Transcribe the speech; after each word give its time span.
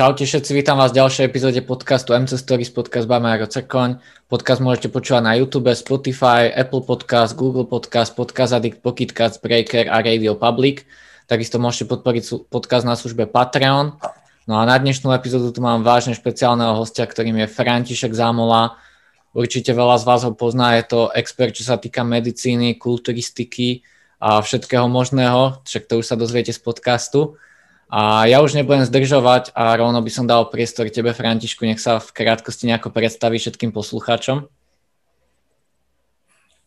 Čaute 0.00 0.24
všetci, 0.24 0.56
vítam 0.56 0.80
vás 0.80 0.96
v 0.96 1.04
ďalšej 1.04 1.28
epizóde 1.28 1.60
podcastu 1.60 2.16
MC 2.16 2.40
Stories, 2.40 2.72
podcast 2.72 3.04
by 3.04 3.20
Majo 3.20 3.44
Cekoň. 3.44 4.00
Podcast 4.32 4.64
môžete 4.64 4.88
počúvať 4.88 5.20
na 5.20 5.36
YouTube, 5.36 5.68
Spotify, 5.76 6.48
Apple 6.48 6.88
Podcast, 6.88 7.36
Google 7.36 7.68
Podcast, 7.68 8.16
Podcast 8.16 8.56
Addict, 8.56 8.80
Pocketcast, 8.80 9.44
Breaker 9.44 9.92
a 9.92 10.00
Radio 10.00 10.40
Public. 10.40 10.88
Takisto 11.28 11.60
môžete 11.60 11.84
podporiť 11.84 12.48
podcast 12.48 12.88
na 12.88 12.96
službe 12.96 13.28
Patreon. 13.28 14.00
No 14.48 14.56
a 14.56 14.64
na 14.64 14.80
dnešnú 14.80 15.12
epizódu 15.12 15.52
tu 15.52 15.60
mám 15.60 15.84
vážne 15.84 16.16
špeciálneho 16.16 16.80
hostia, 16.80 17.04
ktorým 17.04 17.36
je 17.44 17.52
František 17.52 18.16
Zámola. 18.16 18.80
Určite 19.36 19.76
veľa 19.76 20.00
z 20.00 20.04
vás 20.08 20.24
ho 20.24 20.32
pozná, 20.32 20.80
je 20.80 20.96
to 20.96 21.12
expert, 21.12 21.52
čo 21.52 21.68
sa 21.68 21.76
týka 21.76 22.08
medicíny, 22.08 22.80
kulturistiky 22.80 23.84
a 24.16 24.40
všetkého 24.40 24.88
možného, 24.88 25.60
však 25.68 25.84
to 25.84 26.00
už 26.00 26.08
sa 26.08 26.16
dozviete 26.16 26.56
z 26.56 26.60
podcastu. 26.64 27.36
A 27.90 28.22
ja 28.30 28.38
už 28.38 28.54
nebudem 28.54 28.86
zdržovať 28.86 29.50
a 29.50 29.74
rovno 29.74 29.98
by 29.98 30.10
som 30.14 30.22
dal 30.22 30.46
priestor 30.46 30.86
tebe, 30.94 31.10
Františku, 31.10 31.66
nech 31.66 31.82
sa 31.82 31.98
v 31.98 32.14
krátkosti 32.14 32.70
nejako 32.70 32.94
predstaví 32.94 33.42
všetkým 33.42 33.74
poslucháčom. 33.74 34.46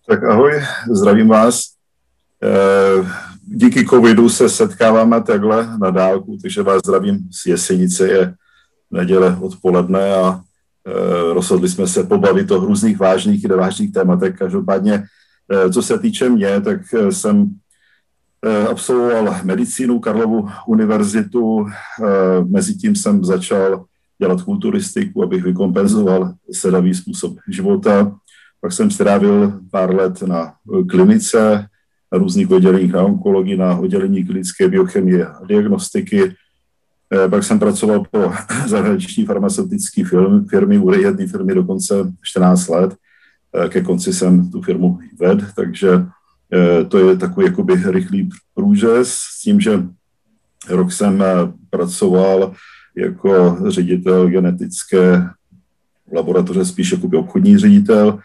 Tak 0.03 0.20
ahoj, 0.20 0.59
zdravím 0.91 1.31
vás. 1.31 1.79
Eh, 2.43 3.07
díky 3.48 3.85
covidu 3.85 4.29
se 4.29 4.49
setkáváme 4.49 5.23
takhle 5.23 5.77
na 5.79 5.89
dálku, 5.89 6.38
takže 6.41 6.63
vás 6.63 6.79
zdravím 6.84 7.20
z 7.31 7.45
Jesenice, 7.45 8.07
je 8.07 8.34
neděle 8.91 9.37
odpoledne 9.41 10.13
a 10.13 10.41
eh, 10.87 11.34
rozhodli 11.34 11.70
jsme 11.70 11.87
se 11.87 12.03
pobavit 12.03 12.51
o 12.51 12.59
různých 12.59 12.99
vážných 12.99 13.43
i 13.43 13.48
nevážných 13.48 13.93
tématech. 13.93 14.35
Každopádně, 14.37 15.03
eh, 15.51 15.71
co 15.71 15.81
se 15.81 15.99
týče 15.99 16.29
mě, 16.29 16.62
tak 16.62 16.79
jsem 17.09 17.55
absolvoval 18.70 19.35
medicínu, 19.43 19.99
Karlovu 19.99 20.49
univerzitu, 20.67 21.65
eh, 21.67 22.43
mezi 22.45 22.75
tím 22.75 22.95
jsem 22.95 23.23
začal 23.23 23.85
dělat 24.20 24.41
kulturistiku, 24.41 25.23
abych 25.23 25.43
vykompenzoval 25.43 26.34
sedavý 26.51 26.93
způsob 26.93 27.37
života. 27.48 28.15
Pak 28.62 28.71
jsem 28.71 28.91
strávil 28.91 29.59
pár 29.71 29.95
let 29.95 30.21
na 30.21 30.53
klinice, 30.90 31.68
na 32.12 32.20
různých 32.20 32.51
odděleních 32.51 32.93
na 32.93 33.03
onkologii, 33.03 33.57
na 33.57 33.76
oddělení 33.77 34.26
klinické 34.26 34.68
biochemie 34.68 35.27
a 35.27 35.46
diagnostiky. 35.46 36.35
Eh, 37.13 37.29
pak 37.29 37.43
jsem 37.43 37.59
pracoval 37.59 38.03
pro 38.12 38.31
zahraniční 38.68 39.25
farmaceutické 39.25 40.05
firmy, 40.05 40.46
firmy, 40.49 40.77
u 40.77 40.91
jedné 40.91 41.27
firmy 41.27 41.55
dokonce 41.55 42.13
14 42.21 42.68
let. 42.68 42.96
Ke 43.70 43.81
konci 43.81 44.13
jsem 44.13 44.51
tu 44.51 44.62
firmu 44.62 44.99
ved, 45.20 45.40
takže 45.55 45.90
Eh, 45.90 46.05
to 46.87 47.09
je 47.09 47.18
takový 47.18 47.46
jakoby 47.46 47.76
rychlý 47.85 48.29
průřez 48.55 49.13
s 49.13 49.41
tím, 49.41 49.59
že 49.59 49.84
rok 50.70 50.91
jsem 50.91 51.21
eh, 51.21 51.51
pracoval 51.70 52.54
jako 52.98 53.57
ředitel 53.68 54.29
genetické 54.29 55.29
laboratoře, 56.13 56.65
spíš 56.65 56.91
jako 56.91 57.20
obchodní 57.20 57.57
ředitel 57.57 58.20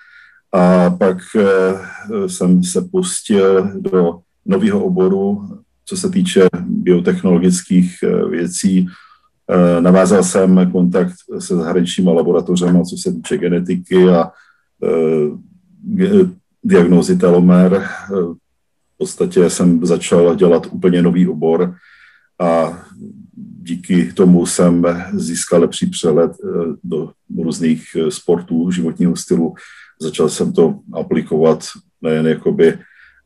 a 0.52 0.90
pak 0.90 1.18
eh, 1.36 2.28
jsem 2.28 2.64
se 2.64 2.82
pustil 2.82 3.70
do 3.80 4.18
nového 4.46 4.84
oboru, 4.84 5.48
co 5.84 5.96
se 5.96 6.10
týče 6.10 6.46
biotechnologických 6.60 7.96
věcí. 8.30 8.86
Navázal 9.80 10.24
jsem 10.24 10.70
kontakt 10.72 11.12
se 11.38 11.56
zahraničníma 11.56 12.12
laboratořemi, 12.12 12.84
co 12.84 12.96
se 12.96 13.12
týče 13.12 13.38
genetiky 13.38 14.08
a 14.08 14.30
diagnózy 16.64 17.16
telomer. 17.16 17.88
V 18.94 18.98
podstatě 18.98 19.50
jsem 19.50 19.86
začal 19.86 20.34
dělat 20.34 20.66
úplně 20.70 21.02
nový 21.02 21.28
obor 21.28 21.74
a 22.40 22.82
díky 23.62 24.12
tomu 24.12 24.46
jsem 24.46 24.84
získal 25.12 25.60
lepší 25.60 25.86
přehled 25.86 26.32
eh, 26.32 26.48
do 26.84 27.12
různých 27.42 27.96
eh, 27.96 28.10
sportů, 28.10 28.70
životního 28.70 29.16
stylu. 29.16 29.54
Začal 30.00 30.28
jsem 30.28 30.52
to 30.52 30.78
aplikovat 30.92 31.64
nejen 32.02 32.26
jakoby 32.26 32.78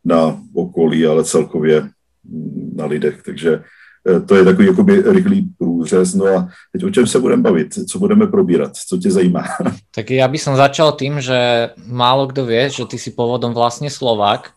na 0.05 0.41
okolí, 0.55 1.07
ale 1.07 1.25
celkově 1.25 1.81
mm, 2.25 2.73
na 2.77 2.87
lidech. 2.87 3.23
Takže 3.23 3.53
Eh, 3.57 3.63
to 4.03 4.35
je 4.35 4.45
takový 4.45 4.67
jakoby 4.67 5.03
rychlý 5.03 5.49
průřez. 5.59 6.15
No 6.15 6.27
a 6.27 6.49
teď 6.73 6.85
o 6.85 6.91
čem 6.91 7.07
se 7.07 7.21
budeme 7.21 7.43
bavit? 7.43 7.75
Co 7.91 7.99
budeme 7.99 8.27
probírat? 8.27 8.77
Co 8.77 8.99
tě 8.99 9.11
zajímá? 9.11 9.45
Tak 9.95 10.11
já 10.11 10.29
bych 10.29 10.43
som 10.43 10.57
začal 10.57 10.93
tým, 10.93 11.21
že 11.21 11.71
málo 11.87 12.27
kdo 12.27 12.47
vie, 12.47 12.71
že 12.71 12.85
ty 12.89 12.99
si 12.99 13.11
pôvodom 13.11 13.55
vlastne 13.55 13.91
Slovák. 13.91 14.51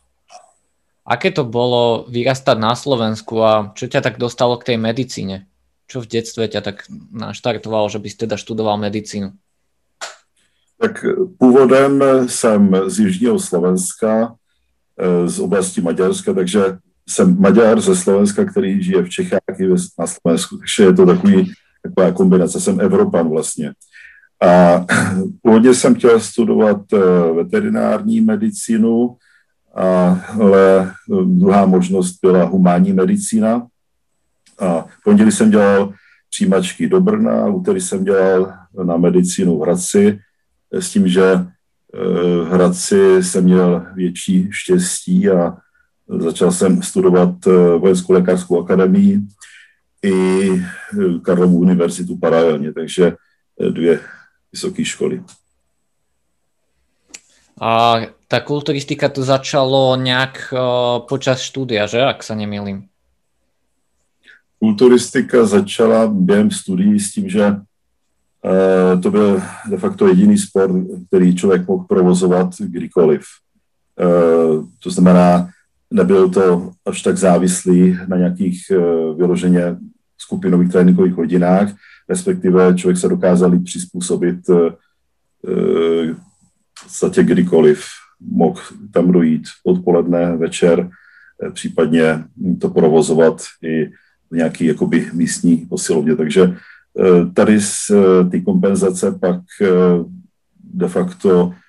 Aké 1.05 1.31
to 1.31 1.43
bolo 1.43 2.07
vyrastať 2.09 2.57
na 2.57 2.73
Slovensku 2.73 3.43
a 3.43 3.69
čo 3.75 3.85
ťa 3.85 4.01
tak 4.01 4.15
dostalo 4.17 4.57
k 4.57 4.73
tej 4.73 4.77
medicíne? 4.81 5.45
Čo 5.85 6.01
v 6.01 6.09
detstve 6.09 6.47
ťa 6.47 6.61
tak 6.65 6.89
naštartovalo, 7.11 7.91
že 7.91 7.99
bys 7.99 8.15
teda 8.15 8.39
študoval 8.39 8.81
medicínu? 8.81 9.29
Tak 10.81 11.05
původem 11.37 12.03
jsem 12.27 12.75
z 12.87 12.99
Jižního 12.99 13.39
Slovenska, 13.39 14.35
eh, 14.97 15.29
z 15.29 15.39
oblasti 15.39 15.81
Maďarska, 15.81 16.33
takže 16.33 16.77
jsem 17.09 17.41
Maďar 17.41 17.81
ze 17.81 17.95
Slovenska, 17.95 18.45
který 18.45 18.83
žije 18.83 19.03
v 19.03 19.09
Čechách 19.09 19.59
i 19.59 19.67
na 19.99 20.07
Slovensku, 20.07 20.57
takže 20.57 20.83
je 20.83 20.93
to 20.93 21.05
takový, 21.05 21.53
taková 21.83 22.11
kombinace, 22.11 22.61
jsem 22.61 22.81
Evropan 22.81 23.29
vlastně. 23.29 23.73
A 24.41 24.85
původně 25.41 25.73
jsem 25.73 25.95
chtěl 25.95 26.19
studovat 26.19 26.81
eh, 26.93 27.33
veterinární 27.33 28.21
medicínu, 28.21 29.17
ale 29.75 30.81
eh, 30.81 31.25
druhá 31.25 31.65
možnost 31.65 32.19
byla 32.21 32.43
humánní 32.43 32.93
medicína. 32.93 33.67
A 34.59 34.81
v 34.81 35.03
pondělí 35.03 35.31
jsem 35.31 35.51
dělal 35.51 35.93
přijímačky 36.29 36.89
do 36.89 37.01
Brna, 37.01 37.47
úterý 37.47 37.81
jsem 37.81 38.03
dělal 38.03 38.53
na 38.83 38.97
medicínu 38.97 39.59
v 39.59 39.61
Hradci, 39.61 40.19
s 40.71 40.89
tím, 40.89 41.07
že 41.07 41.23
eh, 41.33 41.47
v 42.43 42.47
Hradci 42.51 43.23
jsem 43.23 43.43
měl 43.43 43.85
větší 43.95 44.47
štěstí 44.51 45.29
a 45.29 45.57
Začal 46.07 46.51
jsem 46.51 46.83
studovat 46.83 47.47
eh, 47.47 47.77
Vojenskou 47.77 48.13
lékařskou 48.13 48.63
akademii 48.63 49.21
i 50.03 50.49
eh, 50.51 51.19
Karlovu 51.21 51.57
univerzitu 51.57 52.17
paralelně, 52.17 52.73
takže 52.73 53.13
eh, 53.61 53.69
dvě 53.69 53.99
vysoké 54.51 54.85
školy. 54.85 55.23
A 57.61 57.95
ta 58.27 58.39
kulturistika 58.39 59.09
to 59.09 59.23
začalo 59.23 59.95
nějak 59.95 60.53
počas 61.09 61.41
studia, 61.41 61.87
že, 61.87 62.01
ak 62.01 62.23
se 62.23 62.35
nemýlím? 62.35 62.83
Kulturistika 64.59 65.45
začala 65.45 66.07
během 66.07 66.51
studií 66.51 66.99
s 66.99 67.11
tím, 67.11 67.29
že 67.29 67.55
to 69.03 69.11
byl 69.11 69.41
de 69.69 69.77
facto 69.77 70.07
jediný 70.07 70.37
sport, 70.37 70.71
který 71.07 71.35
člověk 71.35 71.67
mohl 71.67 71.83
provozovat 71.83 72.49
kdykoliv. 72.59 73.21
To 74.83 74.89
znamená, 74.89 75.49
nebyl 75.93 76.29
to 76.29 76.71
až 76.85 77.01
tak 77.01 77.17
závislý 77.17 77.97
na 78.07 78.17
nějakých 78.17 78.61
uh, 78.71 79.17
vyloženě 79.17 79.77
skupinových 80.17 80.71
tréninkových 80.71 81.13
hodinách, 81.13 81.69
respektive 82.09 82.73
člověk 82.75 82.97
se 82.97 83.09
dokázal 83.09 83.59
přizpůsobit 83.59 84.47
v 86.79 86.83
podstatě 86.83 87.23
kdykoliv. 87.23 87.85
Mohl 88.19 88.61
tam 88.91 89.11
dojít 89.11 89.43
odpoledne, 89.63 90.37
večer, 90.37 90.89
případně 91.53 92.23
to 92.61 92.69
provozovat 92.69 93.41
i 93.63 93.85
v 94.31 94.35
nějaký 94.35 94.65
jakoby 94.65 95.09
místní 95.13 95.57
posilovně. 95.57 96.15
Takže 96.15 96.57
tady 97.33 97.61
z 97.61 97.91
ty 98.31 98.41
kompenzace 98.41 99.11
pak 99.11 99.41
de 100.73 100.87
facto 100.87 101.53
Eh, 101.53 101.64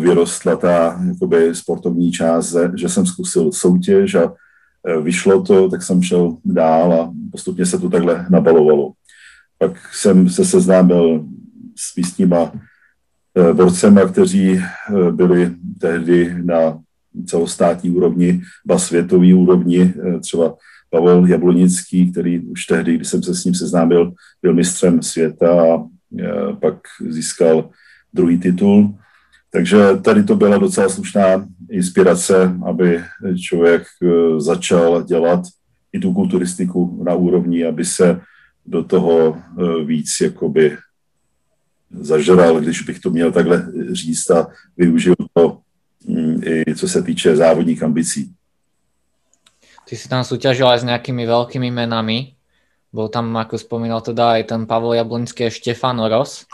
vyrostla 0.00 0.56
ta 0.56 1.00
jakoby, 1.08 1.54
sportovní 1.54 2.12
část, 2.12 2.56
že 2.76 2.88
jsem 2.88 3.06
zkusil 3.06 3.52
soutěž 3.52 4.14
a 4.14 4.34
eh, 4.88 5.00
vyšlo 5.00 5.42
to, 5.42 5.68
tak 5.68 5.82
jsem 5.82 6.02
šel 6.02 6.36
dál 6.44 6.92
a 6.92 7.12
postupně 7.30 7.66
se 7.66 7.78
to 7.78 7.90
takhle 7.90 8.26
nabalovalo. 8.30 8.92
Pak 9.58 9.94
jsem 9.94 10.28
se 10.28 10.44
seznámil 10.44 11.24
s 11.76 11.96
místníma 11.96 12.52
eh, 13.34 13.52
borcema, 13.52 14.04
kteří 14.04 14.60
byli 15.10 15.54
tehdy 15.80 16.34
na 16.42 16.78
celostátní 17.26 17.90
úrovni, 17.90 18.42
ba 18.66 18.78
světový 18.78 19.34
úrovni, 19.34 19.94
třeba 20.20 20.54
Pavel 20.90 21.26
Jablonický, 21.26 22.12
který 22.12 22.40
už 22.40 22.66
tehdy, 22.66 22.94
když 22.94 23.08
jsem 23.08 23.22
se 23.22 23.34
s 23.34 23.44
ním 23.44 23.54
seznámil, 23.54 24.12
byl 24.42 24.54
mistrem 24.54 25.02
světa 25.02 25.62
a 25.62 25.88
pak 26.60 26.74
získal 27.08 27.70
druhý 28.12 28.38
titul. 28.38 28.94
Takže 29.50 29.96
tady 30.04 30.24
to 30.24 30.36
byla 30.36 30.58
docela 30.58 30.88
slušná 30.88 31.46
inspirace, 31.70 32.54
aby 32.66 33.02
člověk 33.46 33.82
eh, 34.02 34.40
začal 34.40 35.02
dělat 35.02 35.40
i 35.92 35.98
tu 35.98 36.14
kulturistiku 36.14 37.02
na 37.04 37.14
úrovni, 37.14 37.64
aby 37.64 37.84
se 37.84 38.20
do 38.66 38.84
toho 38.84 39.36
eh, 39.36 39.84
víc 39.84 40.20
jakoby 40.20 40.76
zažral, 41.90 42.60
když 42.60 42.82
bych 42.82 42.98
to 42.98 43.10
měl 43.10 43.32
takhle 43.32 43.72
říct 43.92 44.30
a 44.30 44.48
využil 44.76 45.14
to 45.34 45.58
mm, 46.06 46.40
i 46.44 46.74
co 46.74 46.88
se 46.88 47.02
týče 47.02 47.36
závodních 47.36 47.82
ambicí. 47.82 48.32
Ty 49.88 49.96
si 49.96 50.08
tam 50.08 50.22
aj 50.22 50.78
s 50.78 50.84
nějakými 50.86 51.26
velkými 51.26 51.70
menami. 51.70 52.38
Bol 52.94 53.10
tam, 53.10 53.34
ako 53.34 53.58
spomínal 53.58 54.02
teda 54.02 54.38
aj 54.38 54.50
ten 54.50 54.66
Pavel 54.66 54.98
Jablonský 54.98 55.46
a 55.46 55.50
Štefan 55.50 55.98
Oros. 55.98 56.46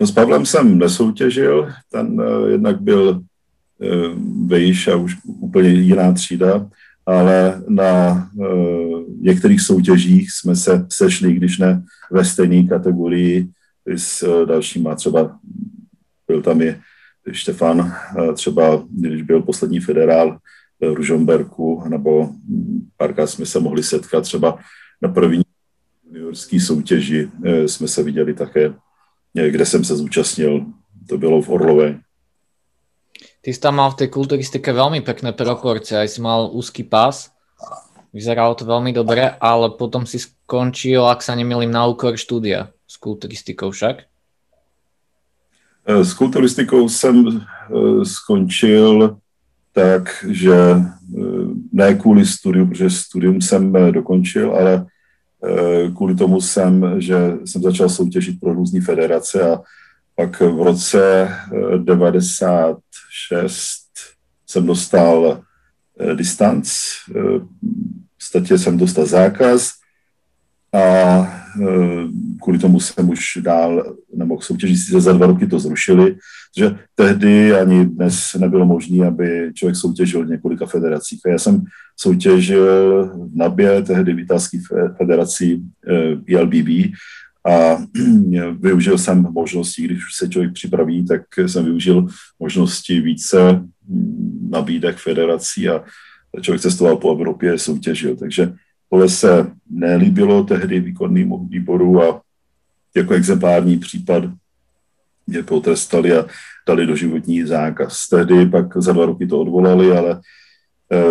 No 0.00 0.06
s 0.06 0.12
Pavlem 0.12 0.46
jsem 0.46 0.78
nesoutěžil, 0.78 1.72
ten 1.92 2.20
uh, 2.20 2.48
jednak 2.50 2.80
byl 2.80 3.08
uh, 3.08 4.48
vejš 4.48 4.88
a 4.88 4.96
už 4.96 5.16
úplně 5.24 5.68
jiná 5.68 6.12
třída, 6.12 6.70
ale 7.06 7.62
na 7.68 8.30
uh, 8.34 9.02
některých 9.20 9.60
soutěžích 9.60 10.32
jsme 10.32 10.56
se 10.56 10.86
sešli, 10.88 11.32
když 11.32 11.58
ne 11.58 11.82
ve 12.10 12.24
stejné 12.24 12.68
kategorii 12.68 13.48
s 13.96 14.44
dalšíma. 14.44 14.94
Třeba 14.94 15.38
byl 16.26 16.42
tam 16.42 16.62
i 16.62 16.76
Štefan, 17.32 17.92
třeba 18.34 18.84
když 18.90 19.22
byl 19.22 19.42
poslední 19.42 19.80
federál 19.80 20.38
v 20.80 20.94
Ružomberku, 20.94 21.82
nebo 21.88 22.30
párkrát 22.96 23.26
jsme 23.26 23.46
se 23.46 23.60
mohli 23.60 23.82
setkat 23.82 24.20
třeba 24.20 24.58
na 25.02 25.08
první 25.08 25.42
juniorské 26.12 26.60
soutěži 26.60 27.30
jsme 27.66 27.88
se 27.88 28.02
viděli 28.02 28.34
také, 28.34 28.74
kde 29.34 29.66
jsem 29.66 29.84
se 29.84 29.96
zúčastnil. 29.96 30.66
To 31.08 31.18
bylo 31.18 31.42
v 31.42 31.48
Orlové. 31.48 32.00
Ty 33.40 33.54
si 33.54 33.60
tam 33.60 33.80
mal 33.80 33.90
v 33.90 34.04
tej 34.04 34.08
kulturistike 34.12 34.68
veľmi 34.68 35.00
pekné 35.00 35.32
proporcie, 35.32 35.96
aj 35.96 36.08
si 36.12 36.20
mal 36.20 36.52
úzky 36.52 36.84
pás, 36.84 37.32
vyzeralo 38.12 38.52
to 38.52 38.68
veľmi 38.68 38.92
dobre, 38.92 39.32
ale 39.40 39.72
potom 39.80 40.04
si 40.04 40.20
skončil, 40.20 41.08
ak 41.08 41.24
sa 41.24 41.32
nemýlim, 41.32 41.72
na 41.72 41.88
úkor 41.88 42.20
štúdia 42.20 42.68
s 42.84 43.00
kulturistikou 43.00 43.72
však. 43.72 44.04
Eh, 45.86 46.04
s 46.04 46.12
kulturistikou 46.14 46.88
jsem 46.88 47.16
eh, 47.26 48.04
skončil 48.04 49.16
tak, 49.72 50.24
že 50.28 50.54
eh, 50.54 51.44
ne 51.72 51.94
kvůli 51.94 52.26
studiu, 52.26 52.66
protože 52.66 52.90
studium 52.90 53.40
jsem 53.40 53.72
dokončil, 53.90 54.52
ale 54.52 54.86
kvůli 55.96 56.14
tomu 56.14 56.40
jsem, 56.40 57.00
že 57.00 57.32
jsem 57.44 57.62
začal 57.62 57.88
soutěžit 57.88 58.40
pro 58.40 58.52
různé 58.52 58.80
federace 58.80 59.50
a 59.50 59.62
pak 60.14 60.40
v 60.40 60.62
roce 60.62 61.28
96 61.84 63.80
jsem 64.46 64.66
dostal 64.66 65.42
distanc, 66.14 66.72
v 67.08 67.46
podstatě 68.18 68.58
jsem 68.58 68.78
dostal 68.78 69.06
zákaz 69.06 69.70
a 70.72 71.42
kvůli 72.42 72.58
tomu 72.58 72.80
jsem 72.80 73.10
už 73.10 73.38
dál 73.40 73.96
nemohl 74.14 74.42
soutěžit, 74.42 74.78
sice 74.78 75.00
za 75.00 75.12
dva 75.12 75.26
roky 75.26 75.46
to 75.46 75.58
zrušili, 75.58 76.16
že 76.58 76.76
tehdy 76.94 77.54
ani 77.54 77.86
dnes 77.86 78.34
nebylo 78.38 78.66
možné, 78.66 79.06
aby 79.06 79.50
člověk 79.54 79.76
soutěžil 79.76 80.24
v 80.24 80.28
několika 80.28 80.66
federacích. 80.66 81.20
Já 81.26 81.38
jsem 81.38 81.64
soutěžil 81.96 83.04
v 83.06 83.36
NABě, 83.36 83.82
tehdy 83.82 84.14
v 84.14 84.18
italské 84.18 84.58
federaci 84.98 85.60
ILBB 86.26 86.92
a 87.46 87.78
využil 88.60 88.98
jsem 88.98 89.22
možnosti, 89.22 89.84
když 89.84 90.02
se 90.16 90.28
člověk 90.28 90.52
připraví, 90.52 91.06
tak 91.06 91.22
jsem 91.46 91.64
využil 91.64 92.06
možnosti 92.38 93.00
více 93.00 93.62
nabídek 94.50 94.96
federací 94.96 95.68
a 95.68 95.84
člověk 96.40 96.62
cestoval 96.62 96.96
po 96.96 97.12
Evropě, 97.12 97.58
soutěžil. 97.58 98.16
Takže 98.16 98.52
tohle 98.90 99.08
se 99.08 99.46
nelíbilo 99.70 100.44
tehdy 100.44 100.80
výkonnému 100.80 101.46
výboru 101.46 102.02
a 102.02 102.20
jako 102.96 103.14
exemplární 103.14 103.78
případ 103.78 104.24
mě 105.30 105.42
potrestali 105.42 106.16
a 106.16 106.26
dali 106.68 106.86
do 106.86 106.96
životní 106.96 107.42
zákaz. 107.42 108.08
Tehdy 108.08 108.46
pak 108.46 108.76
za 108.76 108.92
dva 108.92 109.06
roky 109.06 109.26
to 109.26 109.40
odvolali, 109.40 109.92
ale 109.96 110.20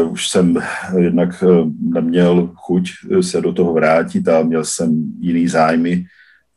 uh, 0.04 0.12
už 0.12 0.30
jsem 0.30 0.58
jednak 0.98 1.44
uh, 1.44 1.70
neměl 1.80 2.52
chuť 2.56 2.90
se 3.22 3.42
do 3.42 3.54
toho 3.54 3.74
vrátit 3.74 4.28
a 4.28 4.44
měl 4.44 4.66
jsem 4.66 5.14
jiný 5.20 5.48
zájmy 5.48 6.06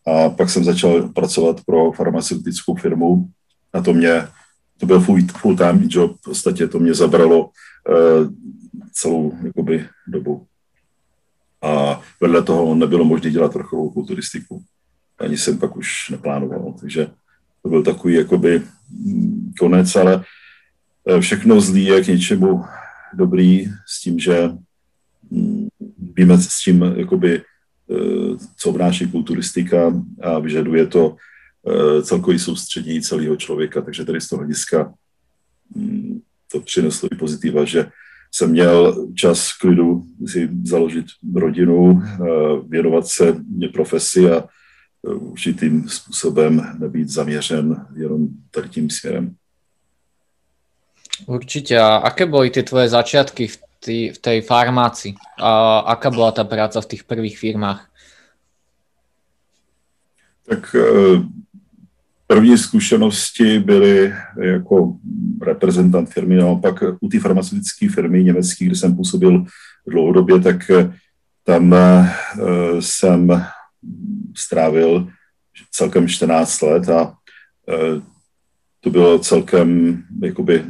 a 0.06 0.28
pak 0.28 0.50
jsem 0.50 0.64
začal 0.64 1.08
pracovat 1.08 1.60
pro 1.66 1.92
farmaceutickou 1.92 2.74
firmu 2.74 3.28
a 3.72 3.80
to 3.80 3.94
mě, 3.94 4.26
to 4.78 4.86
byl 4.86 5.00
full, 5.00 5.20
full 5.36 5.56
time 5.56 5.86
job, 5.88 6.16
v 6.16 6.24
podstatě 6.24 6.68
to 6.68 6.78
mě 6.78 6.94
zabralo 6.94 7.44
uh, 7.44 8.30
celou 8.92 9.32
jakoby, 9.42 9.86
dobu. 10.06 10.46
A 11.62 12.00
vedle 12.20 12.42
toho 12.42 12.74
nebylo 12.74 13.04
možné 13.04 13.30
dělat 13.30 13.54
vrcholovou 13.54 13.90
kulturistiku. 13.90 14.62
Ani 15.18 15.38
jsem 15.38 15.58
pak 15.58 15.76
už 15.76 16.10
neplánoval, 16.10 16.74
takže 16.80 17.06
to 17.62 17.68
byl 17.68 17.82
takový 17.82 18.14
jakoby 18.14 18.62
mm, 18.90 19.52
konec, 19.58 19.96
ale 19.96 20.24
eh, 21.08 21.20
všechno 21.20 21.60
zlý 21.60 21.84
je 21.84 22.04
k 22.04 22.06
něčemu 22.06 22.64
dobrý 23.14 23.70
s 23.86 24.00
tím, 24.00 24.18
že 24.18 24.50
mm, 25.30 25.68
víme 26.16 26.38
s 26.38 26.62
tím 26.64 26.82
jakoby 26.96 27.42
Eh, 27.92 28.36
co 28.56 28.70
obnáší 28.70 29.10
kulturistika 29.10 29.92
a 30.22 30.38
vyžaduje 30.38 30.86
to 30.86 31.16
eh, 31.68 32.02
celkový 32.02 32.38
soustředění 32.38 33.02
celého 33.02 33.36
člověka. 33.36 33.82
Takže 33.82 34.04
tady 34.04 34.20
z 34.20 34.28
toho 34.28 34.40
hlediska 34.40 34.94
mm, 35.74 36.20
to 36.52 36.60
přineslo 36.60 37.08
i 37.12 37.16
pozitiva, 37.16 37.64
že 37.64 37.90
jsem 38.34 38.50
měl 38.50 39.06
čas 39.14 39.52
klidu 39.60 40.04
si 40.26 40.48
založit 40.64 41.06
rodinu, 41.34 42.02
věnovat 42.68 43.06
se 43.06 43.36
mě 43.56 43.68
profesi 43.68 44.30
a 44.30 44.44
určitým 45.02 45.88
způsobem 45.88 46.76
nebýt 46.78 47.08
zaměřen 47.08 47.86
jenom 47.96 48.28
tady 48.50 48.68
tím 48.68 48.90
směrem. 48.90 49.34
Určitě. 51.26 51.78
A 51.78 51.96
aké 51.96 52.26
byly 52.26 52.50
ty 52.50 52.62
tvoje 52.62 52.88
začátky 52.88 53.46
v 53.46 53.58
tý, 53.80 54.10
v 54.10 54.18
tej 54.18 54.40
farmácii. 54.40 55.14
A 55.38 55.78
aká 55.78 56.10
bola 56.10 56.32
tá 56.32 56.44
práca 56.44 56.80
v 56.80 56.86
tých 56.86 57.04
prvých 57.04 57.38
firmách? 57.38 57.88
Tak 60.46 60.76
eh, 60.78 61.22
první 62.26 62.58
zkušenosti 62.58 63.58
byly 63.58 64.14
jako 64.40 64.96
reprezentant 65.42 66.10
firmy, 66.10 66.36
naopak 66.36 66.74
u 67.00 67.08
té 67.08 67.20
farmaceutické 67.20 67.88
firmy 67.88 68.24
německé, 68.24 68.64
kde 68.64 68.76
jsem 68.76 68.96
působil 68.96 69.44
dlouhodobě, 69.86 70.40
tak 70.40 70.70
eh, 70.70 70.94
tam 71.44 71.74
eh, 71.74 72.14
jsem 72.80 73.44
strávil 74.36 75.08
celkem 75.70 76.08
14 76.08 76.60
let 76.60 76.88
a 76.88 77.14
to 78.80 78.90
bylo 78.90 79.18
celkem 79.18 79.98
jakoby 80.22 80.64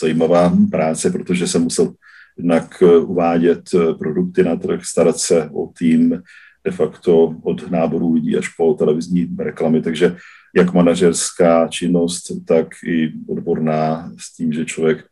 zajímavá 0.00 0.52
práce, 0.70 1.10
protože 1.10 1.46
jsem 1.46 1.62
musel 1.62 1.94
jednak 2.38 2.82
eh, 2.82 2.96
uvádět 2.96 3.62
eh, 3.74 3.94
produkty 3.94 4.42
na 4.42 4.56
trh, 4.56 4.84
starat 4.84 5.18
se 5.18 5.50
o 5.52 5.72
tým 5.78 6.22
de 6.64 6.70
facto 6.70 7.34
od 7.42 7.70
náboru 7.70 8.14
lidí 8.14 8.36
až 8.36 8.48
po 8.48 8.74
televizní 8.74 9.36
reklamy, 9.38 9.82
takže 9.82 10.16
jak 10.56 10.72
manažerská 10.72 11.68
činnost, 11.68 12.32
tak 12.46 12.68
i 12.84 13.12
odborná 13.28 14.12
s 14.18 14.34
tím, 14.34 14.52
že 14.52 14.64
člověk 14.64 15.04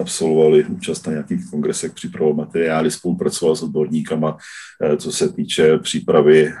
absolvovali 0.00 0.64
účast 0.64 1.06
na 1.06 1.12
nějakých 1.12 1.50
kongresech, 1.50 1.92
připravoval 1.92 2.36
materiály, 2.36 2.90
spolupracoval 2.90 3.56
s 3.56 3.62
odborníkama, 3.62 4.36
co 4.96 5.12
se 5.12 5.32
týče 5.32 5.78
přípravy 5.78 6.52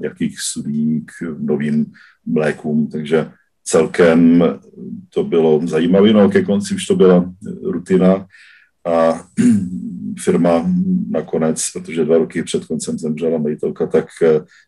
nějakých 0.00 0.40
studií 0.40 1.00
k 1.00 1.36
novým 1.38 1.86
mlékům, 2.26 2.88
takže 2.88 3.30
celkem 3.64 4.44
to 5.08 5.24
bylo 5.24 5.60
zajímavé, 5.66 6.12
no 6.12 6.30
ke 6.30 6.42
konci 6.42 6.74
už 6.74 6.86
to 6.86 6.96
byla 6.96 7.34
rutina, 7.62 8.26
a 8.86 9.24
firma 10.24 10.70
nakonec, 11.08 11.70
protože 11.72 12.04
dva 12.04 12.18
roky 12.18 12.42
před 12.42 12.64
koncem 12.64 12.98
zemřela 12.98 13.38
majitelka, 13.38 13.86
tak 13.86 14.06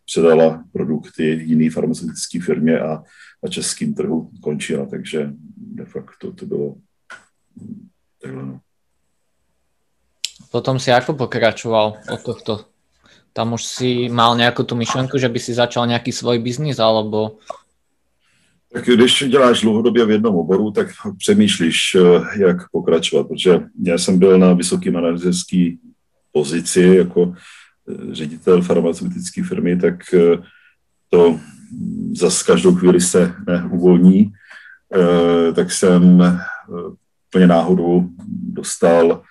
předala 0.05 0.63
produkty 0.71 1.23
jiné 1.23 1.69
farmaceutické 1.69 2.41
firmě 2.41 2.79
a 2.79 3.03
na 3.43 3.49
českým 3.49 3.93
trhu 3.93 4.31
končila, 4.41 4.85
takže 4.85 5.33
de 5.57 5.85
facto 5.85 6.31
to 6.31 6.45
bylo 6.45 6.75
takhle. 8.21 8.43
No. 8.43 8.59
Potom 10.51 10.79
si 10.79 10.89
jako 10.89 11.13
pokračoval 11.13 11.93
od 12.11 12.23
tohto? 12.23 12.65
Tam 13.33 13.53
už 13.53 13.65
si 13.65 14.09
mal 14.09 14.37
nějakou 14.37 14.63
tu 14.63 14.75
myšlenku, 14.75 15.17
že 15.17 15.29
by 15.29 15.39
si 15.39 15.53
začal 15.53 15.87
nějaký 15.87 16.11
svůj 16.11 16.39
biznis, 16.39 16.79
alebo 16.79 17.37
tak 18.73 18.85
když 18.85 19.23
děláš 19.27 19.61
dlouhodobě 19.61 20.05
v 20.05 20.11
jednom 20.11 20.35
oboru, 20.35 20.71
tak 20.71 20.87
přemýšlíš, 21.17 21.95
eh, 21.95 22.43
jak 22.43 22.69
pokračovat, 22.71 23.27
protože 23.27 23.59
já 23.83 23.97
jsem 23.97 24.19
byl 24.19 24.39
na 24.39 24.53
vysoké 24.53 24.91
manažerské 24.91 25.71
pozici 26.31 26.81
jako 26.81 27.33
eh, 27.33 28.15
ředitel 28.15 28.61
farmaceutické 28.61 29.43
firmy, 29.43 29.77
tak 29.77 30.13
eh, 30.13 30.37
to 31.09 31.39
za 32.15 32.29
každou 32.45 32.75
chvíli 32.75 33.01
se 33.01 33.33
neuvolní, 33.47 34.33
tak 35.55 35.71
jsem 35.71 36.21
plně 37.33 37.47
náhodou 37.47 38.09
dostal 38.27 39.23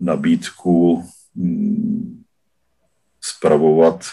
nabídku 0.00 1.04
mm, 1.34 2.22
spravovat 3.20 4.04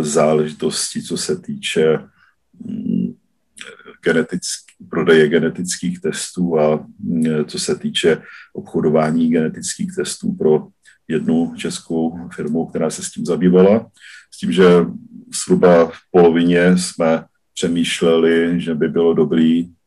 záležitosti, 0.00 1.02
co 1.02 1.16
se 1.16 1.36
týče 1.36 1.98
mm, 2.64 3.14
genetický, 4.02 4.74
prodeje 4.90 5.28
genetických 5.28 6.00
testů 6.00 6.58
a 6.58 6.86
mm, 6.98 7.44
co 7.44 7.58
se 7.58 7.74
týče 7.74 8.22
obchodování 8.52 9.30
genetických 9.30 9.94
testů 9.96 10.32
pro 10.32 10.68
jednu 11.08 11.54
českou 11.56 12.28
firmu, 12.34 12.66
která 12.66 12.90
se 12.90 13.02
s 13.02 13.10
tím 13.10 13.26
zabývala, 13.26 13.90
s 14.34 14.38
tím, 14.38 14.52
že 14.52 14.64
zhruba 15.34 15.86
v 15.86 15.98
polovině 16.10 16.78
jsme 16.78 17.24
přemýšleli, 17.54 18.60
že 18.60 18.74
by 18.74 18.88
bylo 18.88 19.14
dobrý 19.14 19.60
eh, 19.60 19.77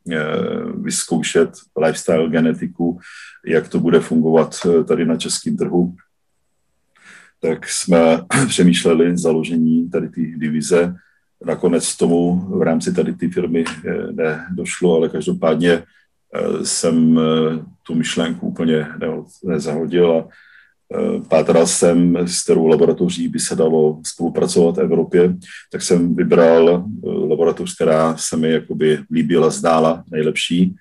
vyzkoušet 0.76 1.50
lifestyle 1.78 2.30
genetiku, 2.30 3.00
jak 3.46 3.68
to 3.68 3.80
bude 3.80 4.00
fungovat 4.00 4.56
eh, 4.66 4.84
tady 4.84 5.06
na 5.06 5.18
českém 5.18 5.58
trhu, 5.58 5.96
tak 7.42 7.70
jsme 7.70 8.22
přemýšleli 8.48 9.18
založení 9.18 9.90
tady 9.90 10.10
té 10.10 10.22
divize. 10.22 10.96
Nakonec 11.46 11.98
tomu 11.98 12.36
v 12.36 12.62
rámci 12.62 12.94
tady 12.94 13.14
té 13.14 13.30
firmy 13.30 13.64
eh, 13.66 14.12
nedošlo, 14.12 14.96
ale 14.96 15.10
každopádně 15.10 15.84
jsem 16.64 17.20
tu 17.84 17.96
myšlenku 17.96 18.48
úplně 18.48 18.88
nezahodil 19.44 20.12
a 20.12 20.28
pátral 21.30 21.68
jsem, 21.68 22.18
s 22.18 22.44
kterou 22.44 22.68
laboratoří 22.68 23.28
by 23.28 23.40
se 23.40 23.56
dalo 23.56 24.02
spolupracovat 24.06 24.78
v 24.78 24.82
Evropě, 24.82 25.36
tak 25.72 25.82
jsem 25.82 26.16
vybral 26.16 26.70
eh, 26.70 27.10
laboratoř, 27.10 27.76
která 27.76 28.18
se 28.18 28.38
mi 28.38 28.52
jakoby 28.52 29.00
líbila, 29.12 29.50
zdála 29.50 30.04
nejlepší. 30.12 30.76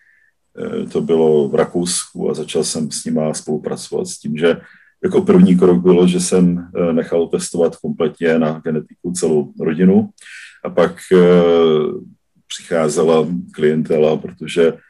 Eh, 0.58 0.86
to 0.86 1.00
bylo 1.00 1.48
v 1.48 1.54
Rakousku 1.54 2.30
a 2.30 2.34
začal 2.34 2.64
jsem 2.64 2.90
s 2.90 3.04
nima 3.04 3.34
spolupracovat 3.34 4.06
s 4.06 4.18
tím, 4.18 4.36
že 4.36 4.56
jako 5.04 5.22
první 5.22 5.56
krok 5.56 5.82
bylo, 5.82 6.06
že 6.06 6.20
jsem 6.20 6.58
eh, 6.58 6.92
nechal 6.92 7.26
testovat 7.26 7.76
kompletně 7.76 8.38
na 8.38 8.60
genetiku 8.64 9.12
celou 9.12 9.52
rodinu 9.60 10.10
a 10.64 10.70
pak 10.70 10.96
přicházela 12.46 13.26
klientela, 13.52 14.16
protože 14.16 14.72
Eh, 14.72 14.89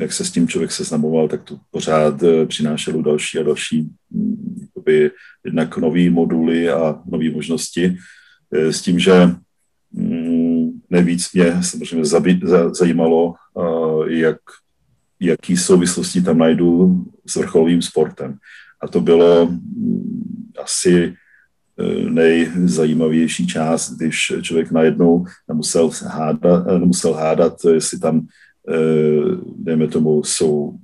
jak 0.00 0.12
se 0.12 0.24
s 0.24 0.30
tím 0.30 0.48
člověk 0.48 0.72
seznamoval, 0.72 1.28
tak 1.28 1.42
to 1.42 1.58
pořád 1.70 2.22
eh, 2.22 2.46
přinášelo 2.46 3.02
další 3.02 3.38
a 3.38 3.42
další 3.42 3.90
mm, 4.10 4.56
jakoby, 4.60 5.10
jednak 5.44 5.76
nové 5.76 6.10
moduly 6.10 6.70
a 6.70 7.00
nové 7.06 7.30
možnosti 7.30 7.96
eh, 8.54 8.72
s 8.72 8.82
tím, 8.82 8.98
že 8.98 9.30
mm, 9.92 10.80
nejvíc 10.90 11.32
mě 11.32 11.62
samozřejmě 11.62 12.04
zajímalo, 12.72 13.34
jak, 14.06 14.38
jaký 15.20 15.56
souvislosti 15.56 16.22
tam 16.22 16.38
najdu 16.38 17.04
s 17.26 17.36
vrcholovým 17.36 17.82
sportem. 17.82 18.36
A 18.82 18.88
to 18.88 19.00
bylo 19.00 19.46
mm, 19.46 20.52
asi 20.62 21.14
nejzajímavější 22.08 23.46
část, 23.46 23.96
když 23.96 24.32
člověk 24.42 24.70
najednou 24.70 25.24
nemusel 25.48 25.90
hádat, 26.06 26.66
nemusel 26.66 27.12
hádat 27.12 27.56
jestli 27.74 27.98
tam 27.98 28.20
Eh, 28.20 28.41
dejme 29.56 29.88
tomu, 29.88 30.24
jsou 30.24 30.78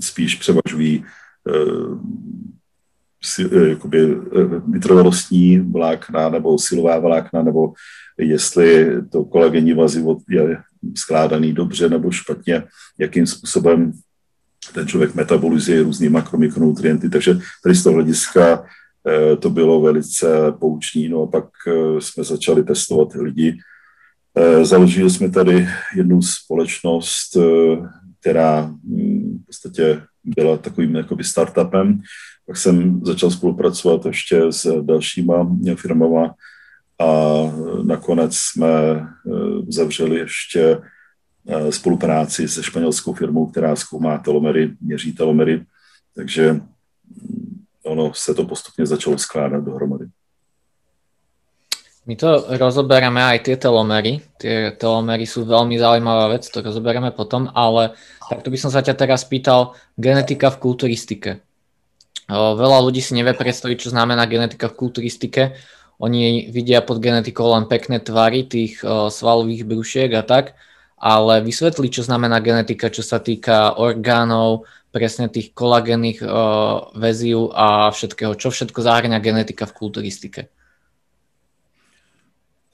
spíš 0.00 0.34
převažují 0.34 1.04
eh, 1.48 3.44
eh, 3.44 3.68
jakoby 3.68 4.16
vytrvalostní 4.68 5.58
vlákna 5.58 6.28
nebo 6.28 6.58
silová 6.58 6.98
vlákna, 6.98 7.42
nebo 7.42 7.72
jestli 8.18 8.88
to 9.10 9.24
kolagenní 9.24 9.72
vazivo 9.72 10.18
je 10.30 10.58
skládaný 10.96 11.52
dobře 11.52 11.88
nebo 11.88 12.10
špatně, 12.10 12.62
jakým 12.98 13.26
způsobem 13.26 13.92
ten 14.74 14.86
člověk 14.88 15.14
metabolizuje 15.14 15.82
různý 15.82 16.08
makromikronutrienty. 16.08 17.08
Takže 17.10 17.38
tady 17.62 17.74
z 17.74 17.82
toho 17.82 17.94
hlediska 17.94 18.64
to 19.38 19.50
bylo 19.50 19.80
velice 19.80 20.52
poučný. 20.60 21.08
No 21.08 21.22
a 21.22 21.26
pak 21.26 21.44
jsme 21.98 22.24
začali 22.24 22.64
testovat 22.64 23.14
lidi, 23.14 23.58
Eh, 23.58 23.75
založili 24.62 25.10
jsme 25.10 25.30
tady 25.30 25.68
jednu 25.96 26.22
společnost, 26.22 27.36
eh, 27.36 27.76
která 28.20 28.62
mm, 28.84 29.38
v 29.42 29.46
podstatě 29.46 30.02
byla 30.24 30.56
takovým 30.56 30.94
jakoby 30.94 31.24
startupem. 31.24 32.00
Pak 32.46 32.56
jsem 32.56 33.00
začal 33.04 33.30
spolupracovat 33.30 34.06
ještě 34.06 34.42
s 34.52 34.82
dalšíma 34.82 35.56
firmama 35.76 36.34
a 37.00 37.42
nakonec 37.82 38.36
jsme 38.36 38.68
eh, 38.68 39.02
zavřeli 39.68 40.18
ještě 40.18 40.78
spolupráci 41.70 42.48
se 42.48 42.62
španělskou 42.62 43.12
firmou, 43.14 43.46
která 43.46 43.76
zkoumá 43.76 44.18
telomery, 44.18 44.76
měří 44.80 45.12
telomery, 45.12 45.64
takže 46.14 46.52
mm, 46.52 47.64
ono 47.84 48.14
se 48.14 48.34
to 48.34 48.44
postupně 48.44 48.86
začalo 48.86 49.18
skládat 49.18 49.64
dohromady. 49.64 50.06
My 52.06 52.14
to 52.14 52.54
rozoberáme 52.54 53.18
aj 53.18 53.50
tie 53.50 53.58
telomery. 53.58 54.22
Tie 54.38 54.70
telomery 54.78 55.26
sú 55.26 55.42
veľmi 55.42 55.74
zaujímavá 55.74 56.30
vec, 56.30 56.46
to 56.46 56.62
rozoberáme 56.62 57.10
potom, 57.10 57.50
ale 57.50 57.98
takto 58.30 58.46
by 58.46 58.58
som 58.62 58.70
sa 58.70 58.78
ťa 58.78 58.94
teraz 58.94 59.26
pýtal, 59.26 59.74
genetika 59.98 60.54
v 60.54 60.62
kulturistike. 60.62 61.30
Veľa 62.30 62.78
ľudí 62.86 63.02
si 63.02 63.18
nevie 63.18 63.34
predstaviť, 63.34 63.76
čo 63.86 63.90
znamená 63.90 64.22
genetika 64.30 64.70
v 64.70 64.78
kulturistike. 64.78 65.58
Oni 65.98 66.46
vidia 66.46 66.78
pod 66.78 67.02
genetikou 67.02 67.50
len 67.50 67.66
pekné 67.66 67.98
tvary 67.98 68.46
tých 68.46 68.86
svalových 68.86 69.66
brušiek 69.66 70.10
a 70.14 70.22
tak, 70.22 70.54
ale 70.94 71.42
vysvetli, 71.42 71.90
čo 71.90 72.06
znamená 72.06 72.38
genetika, 72.38 72.86
čo 72.86 73.02
sa 73.02 73.18
týka 73.18 73.74
orgánov, 73.82 74.62
presne 74.94 75.26
tých 75.26 75.50
kolagénnych 75.58 76.22
väziv 76.94 77.50
a 77.50 77.90
všetkého, 77.90 78.38
čo 78.38 78.54
všetko 78.54 78.78
zahrňa 78.78 79.18
genetika 79.18 79.66
v 79.66 79.74
kulturistike. 79.74 80.54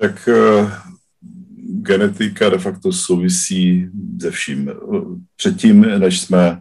Tak 0.02 0.28
uh, 0.28 0.70
genetika 1.82 2.48
de 2.48 2.58
facto 2.58 2.92
souvisí 2.92 3.88
se 4.20 4.30
vším. 4.30 4.70
Předtím, 5.36 5.80
než 5.80 6.20
jsme 6.20 6.60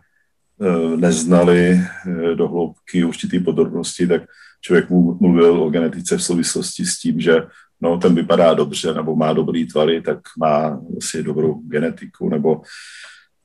uh, 0.58 1.00
neznali 1.00 1.82
uh, 2.08 2.36
do 2.36 2.48
hloubky 2.48 3.04
určitý 3.04 3.40
podrobnosti, 3.40 4.08
tak 4.08 4.22
člověk 4.62 4.90
mluvil 4.90 5.64
o 5.64 5.70
genetice 5.70 6.18
v 6.18 6.24
souvislosti 6.24 6.86
s 6.86 7.00
tím, 7.00 7.20
že 7.20 7.44
no, 7.82 7.98
ten 7.98 8.16
vypadá 8.16 8.54
dobře, 8.54 8.94
nebo 8.94 9.16
má 9.16 9.34
dobrý 9.34 9.68
tvary, 9.68 10.02
tak 10.02 10.20
má 10.40 10.82
asi 10.98 11.24
dobrou 11.24 11.54
genetiku, 11.54 12.30
nebo 12.30 12.62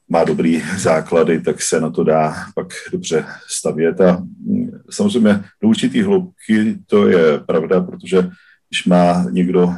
má 0.08 0.24
dobrý 0.24 0.62
základy, 0.78 1.40
tak 1.40 1.62
se 1.62 1.80
na 1.80 1.90
to 1.90 2.04
dá 2.04 2.34
pak 2.54 2.66
dobře 2.92 3.24
stavět. 3.48 4.00
A 4.00 4.16
mm, 4.16 4.70
samozřejmě 4.90 5.44
do 5.62 5.68
určitý 5.68 6.02
hloubky 6.02 6.78
to 6.86 7.08
je 7.08 7.38
pravda, 7.38 7.80
protože 7.80 8.30
když 8.76 8.84
má 8.84 9.26
někdo 9.30 9.74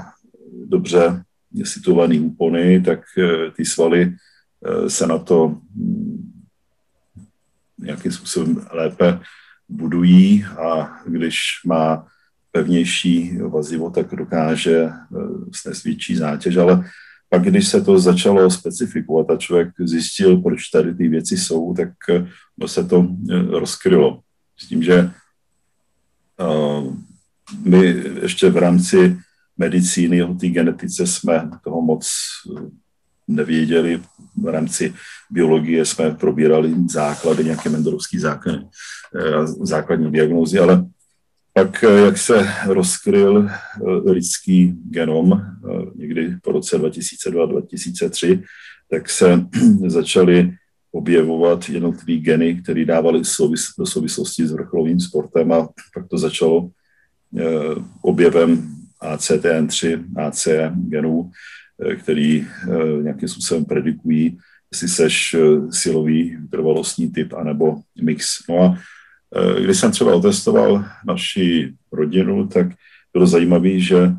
dobře 0.67 1.23
situovaný 1.65 2.21
úpony, 2.21 2.81
tak 2.81 3.01
eh, 3.19 3.51
ty 3.51 3.65
svaly 3.65 4.11
eh, 4.11 4.91
se 4.91 5.07
na 5.07 5.19
to 5.19 5.49
mm, 5.75 6.43
nějakým 7.79 8.13
způsobem 8.13 8.67
lépe 8.73 9.21
budují 9.69 10.45
a 10.45 10.99
když 11.07 11.39
má 11.67 12.07
pevnější 12.53 13.39
vazivo, 13.39 13.91
tak 13.91 14.15
dokáže 14.15 14.77
eh, 14.83 14.93
snést 15.55 15.85
větší 15.85 16.17
zátěž, 16.17 16.57
ale 16.57 16.85
pak, 17.29 17.43
když 17.43 17.69
se 17.69 17.81
to 17.81 17.99
začalo 17.99 18.51
specifikovat 18.51 19.31
a 19.31 19.37
člověk 19.37 19.69
zjistil, 19.81 20.43
proč 20.43 20.69
tady 20.69 20.95
ty 20.95 21.09
věci 21.09 21.37
jsou, 21.37 21.75
tak 21.75 21.89
se 22.67 22.85
to 22.85 23.09
rozkrylo. 23.51 24.21
S 24.57 24.69
tím, 24.69 24.83
že 24.83 25.11
my 27.65 28.03
ještě 28.23 28.51
v 28.51 28.57
rámci 28.57 29.17
medicíny, 29.59 30.23
o 30.23 30.35
té 30.35 30.49
genetice 30.49 31.07
jsme 31.07 31.51
toho 31.65 31.83
moc 31.83 32.11
nevěděli. 33.29 34.03
V 34.37 34.47
rámci 34.47 34.95
biologie 35.31 35.85
jsme 35.85 36.11
probírali 36.11 36.75
základy, 36.91 37.45
nějaké 37.45 37.71
mendelovské 37.71 38.21
základy, 38.21 38.59
eh, 39.17 39.47
základní 39.47 40.13
diagnózy, 40.13 40.59
ale 40.59 40.87
pak, 41.53 41.85
eh, 41.85 42.01
jak 42.01 42.19
se 42.19 42.49
rozkryl 42.67 43.49
eh, 43.49 44.11
lidský 44.11 44.75
genom 44.91 45.43
někdy 45.95 46.37
po 46.43 46.53
roce 46.53 46.79
2002-2003, 46.79 48.43
tak 48.91 49.11
se 49.11 49.47
začaly 49.87 50.55
objevovat 50.93 51.69
jednotlivé 51.69 52.21
geny, 52.21 52.63
které 52.63 52.85
dávaly 52.85 53.25
souvis, 53.25 53.67
do 53.79 53.87
souvislosti 53.87 54.47
s 54.47 54.53
vrcholovým 54.53 55.01
sportem 55.01 55.53
a 55.53 55.69
pak 55.95 56.09
to 56.09 56.19
začalo 56.19 56.71
objevem 58.03 58.79
ACTN3, 59.01 60.05
AC 60.17 60.49
genů, 60.89 61.31
eh, 61.85 61.97
který 61.97 62.47
eh, 62.47 63.03
nějakým 63.03 63.29
způsobem 63.29 63.65
predikují, 63.65 64.39
jestli 64.73 64.89
seš 64.89 65.35
eh, 65.35 65.73
silový 65.73 66.37
vytrvalostní 66.37 67.11
typ 67.13 67.33
anebo 67.33 67.77
mix. 68.03 68.39
No 68.49 68.59
a 68.65 68.79
když 69.61 69.79
jsem 69.79 69.93
třeba 69.93 70.15
otestoval 70.15 70.85
naši 71.07 71.75
rodinu, 71.93 72.49
tak 72.49 72.67
bylo 73.13 73.27
zajímavé, 73.27 73.79
že 73.79 74.13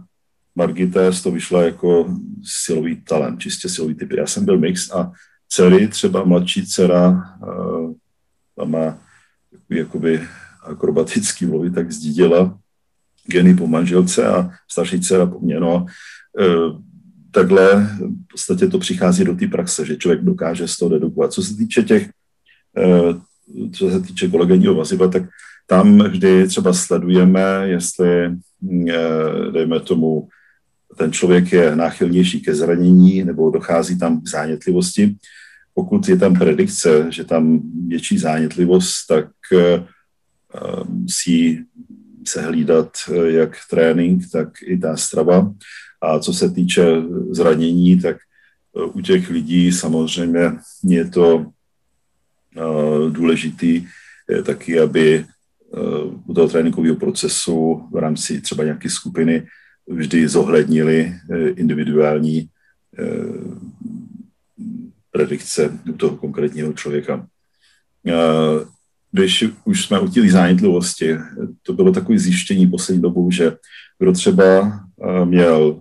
Margita 0.55 1.11
z 1.11 1.21
toho 1.21 1.33
vyšla 1.33 1.63
jako 1.63 2.15
silový 2.43 3.01
talent, 3.01 3.39
čistě 3.39 3.69
silový 3.69 3.95
typ. 3.95 4.11
Já 4.11 4.27
jsem 4.27 4.45
byl 4.45 4.57
mix 4.57 4.91
a 4.91 5.11
dcery, 5.47 5.87
třeba 5.87 6.23
mladší 6.23 6.65
dcera, 6.65 7.23
tam 8.55 8.71
má 8.71 8.97
jakoby 9.69 10.21
akrobatický 10.63 11.45
mluvy, 11.45 11.71
tak 11.71 11.91
zdědila 11.91 12.59
geny 13.29 13.55
po 13.55 13.67
manželce 13.67 14.27
a 14.27 14.49
starší 14.71 14.99
dcera 14.99 15.25
po 15.25 15.39
mně. 15.39 15.59
No, 15.59 15.85
e, 16.39 16.45
takhle 17.31 17.89
v 18.03 18.31
podstatě 18.31 18.67
to 18.67 18.79
přichází 18.79 19.23
do 19.23 19.35
té 19.35 19.47
praxe, 19.47 19.85
že 19.85 19.97
člověk 19.97 20.21
dokáže 20.21 20.67
z 20.67 20.77
toho 20.77 20.89
dedukovat. 20.89 21.33
Co 21.33 21.43
se 21.43 21.57
týče 21.57 21.83
těch 21.83 22.09
e, 22.77 23.13
co 23.71 23.91
se 23.91 23.99
týče 23.99 24.27
kolegenního 24.27 24.75
vaziva, 24.75 25.07
tak 25.07 25.23
tam 25.67 25.99
vždy 25.99 26.47
třeba 26.47 26.73
sledujeme, 26.73 27.41
jestli, 27.63 28.07
dejme 29.51 29.79
tomu, 29.79 30.27
ten 30.97 31.11
člověk 31.11 31.51
je 31.51 31.75
náchylnější 31.75 32.41
ke 32.41 32.55
zranění 32.55 33.23
nebo 33.23 33.49
dochází 33.49 33.99
tam 33.99 34.21
k 34.21 34.27
zánětlivosti. 34.27 35.15
Pokud 35.73 36.09
je 36.09 36.17
tam 36.17 36.33
predikce, 36.33 37.07
že 37.09 37.23
tam 37.23 37.61
větší 37.87 38.17
zánětlivost, 38.17 39.07
tak 39.07 39.29
musí 40.89 41.65
se 42.29 42.41
hlídat 42.41 42.97
jak 43.25 43.57
trénink, 43.69 44.23
tak 44.31 44.49
i 44.61 44.77
ta 44.77 44.97
strava. 44.97 45.53
A 46.01 46.19
co 46.19 46.33
se 46.33 46.49
týče 46.49 46.85
zranění, 47.31 48.01
tak 48.01 48.17
u 48.93 49.01
těch 49.01 49.29
lidí 49.29 49.71
samozřejmě 49.71 50.41
je 50.83 51.09
to 51.09 51.45
důležitý 53.09 53.87
taky, 54.45 54.79
aby 54.79 55.25
u 56.25 56.33
toho 56.33 56.47
tréninkového 56.47 56.95
procesu 56.95 57.87
v 57.91 57.95
rámci 57.95 58.41
třeba 58.41 58.63
nějaké 58.63 58.89
skupiny 58.89 59.47
vždy 59.89 60.27
zohlednili 60.27 61.13
eh, 61.31 61.49
individuální 61.49 62.49
eh, 62.99 63.05
predikce 65.11 65.79
u 65.89 65.93
toho 65.93 66.17
konkrétního 66.17 66.73
člověka. 66.73 67.27
Když 69.11 69.45
už 69.65 69.85
jsme 69.85 69.99
u 69.99 70.09
té 70.09 70.29
zánětlivosti, 70.29 71.17
to 71.63 71.73
bylo 71.73 71.91
takové 71.91 72.19
zjištění 72.19 72.67
poslední 72.67 73.01
dobou, 73.01 73.31
že 73.31 73.57
kdo 73.99 74.11
třeba 74.11 74.79
eh, 75.01 75.25
měl 75.25 75.79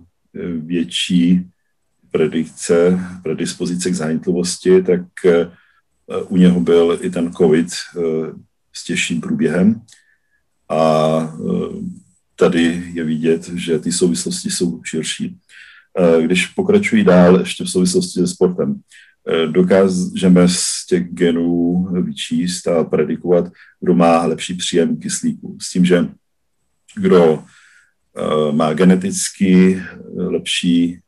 větší 0.65 1.45
predikce, 2.11 2.99
predispozice 3.23 3.89
k 3.89 3.95
zánětlivosti, 3.95 4.83
tak 4.83 5.01
u 6.27 6.37
něho 6.37 6.59
byl 6.59 6.99
i 7.01 7.09
ten 7.09 7.33
COVID 7.33 7.67
s 8.73 8.83
těžším 8.83 9.21
průběhem. 9.21 9.81
A 10.69 11.33
tady 12.39 12.83
je 12.93 13.03
vidět, 13.03 13.49
že 13.49 13.79
ty 13.79 13.91
souvislosti 13.91 14.51
jsou 14.51 14.81
širší. 14.83 15.37
Eh, 15.99 16.21
když 16.21 16.45
pokračují 16.45 17.03
dál 17.03 17.39
ještě 17.39 17.63
v 17.63 17.69
souvislosti 17.69 18.19
se 18.19 18.27
sportem, 18.27 18.75
eh, 18.75 18.81
dokážeme 19.51 20.47
z 20.47 20.85
těch 20.85 21.09
genů 21.09 21.87
vyčíst 22.03 22.67
a 22.67 22.83
predikovat, 22.83 23.51
kdo 23.79 23.93
má 23.93 24.25
lepší 24.25 24.53
příjem 24.53 24.97
kyslíku. 24.97 25.57
S 25.61 25.69
tím, 25.69 25.85
že 25.85 26.07
kdo 26.95 27.43
eh, 28.17 28.51
má 28.51 28.73
geneticky 28.73 29.81
lepší 30.15 30.99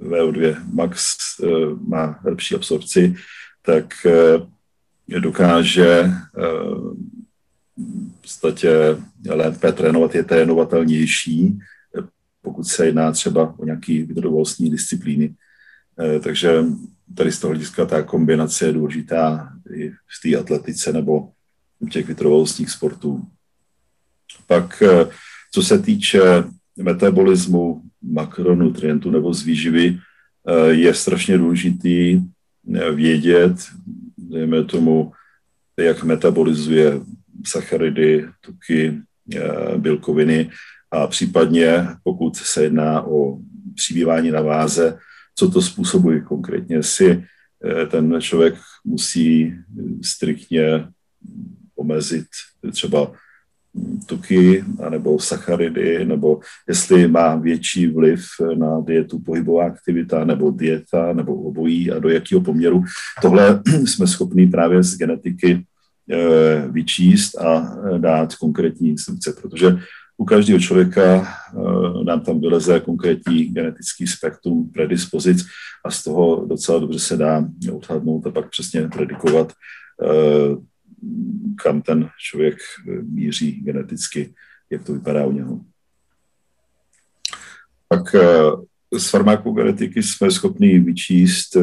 VO2 0.00 0.56
max, 0.74 1.16
má 1.88 2.20
lepší 2.24 2.54
absorpci, 2.54 3.14
tak 3.62 4.06
dokáže 5.18 6.10
v 7.76 8.20
podstatě 8.20 8.70
lépe 9.28 9.72
trénovat, 9.72 10.14
je 10.14 10.24
trénovatelnější, 10.24 11.58
pokud 12.42 12.64
se 12.64 12.86
jedná 12.86 13.12
třeba 13.12 13.54
o 13.58 13.64
nějaký 13.64 14.02
vytrvalostní 14.02 14.70
disciplíny. 14.70 15.34
Eh, 16.00 16.20
takže 16.20 16.64
tady 17.14 17.32
z 17.32 17.40
toho 17.40 17.50
hlediska 17.50 17.86
ta 17.86 18.02
kombinace 18.02 18.66
je 18.66 18.72
důležitá 18.72 19.52
i 19.74 19.90
v 19.90 20.22
té 20.22 20.38
atletice 20.38 20.92
nebo 20.92 21.30
u 21.78 21.86
těch 21.86 22.06
vytrvalostních 22.06 22.70
sportů. 22.70 23.26
Pak, 24.46 24.82
eh, 24.82 25.08
co 25.52 25.62
se 25.62 25.78
týče 25.78 26.20
metabolismu 26.76 27.82
makronutrientů 28.02 29.10
nebo 29.10 29.34
z 29.34 29.42
výživy, 29.42 29.98
eh, 29.98 30.72
je 30.72 30.94
strašně 30.94 31.38
důležitý 31.38 32.20
vědět, 32.94 33.56
dejme 34.18 34.64
tomu, 34.64 35.12
jak 35.76 36.04
metabolizuje 36.04 37.00
sacharidy, 37.46 38.28
tuky, 38.40 38.98
eh, 39.34 39.78
bílkoviny 39.78 40.50
a 40.90 41.06
případně, 41.06 41.86
pokud 42.04 42.36
se 42.36 42.62
jedná 42.62 43.02
o 43.02 43.38
přibývání 43.74 44.30
na 44.30 44.40
váze, 44.40 44.98
co 45.34 45.50
to 45.50 45.62
způsobuje 45.62 46.20
konkrétně, 46.20 46.82
si 46.82 47.24
eh, 47.64 47.86
ten 47.86 48.20
člověk 48.20 48.54
musí 48.84 49.54
striktně 50.02 50.88
omezit 51.76 52.26
třeba 52.72 53.12
tuky 54.06 54.64
anebo 54.86 55.18
sacharidy, 55.18 56.04
nebo 56.04 56.40
jestli 56.68 57.08
má 57.08 57.36
větší 57.36 57.86
vliv 57.86 58.24
na 58.54 58.80
dietu 58.80 59.18
pohybová 59.18 59.66
aktivita 59.66 60.24
nebo 60.24 60.50
dieta 60.50 61.12
nebo 61.12 61.34
obojí 61.34 61.90
a 61.90 61.98
do 61.98 62.08
jakého 62.08 62.40
poměru. 62.40 62.84
Tohle 63.22 63.62
jsme 63.86 64.06
schopni 64.06 64.46
právě 64.46 64.82
z 64.82 64.98
genetiky 64.98 65.64
Eh, 66.10 66.68
vyčíst 66.68 67.38
a 67.38 67.76
eh, 67.94 67.98
dát 67.98 68.34
konkrétní 68.34 68.88
instrukce, 68.88 69.32
protože 69.42 69.78
u 70.22 70.24
každého 70.24 70.60
člověka 70.60 71.26
eh, 71.26 72.04
nám 72.04 72.20
tam 72.20 72.40
vyleze 72.40 72.80
konkrétní 72.80 73.44
genetický 73.44 74.06
spektrum 74.06 74.70
predispozic 74.70 75.46
a 75.84 75.90
z 75.90 76.04
toho 76.04 76.46
docela 76.46 76.78
dobře 76.78 76.98
se 76.98 77.16
dá 77.16 77.44
odhadnout 77.72 78.26
a 78.26 78.30
pak 78.30 78.50
přesně 78.50 78.88
predikovat, 78.88 79.52
kam 81.62 81.82
ten 81.82 82.08
člověk 82.18 82.56
míří 83.02 83.52
geneticky, 83.52 84.34
jak 84.70 84.84
to 84.84 84.92
vypadá 84.92 85.26
u 85.26 85.32
něho. 85.32 85.60
Tak 87.88 88.16
z 88.94 89.10
farmakogenetiky 89.10 90.02
jsme 90.02 90.30
schopni 90.30 90.78
vyčíst, 90.78 91.56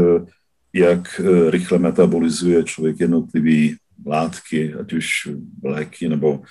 jak 0.73 1.21
rychle 1.49 1.79
metabolizuje 1.79 2.63
člověk 2.63 2.99
jednotlivý 2.99 3.77
látky, 4.05 4.73
ať 4.73 4.93
už 4.93 5.07
léky 5.63 6.09
nebo 6.09 6.41
eh, 6.41 6.47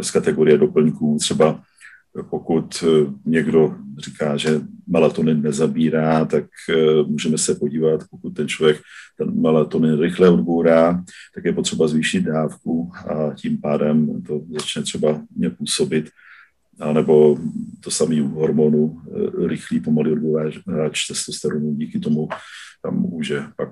z 0.00 0.10
kategorie 0.10 0.58
doplňků. 0.58 1.16
Třeba 1.20 1.62
pokud 2.22 2.84
eh, 2.84 3.12
někdo 3.24 3.76
říká, 3.98 4.36
že 4.36 4.60
melatonin 4.86 5.42
nezabírá, 5.42 6.24
tak 6.24 6.44
eh, 6.70 7.02
můžeme 7.02 7.38
se 7.38 7.54
podívat, 7.54 8.04
pokud 8.10 8.30
ten 8.30 8.48
člověk 8.48 8.80
ten 9.18 9.40
melatonin 9.40 10.00
rychle 10.00 10.30
odbourá, 10.30 11.04
tak 11.34 11.44
je 11.44 11.52
potřeba 11.52 11.88
zvýšit 11.88 12.20
dávku 12.20 12.92
a 12.94 13.34
tím 13.34 13.60
pádem 13.60 14.22
to 14.22 14.42
začne 14.52 14.82
třeba 14.82 15.22
působit. 15.58 16.10
A 16.80 16.92
nebo 16.92 17.38
to 17.80 17.90
samý 17.90 18.20
u 18.20 18.28
hormonu, 18.28 19.02
rychlý 19.46 19.80
pomalý 19.80 20.12
odbouráč 20.12 21.06
testosteronu, 21.08 21.74
díky 21.74 22.00
tomu 22.00 22.28
tam 22.82 22.94
může 22.94 23.42
pak 23.56 23.70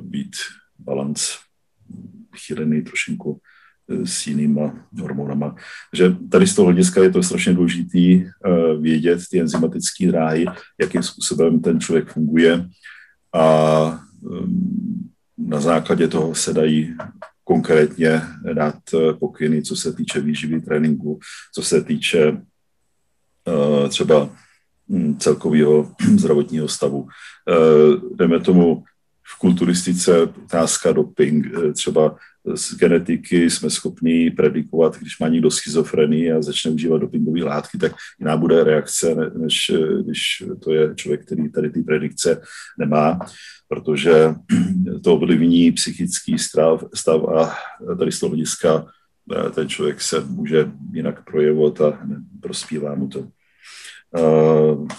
být 0.00 0.36
balans 0.78 1.38
chylený 2.36 2.82
trošinku 2.82 3.40
eh, 3.40 3.51
s 3.88 4.26
jinýma 4.26 4.74
hormonama. 5.00 5.56
že 5.92 6.16
tady 6.30 6.46
z 6.46 6.54
toho 6.54 6.66
hlediska 6.66 7.02
je 7.02 7.10
to 7.10 7.22
strašně 7.22 7.54
důležité 7.54 7.98
eh, 7.98 8.30
vědět 8.80 9.20
ty 9.30 9.40
enzymatické 9.40 10.06
dráhy, 10.06 10.46
jakým 10.80 11.02
způsobem 11.02 11.60
ten 11.60 11.80
člověk 11.80 12.08
funguje 12.08 12.66
a 13.34 14.00
ehm, 14.32 15.10
na 15.38 15.60
základě 15.60 16.08
toho 16.08 16.34
se 16.34 16.54
dají 16.54 16.96
konkrétně 17.44 18.22
dát 18.52 18.78
eh, 18.94 19.12
pokyny, 19.12 19.62
co 19.62 19.76
se 19.76 19.92
týče 19.92 20.20
výživy 20.20 20.60
tréninku, 20.60 21.20
co 21.54 21.62
se 21.62 21.82
týče 21.84 22.42
třeba 23.88 24.30
hm, 24.88 25.16
celkového 25.18 25.94
zdravotního 26.18 26.68
stavu. 26.68 27.08
Jdeme 28.16 28.40
tomu 28.40 28.84
v 29.34 29.38
kulturistice 29.38 30.22
otázka 30.22 30.92
doping. 30.92 31.46
Eh, 31.46 31.72
třeba 31.72 32.16
z 32.54 32.76
genetiky 32.76 33.50
jsme 33.50 33.70
schopni 33.70 34.30
predikovat, 34.30 34.98
když 34.98 35.18
má 35.18 35.28
někdo 35.28 35.50
schizofrenii 35.50 36.32
a 36.32 36.42
začne 36.42 36.70
užívat 36.70 37.00
dopingové 37.00 37.44
látky, 37.44 37.78
tak 37.78 37.92
jiná 38.18 38.36
bude 38.36 38.64
reakce, 38.64 39.14
než 39.36 39.70
eh, 39.74 40.02
když 40.02 40.42
to 40.64 40.72
je 40.72 40.94
člověk, 40.94 41.26
který 41.26 41.52
tady 41.52 41.70
ty 41.70 41.82
predikce 41.82 42.42
nemá, 42.78 43.18
protože 43.68 44.34
to 45.04 45.14
ovlivní 45.14 45.72
psychický 45.72 46.38
stav, 46.38 46.84
stav 46.94 47.22
a 47.24 47.54
tady 47.98 48.12
z 48.12 48.20
toho 48.20 48.30
hlediska 48.30 48.86
eh, 49.36 49.50
ten 49.50 49.68
člověk 49.68 50.00
se 50.00 50.20
může 50.20 50.70
jinak 50.92 51.24
projevovat 51.24 51.80
a 51.80 52.08
prospívá 52.40 52.94
mu 52.94 53.08
to. 53.08 53.28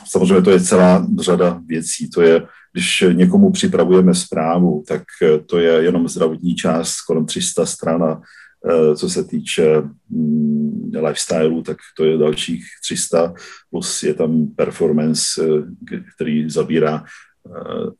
Samozřejmě 0.06 0.42
to 0.42 0.52
je 0.52 0.60
celá 0.60 1.08
řada 1.20 1.62
věcí. 1.66 2.10
To 2.10 2.22
je 2.22 2.48
když 2.74 3.04
někomu 3.14 3.52
připravujeme 3.52 4.14
zprávu, 4.14 4.84
tak 4.88 5.04
eh, 5.22 5.40
to 5.40 5.60
je 5.60 5.84
jenom 5.84 6.08
zdravotní 6.08 6.56
část, 6.56 7.02
kolem 7.02 7.26
300 7.26 7.66
stran 7.66 8.04
a 8.04 8.22
eh, 8.70 8.96
co 8.96 9.10
se 9.10 9.24
týče 9.24 9.82
mm, 10.10 10.92
lifestyleu, 11.06 11.62
tak 11.62 11.78
to 11.98 12.06
je 12.06 12.18
dalších 12.18 12.66
300, 12.84 13.34
plus 13.70 14.04
je 14.04 14.14
tam 14.14 14.48
performance, 14.48 15.42
eh, 15.44 16.04
který 16.16 16.50
zabírá 16.50 17.04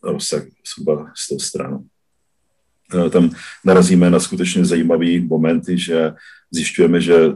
rozsah 0.04 0.44
zhruba 0.76 1.12
100 1.16 1.40
stran. 1.40 1.84
Tam 3.10 3.30
narazíme 3.66 4.10
na 4.10 4.20
skutečně 4.20 4.66
zajímavý 4.66 5.20
momenty, 5.20 5.78
že 5.78 6.14
zjišťujeme, 6.52 7.02
že 7.02 7.34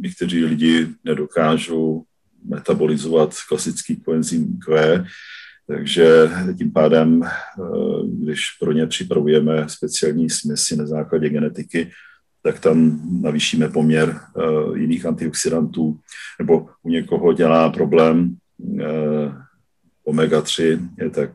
někteří 0.00 0.44
lidi 0.44 0.88
nedokážou 1.04 2.04
metabolizovat 2.44 3.34
klasický 3.48 3.96
koenzym 3.96 4.58
Q, 4.58 5.04
Takže 5.68 6.30
tím 6.58 6.72
pádem, 6.72 7.22
když 8.08 8.40
pro 8.60 8.72
ně 8.72 8.86
připravujeme 8.86 9.68
speciální 9.68 10.30
směsi 10.30 10.76
na 10.76 10.86
základě 10.86 11.28
genetiky, 11.28 11.90
tak 12.42 12.60
tam 12.60 13.00
navýšíme 13.22 13.68
poměr 13.68 14.20
jiných 14.74 15.06
antioxidantů, 15.06 15.98
nebo 16.38 16.68
u 16.82 16.88
někoho 16.88 17.32
dělá 17.32 17.70
problém 17.70 18.36
omega-3, 20.06 20.88
tak 21.10 21.30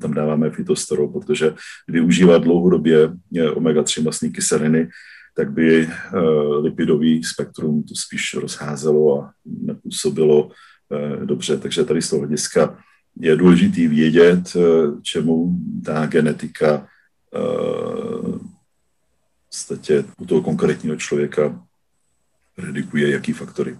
tam 0.00 0.14
dáváme 0.14 0.50
fitosterol, 0.50 1.08
protože 1.08 1.54
využívat 1.88 2.42
dlouhodobě 2.42 3.12
omega-3 3.32 4.04
masní 4.04 4.32
kyseliny 4.32 4.88
tak 5.36 5.52
by 5.52 5.86
eh, 5.86 6.18
lipidový 6.60 7.24
spektrum 7.24 7.82
to 7.82 7.94
spíš 7.94 8.34
rozházelo 8.34 9.22
a 9.22 9.32
nepůsobilo 9.44 10.50
eh, 10.92 11.26
dobře. 11.26 11.56
Takže 11.56 11.84
tady 11.84 12.02
z 12.02 12.10
toho 12.10 12.20
hlediska 12.20 12.78
je 13.16 13.36
důležité 13.36 13.88
vědět, 13.88 14.56
eh, 14.56 14.60
čemu 15.02 15.56
ta 15.84 16.06
genetika 16.06 16.86
v 17.30 18.40
podstatě 19.46 20.04
u 20.18 20.26
toho 20.26 20.42
konkrétního 20.42 20.96
člověka 20.96 21.62
predikuje, 22.56 23.10
jaký 23.10 23.32
faktory. 23.32 23.78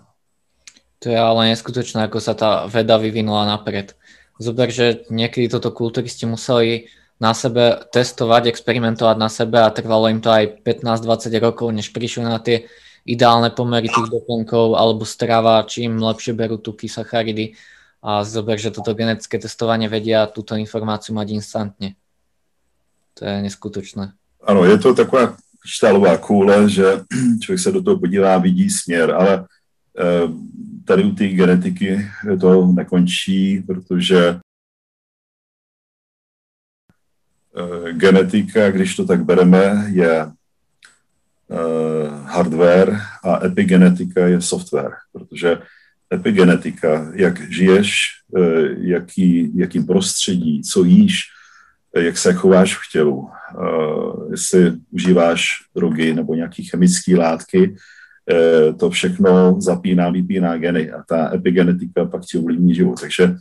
To 1.01 1.09
je 1.09 1.16
ale 1.16 1.49
neskutočné, 1.49 2.12
ako 2.12 2.21
sa 2.21 2.37
tá 2.37 2.69
veda 2.69 3.01
vyvinula 3.01 3.49
napred. 3.49 3.97
Zober, 4.37 4.69
že 4.69 5.09
niekedy 5.09 5.49
toto 5.49 5.73
kulturisti 5.73 6.29
museli 6.29 6.93
na 7.16 7.33
sebe 7.33 7.88
testovať, 7.88 8.53
experimentovať 8.53 9.16
na 9.16 9.33
sebe 9.33 9.64
a 9.64 9.73
trvalo 9.73 10.12
im 10.12 10.21
to 10.21 10.29
aj 10.29 10.61
15-20 10.61 11.40
rokov, 11.40 11.73
než 11.73 11.93
prišli 11.97 12.25
na 12.25 12.37
tie 12.37 12.69
ideálne 13.09 13.49
pomery 13.49 13.88
tých 13.88 14.12
doplnkov 14.12 14.77
alebo 14.77 15.09
strava, 15.09 15.64
čím 15.64 15.97
lepšie 16.01 16.37
berú 16.37 16.61
tuky, 16.61 16.85
sacharidy 16.85 17.57
a 18.03 18.25
zober, 18.25 18.59
že 18.59 18.71
toto 18.71 18.95
genetické 18.95 19.39
testovanie 19.39 19.89
vedia 19.89 20.27
túto 20.27 20.57
informáciu 20.57 21.15
mať 21.15 21.31
instantně. 21.31 21.95
To 23.15 23.25
je 23.25 23.43
neskutočné. 23.43 24.13
Ano, 24.43 24.65
je 24.65 24.79
to 24.79 24.95
taková 24.95 25.37
křišťálová 25.61 26.17
koule, 26.17 26.69
že 26.69 26.85
člověk 27.41 27.61
se 27.61 27.73
do 27.73 27.83
toho 27.83 27.99
podívá, 27.99 28.39
vidí 28.39 28.71
směr, 28.71 29.11
ale 29.11 29.45
eh, 29.99 30.29
tady 30.85 31.05
u 31.05 31.15
té 31.15 31.29
genetiky 31.29 32.07
to 32.41 32.67
nekončí, 32.67 33.63
protože 33.67 34.41
Eh, 37.57 37.93
genetika, 37.93 38.71
když 38.71 38.97
to 38.97 39.05
tak 39.05 39.25
bereme, 39.25 39.87
je 39.93 40.21
eh, 40.21 42.09
hardware 42.25 43.01
a 43.25 43.45
epigenetika 43.45 44.27
je 44.27 44.43
software, 44.43 44.93
protože 45.13 45.59
epigenetika, 46.12 47.12
jak 47.14 47.51
žiješ, 47.51 47.92
eh, 48.37 48.68
jaký, 48.79 49.59
jakým 49.59 49.87
prostředí, 49.87 50.62
co 50.62 50.85
jíš, 50.85 51.20
jak 51.96 52.18
se 52.18 52.33
chováš 52.33 52.77
v 52.77 52.92
tělu, 52.92 53.29
jestli 54.31 54.73
užíváš 54.90 55.49
drogy 55.75 56.14
nebo 56.14 56.35
nějaké 56.35 56.62
chemické 56.62 57.16
látky, 57.16 57.75
to 58.79 58.90
všechno 58.90 59.61
zapíná, 59.61 60.11
vypíná 60.11 60.57
geny 60.57 60.92
a 60.92 61.03
ta 61.09 61.35
epigenetika 61.35 62.05
pak 62.05 62.23
ti 62.25 62.38
ovlivní 62.38 62.75
život. 62.75 63.01
Takže 63.01 63.37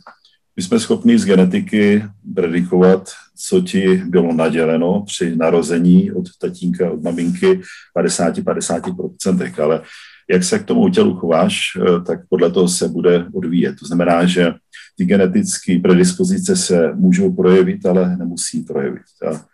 my 0.56 0.62
jsme 0.62 0.80
schopni 0.80 1.18
z 1.18 1.24
genetiky 1.24 2.04
predikovat, 2.34 3.10
co 3.36 3.60
ti 3.60 4.02
bylo 4.06 4.32
naděleno 4.32 5.04
při 5.06 5.36
narození 5.36 6.12
od 6.12 6.26
tatínka, 6.38 6.90
od 6.90 7.02
maminky 7.02 7.60
50-50%, 7.96 9.62
ale 9.62 9.82
jak 10.30 10.44
se 10.44 10.58
k 10.58 10.64
tomu 10.64 10.88
tělu 10.88 11.16
chováš, 11.16 11.60
eh, 11.76 12.00
tak 12.00 12.20
podle 12.28 12.50
toho 12.50 12.68
se 12.68 12.88
bude 12.88 13.26
odvíjet. 13.34 13.76
To 13.80 13.86
znamená, 13.86 14.26
že 14.26 14.54
ty 14.96 15.04
genetické 15.04 15.78
predispozice 15.78 16.56
se 16.56 16.92
můžou 16.94 17.32
projevit, 17.32 17.86
ale 17.86 18.16
nemusí 18.16 18.62
projevit. 18.62 19.02
A 19.26 19.44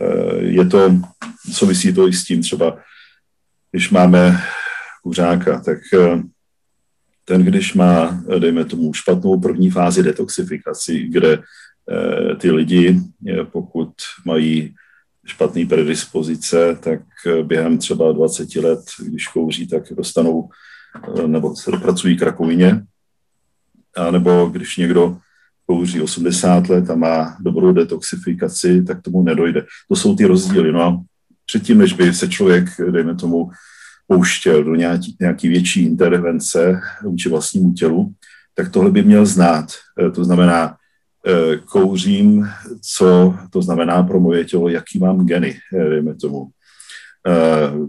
eh, 0.00 0.36
je 0.38 0.66
to, 0.66 1.00
souvisí 1.52 1.92
to 1.92 2.08
i 2.08 2.12
s 2.12 2.24
tím 2.24 2.42
třeba, 2.42 2.78
když 3.70 3.90
máme 3.90 4.40
kuřáka, 5.02 5.60
tak 5.60 5.78
eh, 5.94 6.22
ten, 7.24 7.44
když 7.44 7.74
má, 7.74 8.24
dejme 8.38 8.64
tomu, 8.64 8.94
špatnou 8.94 9.40
první 9.40 9.70
fázi 9.70 10.02
detoxifikaci, 10.02 11.08
kde 11.08 11.42
ty 12.38 12.50
lidi, 12.50 13.00
pokud 13.52 13.92
mají 14.26 14.74
špatné 15.26 15.66
predispozice, 15.66 16.78
tak 16.80 17.00
eh, 17.26 17.42
během 17.42 17.78
třeba 17.78 18.12
20 18.12 18.56
let, 18.56 18.80
když 18.98 19.28
kouří, 19.28 19.66
tak 19.66 19.82
dostanou 19.92 20.48
nebo 21.26 21.56
se 21.56 21.70
dopracují 21.70 22.16
k 22.16 22.22
rakovině. 22.22 22.82
A 23.96 24.10
nebo 24.10 24.46
když 24.46 24.76
někdo 24.76 25.18
kouří 25.66 26.00
80 26.00 26.68
let 26.68 26.90
a 26.90 26.94
má 26.94 27.36
dobrou 27.40 27.72
detoxifikaci, 27.72 28.82
tak 28.82 29.02
tomu 29.02 29.22
nedojde. 29.22 29.66
To 29.88 29.96
jsou 29.96 30.16
ty 30.16 30.24
rozdíly. 30.24 30.72
No 30.72 30.82
a 30.82 31.02
předtím, 31.46 31.78
než 31.78 31.92
by 31.92 32.14
se 32.14 32.28
člověk, 32.28 32.64
dejme 32.90 33.14
tomu, 33.14 33.50
pouštěl 34.06 34.64
do 34.64 34.74
nějaký, 34.74 35.16
nějaký 35.20 35.48
větší 35.48 35.84
intervence 35.84 36.80
vůči 37.02 37.28
vlastnímu 37.28 37.72
tělu, 37.72 38.12
tak 38.54 38.70
tohle 38.70 38.90
by 38.90 39.02
měl 39.02 39.26
znát. 39.26 39.66
Eh, 40.06 40.10
to 40.10 40.24
znamená, 40.24 40.68
eh, 40.68 40.74
kouřím, 41.64 42.48
co 42.80 43.34
to 43.50 43.62
znamená 43.62 44.02
pro 44.02 44.20
moje 44.20 44.44
tělo, 44.44 44.68
jaký 44.68 44.98
mám 44.98 45.26
geny, 45.26 45.58
eh, 45.74 45.88
dejme 45.88 46.14
tomu. 46.14 46.48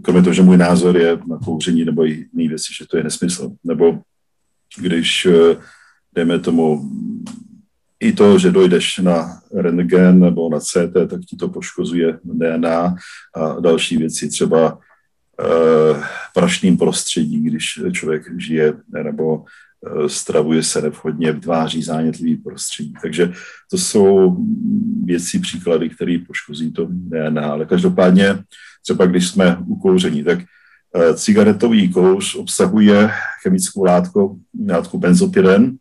Kromě 0.02 0.22
toho, 0.22 0.34
že 0.34 0.42
můj 0.42 0.56
názor 0.56 0.96
je 0.96 1.18
na 1.28 1.38
kouření 1.38 1.84
nebo 1.84 2.04
jiné 2.04 2.48
věci, 2.48 2.74
že 2.78 2.86
to 2.86 2.96
je 2.96 3.04
nesmysl. 3.04 3.50
Nebo 3.64 3.98
když, 4.78 5.28
dejme 6.14 6.38
tomu, 6.38 6.90
i 8.00 8.12
to, 8.12 8.38
že 8.38 8.50
dojdeš 8.50 8.98
na 8.98 9.40
rentgen 9.54 10.20
nebo 10.20 10.50
na 10.50 10.60
CT, 10.60 10.94
tak 11.10 11.20
ti 11.20 11.36
to 11.36 11.48
poškozuje 11.48 12.18
DNA 12.24 12.94
a 13.34 13.60
další 13.60 13.96
věci. 13.96 14.28
Třeba 14.28 14.78
Eh, 15.40 16.02
prašným 16.34 16.76
prostředí, 16.76 17.40
když 17.40 17.80
člověk 17.92 18.40
žije 18.40 18.72
nebo 19.02 19.44
eh, 19.44 19.48
stravuje 20.06 20.62
se 20.62 20.82
nevhodně, 20.82 21.32
vytváří 21.32 21.82
zánětlivý 21.82 22.36
prostředí. 22.36 22.94
Takže 23.02 23.32
to 23.70 23.78
jsou 23.78 24.36
věci, 25.04 25.38
příklady, 25.38 25.90
které 25.90 26.18
poškozí 26.26 26.72
to 26.72 26.86
DNA. 26.90 27.52
Ale 27.52 27.66
každopádně, 27.66 28.38
třeba 28.82 29.06
když 29.06 29.28
jsme 29.28 29.56
u 29.66 29.76
kouření, 29.76 30.24
tak 30.24 30.38
eh, 30.40 31.14
cigaretový 31.14 31.92
kouř 31.92 32.34
obsahuje 32.34 33.10
chemickou 33.42 33.84
látku, 33.84 34.40
látku 34.68 34.98
benzopyren, 34.98 35.76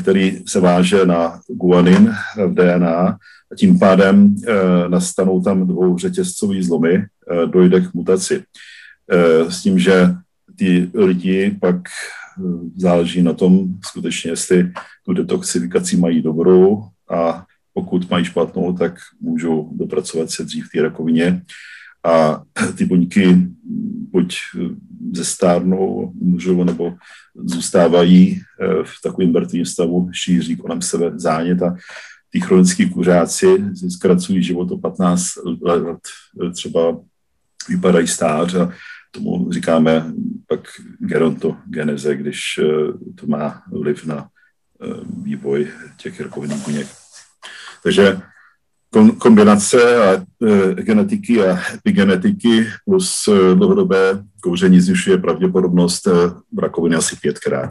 který 0.00 0.42
se 0.46 0.60
váže 0.60 1.06
na 1.06 1.40
guanin 1.48 2.14
v 2.46 2.54
DNA 2.54 3.18
a 3.52 3.54
tím 3.56 3.78
pádem 3.78 4.34
eh, 4.46 4.88
nastanou 4.88 5.42
tam 5.42 5.66
dvou 5.66 5.98
řetězcový 5.98 6.62
zlomy, 6.62 6.94
eh, 6.94 7.46
dojde 7.46 7.80
k 7.80 7.94
mutaci. 7.94 8.42
Eh, 9.10 9.50
s 9.50 9.62
tím, 9.62 9.78
že 9.78 10.14
ty 10.56 10.90
lidi 10.94 11.56
pak 11.60 11.76
záleží 12.76 13.22
na 13.22 13.32
tom 13.32 13.66
skutečně, 13.84 14.30
jestli 14.30 14.72
tu 15.06 15.12
detoxifikaci 15.12 15.96
mají 15.96 16.22
dobrou 16.22 16.82
a 17.10 17.44
pokud 17.74 18.10
mají 18.10 18.24
špatnou, 18.24 18.72
tak 18.72 18.94
můžou 19.20 19.70
dopracovat 19.72 20.30
se 20.30 20.44
dřív 20.44 20.66
v 20.66 20.70
té 20.72 20.82
rakovině. 20.82 21.42
A 22.04 22.42
ty 22.76 22.84
buňky 22.84 23.46
buď 24.10 24.36
zestárnou, 25.12 26.12
můžou 26.14 26.64
nebo 26.64 26.94
zůstávají 27.44 28.40
v 28.82 29.02
takovém 29.02 29.32
mrtvém 29.32 29.64
stavu, 29.64 30.10
šíří 30.12 30.56
kolem 30.56 30.82
sebe 30.82 31.12
zánět 31.16 31.62
a 31.62 31.76
ty 32.30 32.40
chronický 32.40 32.90
kuřáci 32.90 33.46
zkracují 33.88 34.42
život 34.42 34.70
o 34.70 34.78
15 34.78 35.24
let, 35.62 35.98
třeba 36.54 37.00
vypadají 37.68 38.06
stář 38.06 38.54
a 38.54 38.72
tomu 39.18 39.52
říkáme 39.52 40.12
pak 40.46 40.60
gerontogeneze, 40.98 42.16
když 42.16 42.40
eh, 42.58 42.64
to 43.14 43.26
má 43.26 43.62
vliv 43.72 44.04
na 44.04 44.28
eh, 44.82 44.86
vývoj 45.22 45.68
těch 45.96 46.20
rakovinných 46.20 46.64
buněk. 46.64 46.86
Takže 47.82 48.20
kombinace 49.18 49.96
a, 49.96 50.24
e, 50.46 50.74
genetiky 50.74 51.42
a 51.42 51.58
epigenetiky 51.74 52.66
plus 52.84 53.28
dlouhodobé 53.54 54.24
kouření 54.40 54.80
zvyšuje 54.80 55.18
pravděpodobnost 55.18 56.08
rakoviny 56.58 56.96
asi 56.96 57.16
pětkrát. 57.16 57.70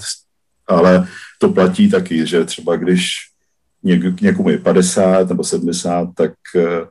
Ale 0.68 1.08
to 1.40 1.50
platí 1.50 1.90
taky, 1.90 2.28
že 2.28 2.46
třeba 2.46 2.76
když 2.76 3.16
něk, 3.84 4.22
někomu 4.22 4.50
je 4.50 4.58
50 4.58 5.30
nebo 5.30 5.44
70, 5.44 6.10
tak 6.16 6.32
eh, 6.56 6.86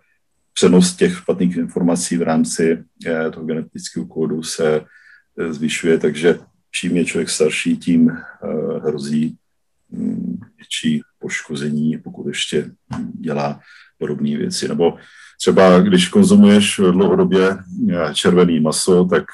přenos 0.56 0.96
těch 0.96 1.16
špatných 1.16 1.56
informací 1.56 2.16
v 2.16 2.22
rámci 2.22 2.84
eh, 3.06 3.30
toho 3.30 3.46
genetického 3.46 4.06
kódu 4.06 4.42
se 4.42 4.80
eh, 5.38 5.52
zvyšuje, 5.52 5.98
takže 5.98 6.38
čím 6.72 6.96
je 6.96 7.04
člověk 7.04 7.30
starší, 7.30 7.76
tím 7.76 8.10
hrozí 8.84 9.36
hm, 9.92 10.40
větší 10.56 11.02
poškození, 11.18 11.98
pokud 11.98 12.26
ještě 12.26 12.70
dělá 13.20 13.60
podobné 13.98 14.36
věci. 14.36 14.68
Nebo 14.68 14.96
třeba 15.40 15.80
když 15.80 16.08
konzumuješ 16.08 16.80
dlouhodobě 16.90 17.58
červený 18.12 18.60
maso, 18.60 19.04
tak 19.04 19.24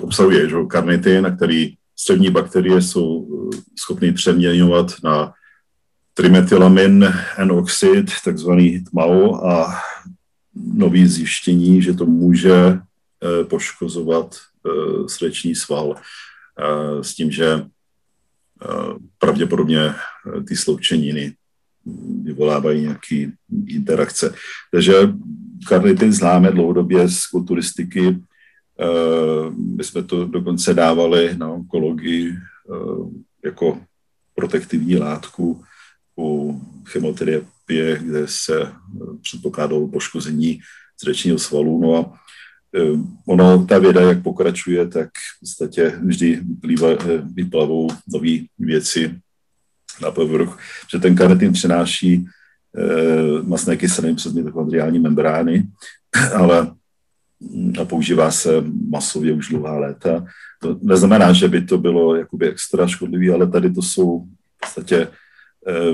obsahuje 0.00 0.48
že, 0.48 0.56
karnitin, 0.68 1.34
který 1.36 1.74
střední 1.96 2.30
bakterie 2.30 2.82
jsou 2.82 3.28
schopny 3.78 4.12
přeměňovat 4.12 4.86
na 5.04 5.32
trimetylamin 6.16 7.12
N-oxid, 7.36 8.10
takzvaný 8.24 8.84
tmao 8.84 9.46
a 9.46 9.74
nový 10.54 11.06
zjištění, 11.06 11.82
že 11.82 11.92
to 11.92 12.06
může 12.06 12.56
eh, 12.56 13.44
poškozovat 13.44 14.36
eh, 14.36 15.08
srdeční 15.08 15.54
sval 15.54 15.96
eh, 15.96 17.04
s 17.04 17.14
tím, 17.14 17.30
že 17.30 17.62
pravděpodobně 19.18 19.94
ty 20.48 20.56
sloučeniny 20.56 21.34
vyvolávají 22.22 22.80
nějaké 22.80 23.30
interakce. 23.66 24.34
Takže 24.72 24.94
karnitin 25.68 26.12
známe 26.12 26.50
dlouhodobě 26.50 27.08
z 27.08 27.26
kulturistiky. 27.26 28.16
My 29.76 29.84
jsme 29.84 30.02
to 30.02 30.24
dokonce 30.24 30.74
dávali 30.74 31.36
na 31.36 31.48
onkologii 31.48 32.34
jako 33.44 33.80
protektivní 34.34 34.96
látku 34.96 35.64
u 36.18 36.60
chemoterapie, 36.84 37.98
kde 37.98 38.22
se 38.26 38.62
eh, 38.62 38.70
předpokládalo 39.22 39.88
poškození 39.88 40.60
srdečního 40.96 41.38
svalu. 41.38 41.80
No 41.80 41.96
a 41.96 42.18
eh, 42.76 42.98
ono, 43.26 43.66
ta 43.66 43.78
věda, 43.78 44.00
jak 44.00 44.22
pokračuje, 44.22 44.88
tak 44.88 45.08
v 45.36 45.40
podstatě 45.40 45.98
vždy 46.02 46.40
eh, 46.80 46.96
vyplavou 47.34 47.88
nové 48.08 48.38
věci 48.58 49.14
na 50.02 50.10
povrch, 50.10 50.58
že 50.90 50.98
ten 50.98 51.16
karnitin 51.16 51.52
přináší 51.52 52.26
masné 53.42 53.76
kyseliny 53.76 54.14
přes 54.14 54.32
mitochondriální 54.32 54.98
membrány, 54.98 55.68
ale 56.34 56.72
hm, 57.40 57.72
a 57.80 57.84
používá 57.84 58.30
se 58.30 58.50
masově 58.88 59.32
už 59.32 59.48
dlouhá 59.48 59.78
léta. 59.78 60.24
To 60.62 60.78
neznamená, 60.82 61.32
že 61.32 61.48
by 61.48 61.64
to 61.64 61.78
bylo 61.78 62.14
jakoby 62.14 62.48
extra 62.48 62.86
škodlivé, 62.86 63.34
ale 63.34 63.46
tady 63.46 63.70
to 63.70 63.82
jsou 63.82 64.20
v 64.20 64.60
podstatě 64.60 65.08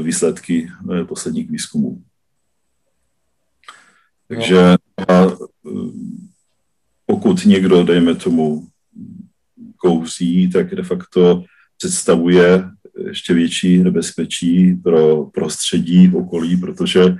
výsledky 0.02 0.70
eh, 0.92 1.04
posledních 1.04 1.50
výzkumů. 1.50 2.02
Takže 4.28 4.58
a, 4.60 4.76
eh, 5.08 5.30
pokud 7.06 7.46
někdo, 7.46 7.84
dejme 7.84 8.14
tomu, 8.14 8.66
kouří, 9.76 10.50
tak 10.50 10.74
de 10.74 10.82
facto 10.82 11.44
představuje 11.78 12.70
ještě 13.06 13.34
větší 13.34 13.78
nebezpečí 13.78 14.74
pro 14.74 15.24
prostředí 15.24 16.12
okolí, 16.14 16.56
protože 16.56 17.16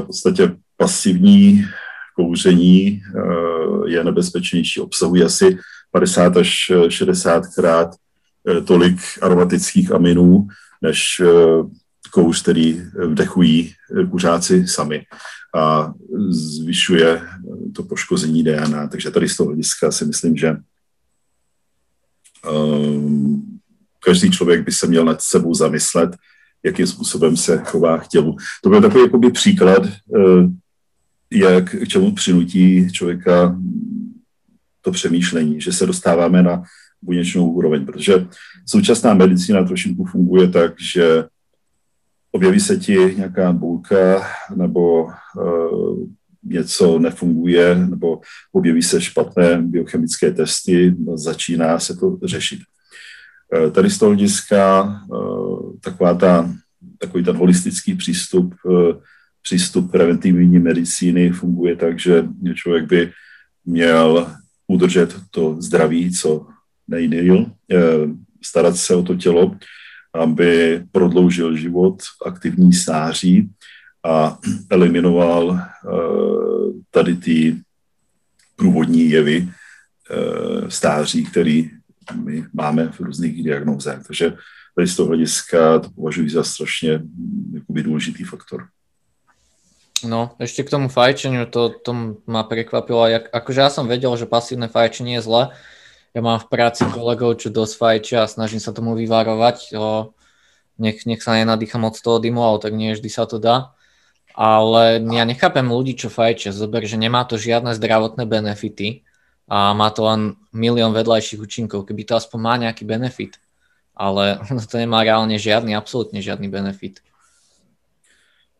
podstatě 0.06 0.56
pasivní 0.76 1.64
kouření 2.16 3.02
je 3.86 4.04
nebezpečnější, 4.04 4.80
obsahuje 4.80 5.24
asi 5.24 5.58
50 5.90 6.36
až 6.36 6.70
60 6.88 7.42
krát 7.46 7.90
tolik 8.64 8.96
aromatických 9.22 9.92
aminů, 9.92 10.48
než 10.82 11.20
eh, 11.20 11.26
kouř, 12.10 12.42
který 12.42 12.82
vdechují 13.06 13.74
kuřáci 14.10 14.66
sami 14.68 15.06
a 15.56 15.92
zvyšuje 16.30 17.22
to 17.74 17.82
poškození 17.82 18.44
DNA. 18.44 18.88
Takže 18.88 19.10
tady 19.10 19.28
z 19.28 19.36
toho 19.36 19.46
hlediska 19.46 19.90
si 19.90 20.04
myslím, 20.04 20.36
že 20.36 20.56
um, 22.50 23.60
každý 24.04 24.30
člověk 24.30 24.64
by 24.64 24.72
se 24.72 24.86
měl 24.86 25.04
nad 25.04 25.22
sebou 25.22 25.54
zamyslet, 25.54 26.16
jakým 26.64 26.86
způsobem 26.86 27.36
se 27.36 27.58
chová 27.64 27.98
k 27.98 28.08
tělu. 28.08 28.36
To 28.62 28.70
byl 28.70 28.80
takový 28.80 29.02
jakoby 29.02 29.30
příklad, 29.30 29.82
jak 31.32 31.70
k 31.70 31.88
čemu 31.88 32.14
přinutí 32.14 32.92
člověka 32.92 33.56
to 34.80 34.90
přemýšlení, 34.90 35.60
že 35.60 35.72
se 35.72 35.86
dostáváme 35.86 36.42
na 36.42 36.62
buněčnou 37.02 37.52
úroveň, 37.52 37.86
protože 37.86 38.28
současná 38.66 39.14
medicína 39.14 39.64
trošku 39.64 40.04
funguje 40.04 40.48
tak, 40.48 40.80
že 40.80 41.24
objeví 42.32 42.60
se 42.60 42.76
ti 42.76 43.14
nějaká 43.16 43.52
bulka 43.52 44.22
nebo 44.56 45.04
uh, 45.04 46.08
něco 46.44 46.98
nefunguje, 46.98 47.86
nebo 47.86 48.20
objeví 48.52 48.82
se 48.82 49.00
špatné 49.00 49.62
biochemické 49.62 50.32
testy, 50.32 50.94
začíná 51.14 51.78
se 51.78 51.96
to 51.96 52.18
řešit. 52.24 52.60
Uh, 53.64 53.70
tady 53.70 53.90
z 53.90 53.98
toho 53.98 54.10
hlediska 54.10 54.82
uh, 55.10 55.76
taková 55.80 56.14
ta, 56.14 56.54
takový 56.98 57.24
ten 57.24 57.36
holistický 57.36 57.94
přístup, 57.94 58.54
přístup 59.42 59.90
preventivní 59.90 60.58
medicíny 60.58 61.30
funguje 61.30 61.76
tak, 61.76 61.98
že 61.98 62.28
člověk 62.54 62.84
by 62.84 63.12
měl 63.64 64.26
udržet 64.66 65.16
to 65.30 65.56
zdraví, 65.60 66.12
co 66.12 66.46
nejdýl, 66.88 67.46
starat 68.42 68.76
se 68.76 68.94
o 68.94 69.02
to 69.02 69.14
tělo, 69.14 69.56
aby 70.14 70.82
prodloužil 70.92 71.56
život 71.56 72.02
aktivní 72.26 72.72
stáří 72.72 73.50
a 74.04 74.38
eliminoval 74.70 75.58
eh, 75.58 75.62
tady 76.90 77.16
ty 77.16 77.56
průvodní 78.56 79.10
jevy 79.10 79.48
eh, 79.48 80.70
stáří, 80.70 81.24
který 81.24 81.70
my 82.24 82.44
máme 82.52 82.88
v 82.88 83.00
různých 83.00 83.42
diagnózách. 83.42 84.06
Takže 84.06 84.36
tady 84.74 84.88
z 84.88 84.96
toho 84.96 85.08
hlediska 85.08 85.78
to 85.78 85.90
považuji 85.90 86.30
za 86.30 86.44
strašně 86.44 86.98
hm, 86.98 87.52
jakoby, 87.54 87.82
důležitý 87.82 88.24
faktor. 88.24 88.68
No, 89.98 90.38
ešte 90.38 90.62
k 90.62 90.70
tomu 90.70 90.86
fajčeniu, 90.86 91.50
to, 91.50 91.74
to 91.82 91.90
ma 92.22 92.46
prekvapilo. 92.46 93.10
Jak, 93.10 93.34
akože 93.34 93.66
ja 93.66 93.66
som 93.66 93.90
vedel, 93.90 94.14
že 94.14 94.30
pasívne 94.30 94.70
fajčenie 94.70 95.18
je 95.18 95.26
zle, 95.26 95.42
ja 96.18 96.22
mám 96.26 96.42
v 96.42 96.50
práci 96.50 96.82
kolegov, 96.90 97.38
čo 97.38 97.54
dosť 97.54 97.74
fajčia 97.78 98.18
a 98.26 98.30
snažím 98.30 98.58
sa 98.58 98.74
tomu 98.74 98.98
vyvarovať. 98.98 99.78
O, 99.78 100.10
nech, 100.74 101.06
nech 101.06 101.22
sa 101.22 101.38
nenadýcha 101.38 101.78
moc 101.78 101.94
toho 101.94 102.18
dymu, 102.18 102.42
ale 102.42 102.58
tak 102.58 102.74
nie 102.74 102.90
vždy 102.90 103.06
sa 103.06 103.22
to 103.22 103.38
dá. 103.38 103.70
Ale 104.34 104.98
ja 104.98 105.22
nechápem 105.22 105.62
ľudí, 105.62 105.94
čo 105.94 106.10
fajčia. 106.10 106.50
Zober, 106.50 106.82
že 106.90 106.98
nemá 106.98 107.22
to 107.22 107.38
žiadne 107.38 107.70
zdravotné 107.70 108.26
benefity 108.26 109.06
a 109.46 109.70
má 109.78 109.94
to 109.94 110.10
len 110.10 110.34
milión 110.50 110.90
vedľajších 110.90 111.38
účinkov. 111.38 111.86
Keby 111.86 112.02
to 112.02 112.18
aspoň 112.18 112.38
má 112.42 112.54
nejaký 112.58 112.82
benefit. 112.82 113.38
Ale 113.94 114.42
to 114.70 114.74
nemá 114.74 115.06
reálne 115.06 115.38
žiadny, 115.38 115.78
absolútne 115.78 116.18
žiadny 116.18 116.50
benefit. 116.50 116.98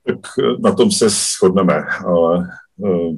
Tak 0.06 0.22
na 0.62 0.72
tom 0.78 0.94
se 0.94 1.10
shodneme, 1.10 1.84
ale 2.06 2.48
uh, 2.78 3.12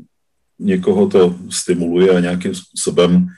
někoho 0.58 1.06
to 1.06 1.36
stimuluje 1.50 2.16
a 2.16 2.20
nějakým 2.20 2.54
způsobem 2.54 3.28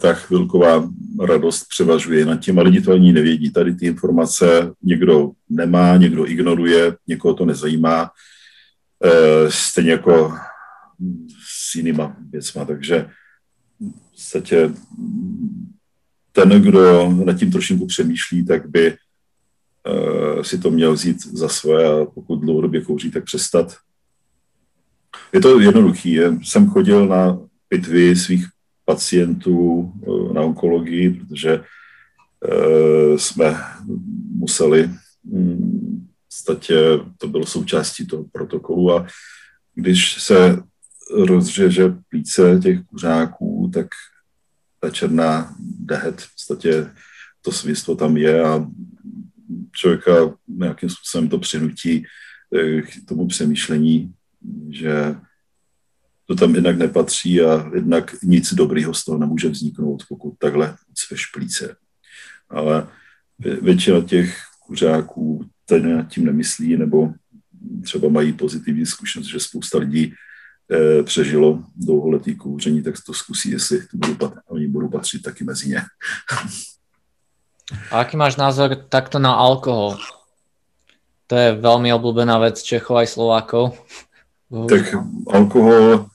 ta 0.00 0.14
chvilková 0.14 0.88
radost 1.20 1.64
převažuje 1.68 2.24
nad 2.24 2.36
tím 2.36 2.58
a 2.58 2.62
lidi 2.62 2.80
to 2.80 2.92
ani 2.92 3.12
nevědí. 3.12 3.50
Tady 3.50 3.74
ty 3.74 3.86
informace 3.86 4.72
někdo 4.82 5.30
nemá, 5.48 5.96
někdo 5.96 6.26
ignoruje, 6.26 6.96
někoho 7.06 7.34
to 7.34 7.44
nezajímá, 7.44 8.10
eh, 9.04 9.50
stejně 9.50 9.90
jako 9.90 10.34
s 11.46 11.74
jinýma 11.74 12.16
věcma. 12.30 12.64
Takže 12.64 13.08
v 13.80 14.10
podstatě 14.10 14.70
ten, 16.32 16.62
kdo 16.62 17.10
nad 17.24 17.32
tím 17.32 17.52
trošinku 17.52 17.86
přemýšlí, 17.86 18.44
tak 18.44 18.68
by 18.70 18.86
eh, 18.86 20.44
si 20.44 20.58
to 20.58 20.70
měl 20.70 20.92
vzít 20.92 21.26
za 21.26 21.48
svoje 21.48 21.86
a 21.86 22.04
pokud 22.04 22.36
dlouhodobě 22.36 22.80
kouří, 22.80 23.10
tak 23.10 23.24
přestat. 23.24 23.76
Je 25.32 25.40
to 25.40 25.60
jednoduchý. 25.60 26.18
Jsem 26.42 26.70
chodil 26.70 27.06
na 27.06 27.38
pitvy 27.68 28.16
svých 28.16 28.53
pacientů 28.84 29.92
eh, 30.02 30.34
na 30.34 30.40
onkologii, 30.40 31.10
protože 31.10 31.60
eh, 32.44 33.18
jsme 33.18 33.56
museli 34.34 34.90
hm, 35.24 36.06
v 36.06 36.26
podstatě, 36.28 36.76
to 37.18 37.28
bylo 37.28 37.46
součástí 37.46 38.06
toho 38.06 38.24
protokolu 38.32 38.92
a 38.92 39.06
když 39.74 40.22
se 40.22 40.62
rozřeže 41.10 41.94
plíce 42.08 42.58
těch 42.62 42.82
kuřáků, 42.82 43.70
tak 43.74 43.86
ta 44.80 44.90
černá 44.90 45.56
dehet, 45.58 46.20
v 46.20 46.32
podstatě 46.32 46.90
to 47.42 47.52
svinstvo 47.52 47.96
tam 47.96 48.16
je 48.16 48.44
a 48.44 48.66
člověka 49.72 50.12
nějakým 50.48 50.88
způsobem 50.88 51.28
to 51.28 51.38
přinutí 51.38 52.04
eh, 52.54 52.82
k 52.82 52.88
tomu 53.08 53.26
přemýšlení, 53.26 54.14
že 54.70 55.14
to 56.26 56.34
tam 56.34 56.54
jednak 56.54 56.78
nepatří 56.78 57.40
a 57.40 57.70
jednak 57.74 58.14
nic 58.22 58.54
dobrýho 58.54 58.94
z 58.94 59.04
toho 59.04 59.18
nemůže 59.18 59.48
vzniknout, 59.48 60.02
pokud 60.08 60.34
takhle 60.38 60.76
cveš 60.94 61.26
plíce. 61.26 61.76
Ale 62.48 62.88
většina 63.38 64.00
těch 64.00 64.36
kuřáků 64.66 65.44
tady 65.66 65.82
nad 65.82 66.08
tím 66.08 66.24
nemyslí, 66.24 66.76
nebo 66.76 67.12
třeba 67.82 68.08
mají 68.08 68.32
pozitivní 68.32 68.86
zkušenost, 68.86 69.28
že 69.28 69.40
spousta 69.40 69.78
lidí 69.78 70.14
eh, 70.72 71.02
přežilo 71.02 71.64
dlouholetý 71.76 72.34
kouření, 72.34 72.82
tak 72.82 72.94
to 73.06 73.12
zkusí, 73.14 73.50
jestli 73.50 73.78
to 73.78 73.96
budou 73.96 74.14
pat- 74.14 74.40
oni 74.48 74.68
budou 74.68 74.88
patřit 74.88 75.22
taky 75.22 75.44
mezi 75.44 75.68
ně. 75.68 75.82
A 77.90 78.00
aký 78.00 78.16
máš 78.16 78.36
názor 78.36 78.76
takto 78.88 79.18
na 79.18 79.34
alkohol? 79.34 79.98
To 81.26 81.36
je 81.36 81.52
velmi 81.52 81.92
oblíbená 81.92 82.38
věc 82.38 82.62
Čechov 82.62 82.96
a 82.96 83.06
Slovákov. 83.06 83.86
Tak 84.68 84.94
alkohol 85.32 86.06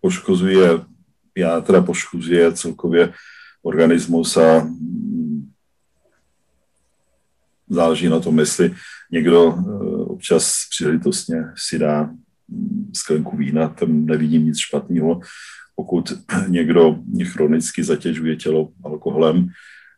poškozuje 0.00 0.70
jádra, 1.36 1.82
poškozuje 1.82 2.52
celkově 2.52 3.12
organismus 3.62 4.36
a 4.36 4.58
mm, 4.64 5.50
záleží 7.68 8.08
na 8.08 8.20
tom, 8.20 8.38
jestli 8.38 8.74
někdo 9.12 9.54
občas 10.06 10.54
příležitostně 10.70 11.44
si 11.56 11.78
dá 11.78 12.10
sklenku 12.94 13.36
vína, 13.36 13.68
tam 13.68 14.06
nevidím 14.06 14.44
nic 14.44 14.58
špatného. 14.58 15.20
Pokud 15.74 16.12
někdo 16.48 16.98
chronicky 17.24 17.84
zatěžuje 17.84 18.36
tělo 18.36 18.68
alkoholem, 18.84 19.48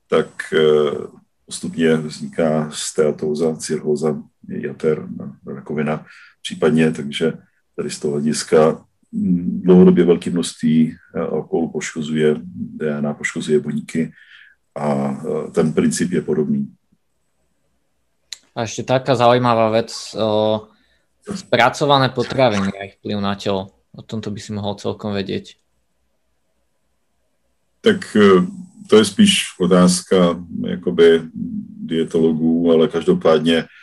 tak 0.08 0.54
postupně 1.46 1.96
vzniká 1.96 2.70
steatóza, 2.70 3.56
cirhóza, 3.56 4.22
jater, 4.48 5.08
rakovina 5.46 6.06
případně, 6.42 6.90
takže 6.90 7.32
tady 7.76 7.90
z 7.90 7.98
toho 7.98 8.12
hlediska 8.12 8.84
mm, 9.12 9.60
dlouhodobě 9.64 10.04
velké 10.04 10.30
množství 10.30 10.96
eh, 11.14 11.20
alkoholu 11.20 11.70
poškozuje 11.70 12.36
DNA, 12.54 13.14
poškozuje 13.14 13.60
buňky 13.60 14.12
a 14.74 14.86
eh, 15.10 15.50
ten 15.50 15.72
princip 15.72 16.12
je 16.12 16.22
podobný. 16.22 16.68
A 18.52 18.68
ešte 18.68 18.84
taká 18.84 19.16
zaujímavá 19.16 19.72
vec, 19.72 19.88
o, 20.12 20.68
spracované 21.24 22.12
potraviny 22.12 22.68
a 22.76 22.84
ich 22.84 23.00
vplyv 23.00 23.16
na 23.24 23.32
telo. 23.32 23.72
O 23.96 24.04
tomto 24.04 24.28
by 24.28 24.40
si 24.40 24.52
mohol 24.52 24.76
celkom 24.76 25.16
vedieť. 25.16 25.56
Tak 27.80 28.16
eh, 28.16 28.44
to 28.88 28.96
je 29.00 29.04
spíš 29.04 29.56
otázka 29.60 30.36
jakoby 30.68 31.32
dietologů, 31.88 32.72
ale 32.72 32.88
každopádně 32.88 33.56
eh, 33.58 33.81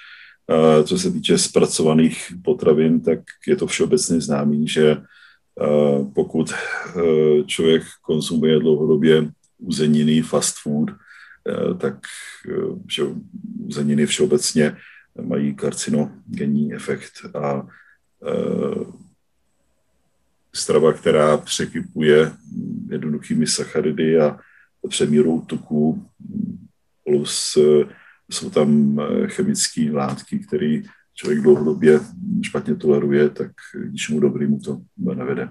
co 0.83 0.97
se 0.97 1.12
týče 1.12 1.38
zpracovaných 1.38 2.33
potravin, 2.43 3.01
tak 3.01 3.19
je 3.47 3.55
to 3.55 3.67
všeobecně 3.67 4.21
známý, 4.21 4.67
že 4.67 4.91
eh, 4.91 6.05
pokud 6.15 6.51
eh, 6.51 7.43
člověk 7.45 7.83
konzumuje 8.01 8.59
dlouhodobě 8.59 9.31
uzeniny, 9.57 10.21
fast 10.21 10.55
food, 10.63 10.89
tak 11.77 11.95
že 12.88 13.03
uzeniny 13.65 14.05
všeobecně 14.05 14.77
mají 15.21 15.55
karcinogenní 15.55 16.73
efekt 16.73 17.12
a 17.35 17.67
strava, 20.53 20.93
která 20.93 21.38
překypuje 21.38 22.31
jednoduchými 22.89 23.47
sacharidy 23.47 24.19
a 24.19 24.39
přemírou 24.89 25.41
tuku 25.41 26.05
plus 27.03 27.57
eh, 27.57 27.85
jsou 28.30 28.50
tam 28.50 29.00
eh, 29.00 29.28
chemické 29.28 29.92
látky, 29.92 30.39
které 30.39 30.82
člověk 31.13 31.42
dlouhodobě 31.42 32.00
špatně 32.42 32.76
toleruje, 32.76 33.30
tak 33.30 33.52
ničemu 33.92 34.20
dobrému 34.20 34.60
to 34.60 34.82
nevede. 34.98 35.50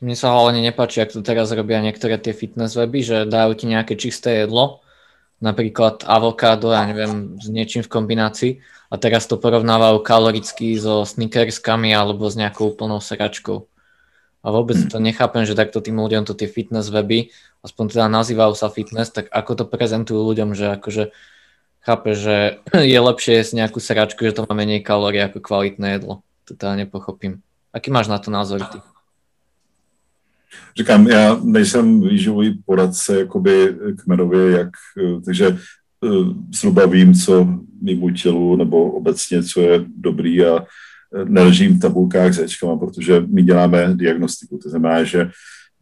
Mne 0.00 0.16
sa 0.16 0.32
hlavne 0.32 0.64
nepáči, 0.64 1.04
ak 1.04 1.12
to 1.12 1.20
teraz 1.20 1.52
robia 1.52 1.76
niektoré 1.84 2.16
tie 2.16 2.32
fitness 2.32 2.72
weby, 2.72 3.04
že 3.04 3.28
dajú 3.28 3.52
ti 3.52 3.68
nejaké 3.68 4.00
čisté 4.00 4.44
jedlo, 4.44 4.80
napríklad 5.44 6.08
avokádo, 6.08 6.72
ja 6.72 6.88
neviem, 6.88 7.36
s 7.36 7.52
niečím 7.52 7.84
v 7.84 7.92
kombinácii 7.92 8.52
a 8.88 8.96
teraz 8.96 9.28
to 9.28 9.36
porovnávajú 9.36 10.00
kaloricky 10.00 10.76
so 10.80 11.04
snickerskami 11.04 11.92
alebo 11.92 12.28
s 12.28 12.36
nejakou 12.36 12.72
úplnou 12.72 13.00
seračkou. 13.00 13.69
A 14.40 14.48
vôbec 14.48 14.76
to 14.88 14.96
nechápem, 14.96 15.44
že 15.44 15.58
takto 15.58 15.84
tým 15.84 16.00
ľuďom 16.00 16.24
to 16.24 16.32
tie 16.32 16.48
fitness 16.48 16.88
weby, 16.88 17.28
aspoň 17.60 17.84
teda 17.92 18.06
nazývajú 18.08 18.56
sa 18.56 18.72
fitness, 18.72 19.12
tak 19.12 19.28
ako 19.28 19.52
to 19.52 19.64
prezentujú 19.68 20.24
ľuďom, 20.24 20.56
že 20.56 20.80
akože 20.80 21.12
chápe, 21.84 22.16
že 22.16 22.64
je 22.92 22.98
lepšie 23.00 23.32
jesť 23.40 23.52
nejakú 23.64 23.78
seračku, 23.80 24.24
že 24.24 24.32
to 24.32 24.48
má 24.48 24.56
menej 24.56 24.80
kalórií 24.80 25.20
ako 25.20 25.44
kvalitné 25.44 26.00
jedlo. 26.00 26.24
To 26.48 26.56
teda 26.56 26.76
nepochopím. 26.76 27.44
Aký 27.72 27.92
máš 27.92 28.08
na 28.08 28.18
to 28.18 28.30
názor 28.30 28.64
ty? 28.64 28.78
Říkám, 30.76 31.08
já 31.08 31.38
nejsem 31.44 32.00
výživový 32.00 32.62
poradce 32.64 33.18
jakoby 33.18 33.74
kmenově, 34.02 34.50
jak, 34.50 34.70
takže 35.24 35.46
eh, 35.46 36.08
zhruba 36.54 36.86
vím, 36.86 37.14
co 37.14 37.46
mimo 37.82 38.10
tělu 38.10 38.56
nebo 38.56 38.90
obecně, 38.90 39.42
co 39.42 39.60
je 39.60 39.84
dobrý 39.96 40.44
a 40.44 40.66
neležím 41.24 41.74
v 41.74 41.80
tabulkách 41.80 42.32
s 42.32 42.38
Ečkama, 42.38 42.76
protože 42.76 43.22
my 43.26 43.42
děláme 43.42 43.90
diagnostiku. 43.94 44.58
To 44.58 44.70
znamená, 44.70 45.04
že 45.04 45.30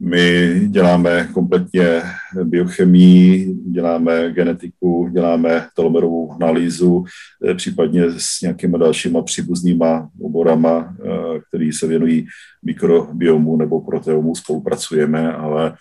my 0.01 0.61
děláme 0.69 1.29
kompletně 1.33 2.03
biochemii, 2.45 3.55
děláme 3.55 4.31
genetiku, 4.33 5.09
děláme 5.13 5.67
telomerovou 5.77 6.33
analýzu, 6.33 7.05
eh, 7.51 7.55
případně 7.55 8.05
s 8.11 8.41
nějakýma 8.43 8.79
dalšíma 8.79 9.23
příbuznýma 9.23 10.09
oborama, 10.21 10.97
eh, 11.01 11.09
který 11.49 11.73
se 11.73 11.87
věnují 11.87 12.27
mikrobiomu 12.65 13.57
nebo 13.57 13.81
proteomu, 13.81 14.35
spolupracujeme, 14.35 15.33
ale 15.33 15.75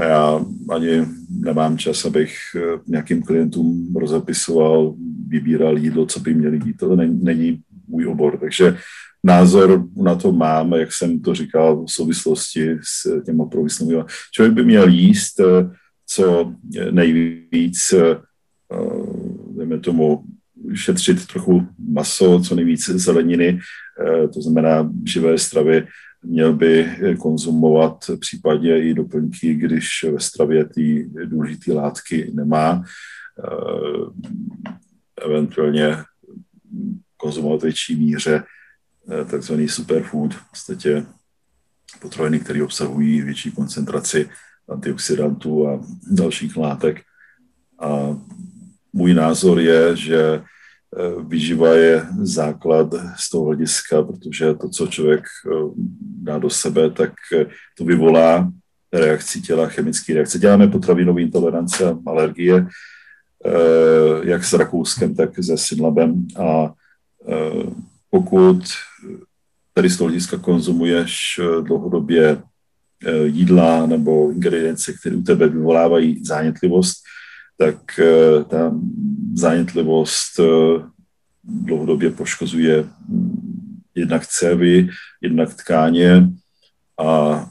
já 0.00 0.44
ani 0.70 1.06
nemám 1.30 1.78
čas, 1.78 2.04
abych 2.04 2.34
eh, 2.56 2.60
nějakým 2.86 3.22
klientům 3.22 3.94
rozepisoval, 3.96 4.94
vybíral 5.28 5.78
jídlo, 5.78 6.06
co 6.06 6.20
by 6.20 6.34
měli 6.34 6.60
jít. 6.64 6.76
To 6.76 6.96
není 6.96 7.60
můj 7.92 8.06
obor. 8.06 8.38
Takže 8.38 8.76
názor 9.24 9.84
na 9.96 10.14
to 10.14 10.32
mám, 10.32 10.72
jak 10.72 10.92
jsem 10.92 11.20
to 11.20 11.34
říkal 11.34 11.84
v 11.84 11.90
souvislosti 11.90 12.78
s 12.82 13.22
těma 13.24 13.44
průmyslovými. 13.44 14.02
Člověk 14.32 14.54
by 14.54 14.64
měl 14.64 14.88
jíst 14.88 15.40
eh, 15.40 15.70
co 16.06 16.54
nejvíc, 16.90 17.92
eh, 17.92 18.20
dejme 19.56 19.78
tomu, 19.78 20.24
šetřit 20.74 21.26
trochu 21.26 21.66
maso, 21.78 22.40
co 22.40 22.54
nejvíc 22.54 22.90
zeleniny, 22.90 23.58
eh, 24.00 24.28
to 24.28 24.42
znamená 24.42 24.90
živé 25.06 25.38
stravy, 25.38 25.86
měl 26.24 26.52
by 26.52 26.86
konzumovat 27.18 28.10
případně 28.20 28.82
i 28.82 28.94
doplňky, 28.94 29.54
když 29.54 30.04
ve 30.12 30.20
stravě 30.20 30.64
ty 30.64 31.10
důležité 31.24 31.72
látky 31.72 32.30
nemá. 32.34 32.82
Eventuálně 35.24 35.96
konzumovat 37.22 37.62
větší 37.62 37.96
míře 37.96 38.42
eh, 38.42 39.24
takzvaný 39.24 39.68
superfood, 39.68 40.34
v 40.34 40.50
podstatě 40.50 41.06
potraviny, 42.00 42.40
které 42.40 42.62
obsahují 42.62 43.22
větší 43.22 43.50
koncentraci 43.50 44.28
antioxidantů 44.68 45.68
a 45.68 45.80
dalších 46.10 46.56
látek. 46.56 47.00
A 47.80 48.18
můj 48.92 49.14
názor 49.14 49.60
je, 49.60 49.96
že 49.96 50.22
eh, 50.22 50.42
výživa 51.28 51.74
je 51.74 52.06
základ 52.22 52.94
z 53.16 53.30
toho 53.30 53.44
hlediska, 53.44 54.02
protože 54.02 54.54
to, 54.54 54.68
co 54.68 54.86
člověk 54.86 55.22
eh, 55.22 55.50
dá 56.26 56.38
do 56.38 56.50
sebe, 56.50 56.90
tak 56.90 57.12
to 57.78 57.84
vyvolá 57.84 58.52
reakci 58.92 59.40
těla, 59.40 59.68
chemické 59.68 60.14
reakce. 60.14 60.38
Děláme 60.38 60.68
potravinové 60.68 61.22
intolerance 61.22 61.96
alergie, 62.06 62.66
jak 64.22 64.44
s 64.44 64.52
Rakouskem, 64.52 65.14
tak 65.14 65.30
se 65.40 65.58
Synlabem 65.58 66.26
a 66.38 66.72
pokud 68.10 68.62
tady 69.74 69.90
z 69.90 69.96
toho 69.96 70.08
hlediska 70.08 70.38
konzumuješ 70.38 71.40
eh, 71.40 71.62
dlouhodobě 71.62 72.42
eh, 73.04 73.26
jídla 73.26 73.86
nebo 73.86 74.30
ingredience, 74.30 74.92
které 74.92 75.16
u 75.16 75.22
tebe 75.22 75.48
vyvolávají 75.48 76.24
zánětlivost, 76.24 76.96
tak 77.58 78.00
ta 78.48 78.74
zánětlivost 79.34 80.40
dlouhodobě 81.44 82.10
poškozuje 82.10 82.84
hm, 83.08 83.80
jednak 83.94 84.26
cévy, 84.26 84.88
jednak 85.20 85.54
tkáně 85.54 86.28
a 86.98 87.50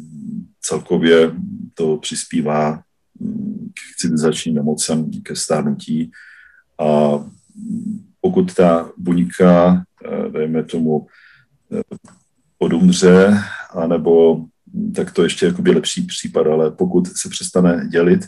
celkově 0.60 1.32
to 1.74 1.96
přispívá 1.96 2.82
hm, 3.20 3.70
k 3.74 4.00
civilizačním 4.00 4.54
nemocem, 4.54 5.10
ke 5.22 5.36
stárnutí 5.36 6.10
a 6.80 7.24
pokud 8.26 8.54
ta 8.54 8.90
buňka, 8.96 9.84
eh, 10.04 10.30
dejme 10.30 10.62
tomu, 10.62 11.06
eh, 11.72 11.96
odumře, 12.58 13.38
anebo 13.70 14.44
tak 14.94 15.12
to 15.12 15.22
ještě 15.22 15.46
jakoby 15.46 15.70
lepší 15.70 16.02
případ, 16.02 16.46
ale 16.46 16.70
pokud 16.70 17.06
se 17.06 17.28
přestane 17.28 17.88
dělit 17.88 18.24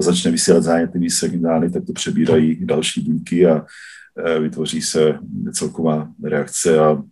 a 0.00 0.02
začne 0.02 0.30
vysílat 0.30 0.62
zánětlivý 0.62 1.10
signály, 1.10 1.70
tak 1.70 1.84
to 1.84 1.92
přebírají 1.92 2.66
další 2.66 3.00
buňky 3.00 3.46
a 3.46 3.66
eh, 3.66 4.38
vytvoří 4.40 4.82
se 4.82 5.18
celková 5.52 6.08
reakce 6.22 6.78
a 6.78 7.02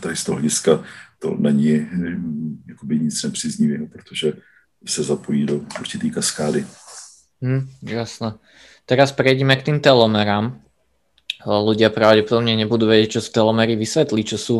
tady 0.00 0.16
z 0.16 0.24
toho 0.24 0.36
hlediska 0.40 0.84
to 1.18 1.36
není 1.38 1.86
jakoby 2.68 2.98
nic 2.98 3.22
nepříznivého, 3.22 3.86
protože 3.86 4.32
se 4.86 5.02
zapojí 5.02 5.46
do 5.46 5.60
určitý 5.80 6.10
kaskády. 6.10 6.66
Hmm, 7.42 7.68
jasné. 7.82 8.32
Teraz 8.86 9.12
prejdeme 9.12 9.56
k 9.56 9.62
tým 9.62 9.80
telomerám 9.80 10.62
ľudia 11.46 11.90
pravdepodobne 11.90 12.54
nebudú 12.54 12.86
vedieť, 12.86 13.18
čo 13.18 13.20
sú 13.20 13.30
telomery, 13.32 13.74
vysvetlí, 13.76 14.22
čo 14.24 14.38
sú 14.38 14.56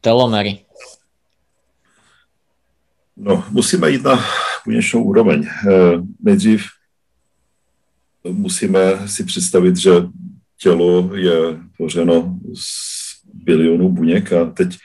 telomery. 0.00 0.66
No, 3.16 3.44
musíme 3.50 3.90
jít 3.90 4.02
na 4.02 4.20
konečnou 4.64 5.04
úroveň. 5.04 5.46
Eh, 5.46 6.02
nejdřív 6.20 6.66
musíme 8.32 9.08
si 9.08 9.24
představit, 9.24 9.76
že 9.76 9.90
tělo 10.58 11.10
je 11.14 11.38
tvořeno 11.76 12.38
z 12.54 12.66
bilionů 13.34 13.88
buněk 13.88 14.32
a 14.32 14.44
teď, 14.44 14.76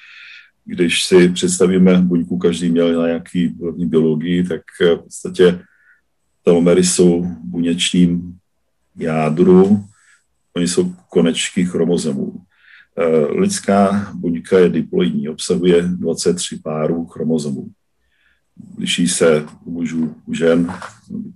když 0.65 1.03
si 1.03 1.29
představíme 1.29 1.97
buňku, 1.97 2.37
každý 2.37 2.69
měl 2.69 3.01
na 3.01 3.07
nějaký 3.07 3.47
úrovni 3.47 3.85
biologii, 3.85 4.43
tak 4.43 4.61
v 4.79 4.97
podstatě 4.97 5.59
telomery 6.43 6.83
jsou 6.83 7.25
buněčným 7.43 8.37
jádru, 8.97 9.85
oni 10.55 10.67
jsou 10.67 10.95
konečky 11.09 11.65
chromozomů. 11.65 12.41
Lidská 13.29 14.11
buňka 14.13 14.59
je 14.59 14.69
diploidní, 14.69 15.29
obsahuje 15.29 15.81
23 15.81 16.59
párů 16.63 17.05
chromozomů. 17.05 17.67
Liší 18.77 19.07
se 19.07 19.45
u 19.65 19.71
mužů, 19.71 20.15
u 20.25 20.33
žen, 20.33 20.73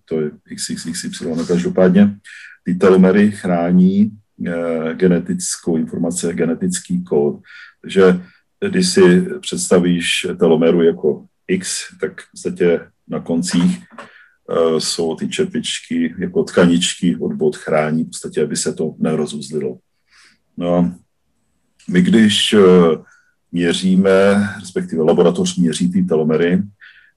to 0.06 0.22
je 0.22 0.32
XXXY, 0.56 1.26
no 1.26 1.46
každopádně 1.46 2.18
ty 2.64 2.76
telomery 2.76 3.32
chrání 3.32 4.12
genetickou 4.94 5.78
informaci, 5.78 6.34
genetický 6.34 7.04
kód. 7.04 7.42
Takže 7.82 8.22
když 8.70 8.90
si 8.90 9.28
představíš 9.40 10.28
telomeru 10.40 10.84
jako 10.84 11.26
X, 11.48 11.84
tak 12.02 12.22
v 12.22 12.32
podstatě 12.32 12.88
na 13.08 13.20
koncích 13.20 13.84
jsou 14.80 15.16
ty 15.16 15.30
čepičky 15.30 16.16
jako 16.18 16.44
tkaničky 16.44 17.16
od 17.16 17.34
bod 17.34 17.56
chrání, 17.56 18.04
v 18.04 18.08
podstatě, 18.08 18.44
aby 18.44 18.56
se 18.56 18.74
to 18.74 18.96
nerozuzlilo. 19.00 19.78
No, 20.58 20.96
my 21.90 22.02
když 22.02 22.54
uh, 22.54 23.04
měříme, 23.52 24.50
respektive 24.60 25.04
laboratoř 25.04 25.58
měří 25.58 25.92
ty 25.92 26.04
telomery, 26.04 26.64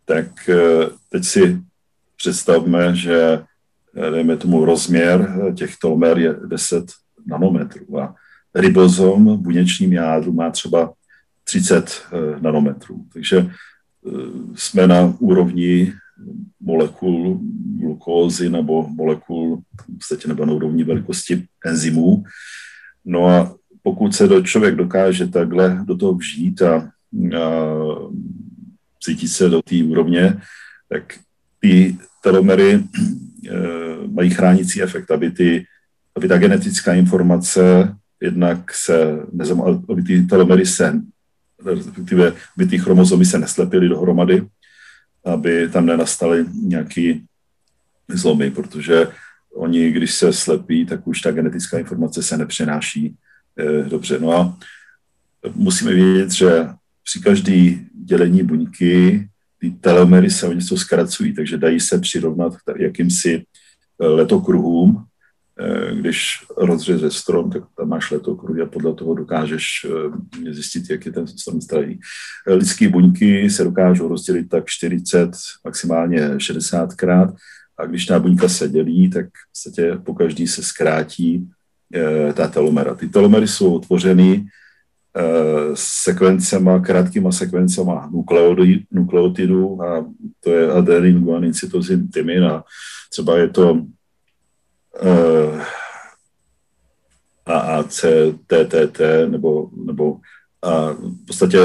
tak 0.04 0.26
uh, 0.48 0.84
teď 1.08 1.24
si 1.24 1.60
představme, 2.16 2.96
že 2.96 3.44
dejme 4.10 4.36
tomu 4.36 4.64
rozměr 4.64 5.36
těch 5.54 5.76
telomer 5.76 6.18
je 6.18 6.36
10 6.46 6.84
nanometrů 7.26 7.98
a 7.98 8.14
ribozom 8.54 9.38
v 9.38 9.40
buněčním 9.40 9.92
jádru 9.92 10.32
má 10.32 10.50
třeba 10.50 10.92
30 11.44 12.02
nanometrů. 12.40 13.06
Takže 13.12 13.50
jsme 14.54 14.86
na 14.86 15.14
úrovni 15.18 15.92
molekul 16.60 17.40
glukózy 17.78 18.50
nebo 18.50 18.88
molekul 18.88 19.62
v 19.80 19.94
podstatě 19.94 20.28
nebo 20.28 20.46
na 20.46 20.52
úrovni 20.52 20.84
velikosti 20.84 21.46
enzymů. 21.66 22.24
No 23.04 23.26
a 23.26 23.54
pokud 23.82 24.14
se 24.14 24.28
do 24.28 24.42
člověk 24.42 24.74
dokáže 24.74 25.26
takhle 25.26 25.82
do 25.84 25.96
toho 25.96 26.14
vžít 26.14 26.62
a, 26.62 26.76
a 26.76 26.90
cítit 29.04 29.28
se 29.28 29.48
do 29.48 29.62
té 29.62 29.82
úrovně, 29.84 30.40
tak 30.88 31.18
ty 31.60 31.96
telomery 32.22 32.72
e, 32.74 32.82
mají 34.06 34.30
chránící 34.30 34.82
efekt, 34.82 35.10
aby, 35.10 35.30
ty, 35.30 35.64
aby 36.16 36.28
ta 36.28 36.38
genetická 36.38 36.94
informace 36.94 37.94
jednak 38.20 38.74
se, 38.74 39.26
nezam, 39.32 39.84
aby 39.88 40.02
ty 40.02 40.22
telomery 40.22 40.66
se 40.66 41.00
respektive 41.64 42.32
by 42.56 42.66
ty 42.66 42.78
chromozomy 42.78 43.24
se 43.24 43.38
neslepily 43.38 43.88
dohromady, 43.88 44.46
aby 45.24 45.68
tam 45.68 45.86
nenastaly 45.86 46.46
nějaký 46.62 47.24
zlomy, 48.08 48.50
protože 48.50 49.06
oni, 49.54 49.90
když 49.90 50.14
se 50.14 50.32
slepí, 50.32 50.86
tak 50.86 51.06
už 51.06 51.20
ta 51.20 51.30
genetická 51.30 51.78
informace 51.78 52.22
se 52.22 52.36
nepřenáší 52.36 53.16
eh, 53.58 53.82
dobře. 53.82 54.18
No 54.18 54.32
a 54.32 54.58
musíme 55.54 55.94
vědět, 55.94 56.30
že 56.30 56.68
při 57.04 57.20
každý 57.20 57.86
dělení 58.04 58.42
buňky 58.42 59.28
ty 59.58 59.70
telomery 59.70 60.30
se 60.30 60.46
o 60.46 60.52
něco 60.52 60.76
zkracují, 60.76 61.34
takže 61.34 61.58
dají 61.58 61.80
se 61.80 61.98
přirovnat 61.98 62.52
jakýmsi 62.76 63.44
eh, 64.02 64.06
letokruhům, 64.06 65.04
když 65.92 66.44
rozřeze 66.56 67.10
strom, 67.10 67.50
tak 67.50 67.62
tam 67.76 67.88
máš 67.88 68.10
letokruh 68.10 68.60
a 68.60 68.66
podle 68.66 68.94
toho 68.94 69.14
dokážeš 69.14 69.86
eh, 69.86 70.52
zjistit, 70.52 70.90
jak 70.90 71.06
je 71.06 71.12
ten 71.12 71.26
strom 71.26 71.60
starý. 71.60 71.98
Eh, 72.46 72.54
lidské 72.54 72.88
buňky 72.88 73.50
se 73.50 73.64
dokážou 73.64 74.08
rozdělit 74.08 74.48
tak 74.48 74.64
40, 74.66 75.30
maximálně 75.64 76.30
60 76.38 76.94
krát 76.94 77.34
a 77.78 77.86
když 77.86 78.06
ta 78.06 78.18
buňka 78.18 78.48
se 78.48 78.68
dělí, 78.68 79.10
tak 79.10 79.26
v 79.26 79.52
podstatě 79.52 79.98
po 80.04 80.14
každý 80.14 80.46
se 80.46 80.62
zkrátí 80.62 81.48
ta 82.34 82.48
telomera. 82.48 82.94
Ty 82.94 83.08
telomery 83.08 83.48
jsou 83.48 83.78
tvořeny 83.78 84.44
sekvencema, 85.74 86.78
krátkýma 86.80 87.32
sekvencema 87.32 88.10
nukleotidů 88.92 89.82
a 89.82 90.06
to 90.40 90.52
je 90.52 90.72
adenin, 90.72 91.20
guanin, 91.20 91.54
cytozin, 91.54 92.08
tymin 92.08 92.44
a 92.44 92.64
třeba 93.10 93.38
je 93.38 93.48
to 93.48 93.86
AAC, 97.46 98.04
TTT, 98.46 99.00
nebo, 99.28 99.70
nebo 99.86 100.20
a 100.62 100.92
v 100.92 101.26
podstatě, 101.26 101.58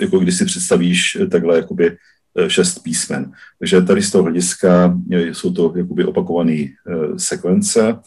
jako 0.00 0.18
když 0.18 0.38
si 0.38 0.44
představíš 0.44 1.18
takhle 1.30 1.56
jakoby 1.56 1.96
eh, 2.38 2.50
šest 2.50 2.78
písmen. 2.78 3.32
Takže 3.58 3.82
tady 3.82 4.02
z 4.02 4.10
toho 4.10 4.24
hlediska 4.24 4.98
jsou 5.10 5.52
to 5.52 5.72
jakoby 5.76 6.04
opakované 6.04 6.62
uh, 6.62 7.16
sekvence 7.16 7.98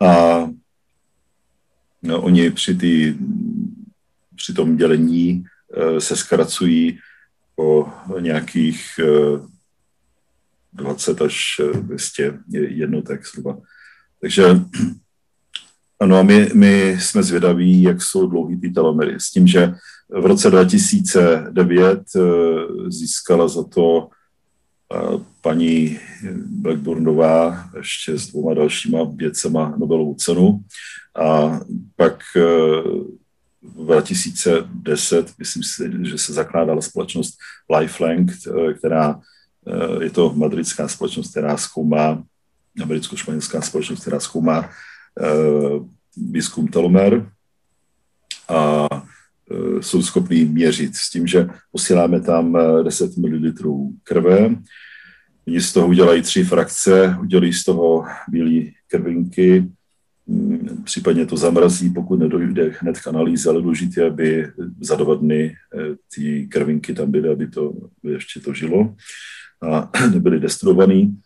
a 0.00 0.44
no, 2.02 2.22
oni 2.22 2.50
při, 2.50 2.74
tý, 2.74 3.14
při 4.36 4.54
tom 4.54 4.76
dělení 4.76 5.44
uh, 5.76 5.98
se 5.98 6.16
zkracují 6.16 6.98
o 7.56 7.92
nějakých 8.20 9.00
uh, 9.04 9.46
20 10.72 11.22
až 11.22 11.60
200 11.80 12.38
jednotek 12.52 13.26
zhruba. 13.26 13.58
Takže 14.22 14.60
ano, 16.00 16.16
a 16.16 16.22
my, 16.22 16.50
my 16.54 16.96
jsme 17.00 17.22
zvědaví, 17.22 17.82
jak 17.82 18.02
jsou 18.02 18.26
dlouhý 18.26 18.60
ty 18.60 18.70
telomery. 18.70 19.14
S 19.18 19.30
tím, 19.30 19.46
že 19.46 19.74
v 20.08 20.26
roce 20.26 20.50
2009 20.50 22.02
eh, 22.16 22.20
získala 22.88 23.48
za 23.48 23.64
to 23.64 24.08
eh, 24.94 25.18
paní 25.40 25.98
Blackburnová 26.46 27.64
ještě 27.76 28.18
s 28.18 28.26
dvouma 28.26 28.54
dalšíma 28.54 28.98
vědcema 29.14 29.74
Nobelovu 29.78 30.14
cenu. 30.14 30.60
A 31.24 31.60
pak 31.96 32.22
eh, 32.36 32.40
v 33.62 33.86
2010, 33.86 35.32
myslím 35.38 35.62
si, 35.62 35.90
že 36.02 36.18
se 36.18 36.32
zakládala 36.32 36.82
společnost 36.82 37.34
Lifelang, 37.78 38.30
která 38.78 39.20
je 40.00 40.10
to 40.10 40.32
madridská 40.34 40.88
společnost, 40.88 41.30
která 41.30 41.56
zkoumá 41.56 42.22
americko-španělská 42.82 43.60
společnost, 43.60 44.00
která 44.00 44.20
zkoumá 44.20 44.60
uh, 44.60 45.88
výzkum 46.16 46.68
telomer 46.68 47.30
a 48.48 48.88
uh, 48.90 49.80
jsou 49.80 50.02
schopní 50.02 50.44
měřit 50.44 50.96
s 50.96 51.10
tím, 51.10 51.26
že 51.26 51.48
posíláme 51.72 52.20
tam 52.20 52.58
10 52.84 53.16
ml 53.16 53.52
krve, 54.02 54.56
Oni 55.46 55.60
z 55.60 55.72
toho 55.72 55.88
udělají 55.88 56.22
tři 56.22 56.44
frakce, 56.44 57.16
udělají 57.20 57.52
z 57.52 57.64
toho 57.64 58.04
bílé 58.28 58.70
krvinky, 58.86 59.64
mm, 60.26 60.82
případně 60.84 61.26
to 61.26 61.36
zamrazí, 61.36 61.90
pokud 61.90 62.18
nedojde 62.18 62.74
hned 62.78 63.00
k 63.00 63.06
analýze, 63.06 63.50
ale 63.50 63.62
důležité, 63.62 64.06
aby 64.06 64.46
za 64.80 64.96
dva 64.96 65.14
dny 65.14 65.54
eh, 65.54 65.96
ty 66.14 66.48
krvinky 66.50 66.94
tam 66.94 67.10
byly, 67.10 67.28
aby 67.28 67.48
to 67.48 67.72
aby 68.04 68.12
ještě 68.12 68.40
to 68.40 68.54
žilo 68.54 68.94
a 69.62 69.90
nebyly 70.12 70.40
destruovaný. 70.40 71.16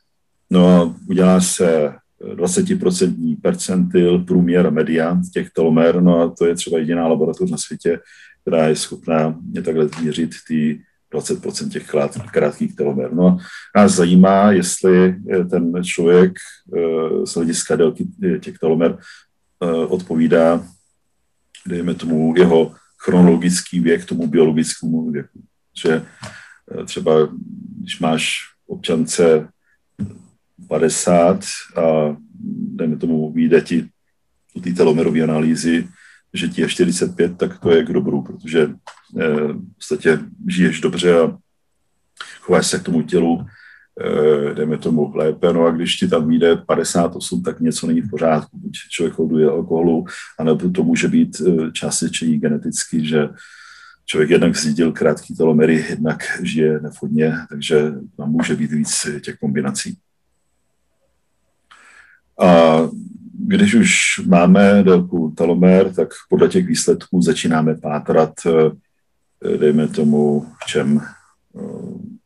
No 0.50 0.94
udělá 1.08 1.40
se 1.40 1.94
20% 2.34 3.40
percentil 3.42 4.18
průměr 4.18 4.70
media 4.70 5.20
těch 5.32 5.50
telomer, 5.50 6.02
no 6.02 6.20
a 6.20 6.34
to 6.38 6.46
je 6.46 6.54
třeba 6.54 6.78
jediná 6.78 7.08
laboratoř 7.08 7.50
na 7.50 7.56
světě, 7.56 8.00
která 8.42 8.68
je 8.68 8.76
schopná 8.76 9.40
takhle 9.64 9.88
měřit 10.02 10.30
ty 10.48 10.82
20% 11.14 11.68
těch 11.68 11.90
krátkých 12.32 12.76
telomer. 12.76 13.12
No 13.12 13.38
a 13.76 13.80
nás 13.80 13.92
zajímá, 13.92 14.52
jestli 14.52 15.16
ten 15.50 15.84
člověk 15.84 16.32
eh, 16.76 17.26
z 17.26 17.34
hlediska 17.34 17.76
délky 17.76 18.08
těch 18.40 18.58
telomer 18.58 18.98
eh, 19.62 19.66
odpovídá, 19.70 20.66
dejme 21.66 21.94
tomu, 21.94 22.34
jeho 22.36 22.74
chronologický 22.98 23.80
věk 23.80 24.04
tomu 24.04 24.26
biologickému 24.26 25.10
věku. 25.10 25.42
Že 25.82 26.02
eh, 26.72 26.84
třeba, 26.84 27.12
když 27.80 28.00
máš 28.00 28.38
občance 28.66 29.48
50 30.68 31.44
a 31.76 32.16
dejme 32.76 32.96
tomu 32.96 33.32
vyjde 33.32 33.60
ti 33.60 33.88
u 34.54 34.60
té 34.60 34.70
telomerové 34.72 35.20
analýzy, 35.20 35.88
že 36.34 36.48
ti 36.48 36.60
je 36.60 36.68
45, 36.68 37.36
tak 37.36 37.58
to 37.58 37.70
je 37.70 37.84
k 37.84 37.92
dobru, 37.92 38.22
protože 38.22 38.62
eh, 38.62 39.52
v 39.52 39.74
podstatě 39.74 40.18
žiješ 40.48 40.80
dobře 40.80 41.20
a 41.20 41.38
chováš 42.40 42.66
se 42.66 42.78
k 42.78 42.82
tomu 42.82 43.02
tělu, 43.02 43.46
eh, 44.00 44.54
dejme 44.54 44.78
tomu 44.78 45.16
lépe, 45.16 45.52
no 45.52 45.66
a 45.66 45.70
když 45.70 45.96
ti 45.96 46.08
tam 46.08 46.28
vyjde 46.28 46.56
58, 46.56 47.42
tak 47.42 47.60
něco 47.60 47.86
není 47.86 48.00
v 48.00 48.10
pořádku, 48.10 48.58
buď 48.58 48.72
člověk 48.90 49.18
hoduje 49.18 49.50
alkoholu, 49.50 50.04
anebo 50.38 50.70
to 50.70 50.84
může 50.84 51.08
být 51.08 51.40
eh, 51.40 51.72
částečně 51.72 52.38
geneticky, 52.38 53.06
že 53.06 53.28
člověk 54.06 54.30
jednak 54.30 54.56
zdědil 54.56 54.92
krátký 54.92 55.36
telomery, 55.36 55.86
jednak 55.90 56.24
žije 56.42 56.80
nevhodně, 56.80 57.34
takže 57.48 57.92
tam 58.16 58.30
může 58.30 58.56
být 58.56 58.70
víc 58.70 59.06
těch 59.20 59.38
kombinací. 59.38 59.98
A 62.40 62.80
když 63.38 63.74
už 63.74 63.90
máme 64.26 64.82
délku 64.82 65.34
telomer, 65.36 65.94
tak 65.94 66.08
podle 66.28 66.48
těch 66.48 66.66
výsledků 66.66 67.22
začínáme 67.22 67.74
pátrat, 67.74 68.32
eh, 68.46 69.58
dejme 69.58 69.88
tomu, 69.88 70.46
v 70.64 70.66
čem 70.66 71.00
eh, 71.00 71.60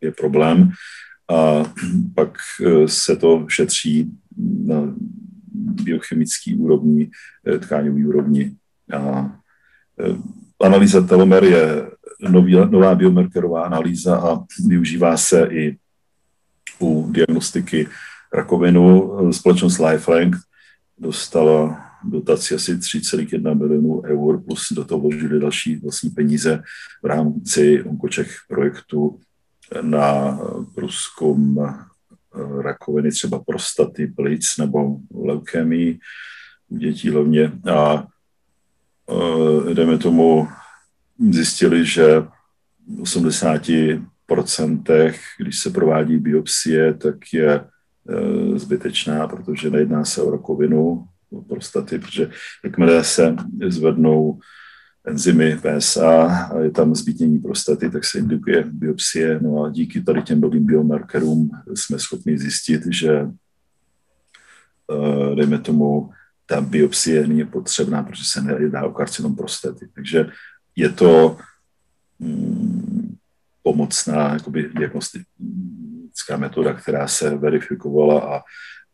je 0.00 0.12
problém. 0.12 0.70
A 1.30 1.64
pak 2.14 2.38
eh, 2.66 2.88
se 2.88 3.16
to 3.16 3.46
šetří 3.48 4.10
na 4.66 4.94
biochemické 5.84 6.54
úrovni, 6.56 7.10
tkáňové 7.60 8.06
úrovni. 8.06 8.56
A 8.92 9.32
analýza 10.62 11.00
telomer 11.00 11.44
je 11.44 11.90
nový, 12.28 12.52
nová 12.52 12.94
biomarkerová 12.94 13.64
analýza 13.64 14.16
a 14.16 14.44
využívá 14.66 15.16
se 15.16 15.48
i 15.50 15.76
u 16.80 17.08
diagnostiky 17.12 17.88
rakovinu. 18.32 19.32
Společnost 19.32 19.78
Lifelink 19.78 20.36
dostala 20.98 21.86
dotaci 22.04 22.54
asi 22.54 22.74
3,1 22.74 23.58
milionů 23.58 24.02
eur, 24.04 24.42
plus 24.42 24.72
do 24.72 24.84
toho 24.84 25.00
vložili 25.00 25.40
další 25.40 25.76
vlastní 25.76 26.10
peníze 26.10 26.62
v 27.02 27.06
rámci 27.06 27.82
Onkočech 27.82 28.36
projektu 28.48 29.20
na 29.82 30.38
průzkum 30.74 31.68
rakoviny, 32.62 33.10
třeba 33.10 33.38
prostaty, 33.38 34.06
plic 34.06 34.56
nebo 34.58 34.96
leukemii 35.14 35.98
u 36.68 36.76
dětí 36.76 37.10
hlavně. 37.10 37.52
A 37.74 38.06
jdeme 39.74 39.98
tomu, 39.98 40.48
zjistili, 41.30 41.86
že 41.86 42.20
v 42.20 42.30
80% 43.02 45.14
když 45.38 45.58
se 45.58 45.70
provádí 45.70 46.16
biopsie, 46.16 46.94
tak 46.94 47.16
je 47.32 47.64
zbytečná, 48.56 49.28
protože 49.28 49.70
nejedná 49.70 50.04
se 50.04 50.22
o 50.22 50.30
rakovinu 50.30 51.06
prostaty, 51.48 51.98
protože 51.98 52.30
jakmile 52.64 53.04
se 53.04 53.36
zvednou 53.68 54.40
enzymy 55.04 55.56
PSA 55.56 56.26
a 56.46 56.58
je 56.58 56.70
tam 56.70 56.94
zbytnění 56.94 57.38
prostaty, 57.38 57.90
tak 57.90 58.04
se 58.04 58.18
indukuje 58.18 58.64
biopsie. 58.64 59.40
No 59.42 59.64
a 59.64 59.70
díky 59.70 60.00
tady 60.00 60.22
těm 60.22 60.40
novým 60.40 60.66
biomarkerům 60.66 61.50
jsme 61.74 61.98
schopni 61.98 62.38
zjistit, 62.38 62.82
že 62.86 63.12
e, 63.12 63.28
dejme 65.34 65.58
tomu, 65.58 66.10
ta 66.46 66.60
biopsie 66.60 67.26
není 67.26 67.44
potřebná, 67.44 68.02
protože 68.02 68.24
se 68.24 68.42
nejedná 68.42 68.84
o 68.84 68.92
karcinom 68.92 69.36
prostaty. 69.36 69.88
Takže 69.94 70.30
je 70.76 70.88
to 70.88 71.36
mm, 72.18 73.16
pomocná 73.62 74.32
jakoby, 74.32 74.70
diagnostická 76.10 76.36
metoda, 76.36 76.74
která 76.74 77.08
se 77.08 77.36
verifikovala 77.36 78.20
a 78.20 78.42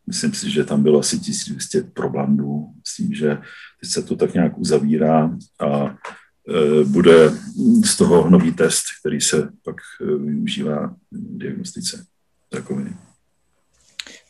myslím 0.07 0.33
si, 0.33 0.51
že 0.51 0.63
tam 0.63 0.83
bylo 0.83 0.99
asi 0.99 1.19
1200 1.19 1.81
problémů. 1.81 2.73
Myslím, 2.85 3.13
že 3.13 3.37
teď 3.81 3.89
se 3.89 4.03
to 4.03 4.15
tak 4.15 4.33
nějak 4.33 4.57
uzavírá 4.57 5.31
a 5.59 5.85
e, 5.87 6.83
bude 6.83 7.31
z 7.85 7.97
toho 7.97 8.29
nový 8.29 8.51
test, 8.53 8.83
který 8.99 9.21
se 9.21 9.49
pak 9.63 9.75
e, 10.01 10.05
využívá 10.05 10.87
v 11.11 11.37
diagnostice 11.37 12.05
rakoviny. 12.53 12.93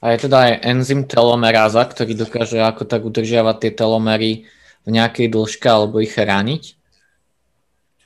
A 0.01 0.13
je 0.13 0.29
teda 0.29 0.38
aj 0.45 0.53
enzym 0.61 1.09
telomeráza, 1.09 1.81
ktorý 1.81 2.13
dokáže 2.13 2.61
ako 2.61 2.85
tak 2.85 3.01
udržiavať 3.01 3.55
tie 3.57 3.71
telomery 3.73 4.45
v 4.85 4.89
nejakej 4.93 5.33
dĺžke 5.33 5.65
alebo 5.65 5.97
ich 5.97 6.13
chrániť? 6.13 6.77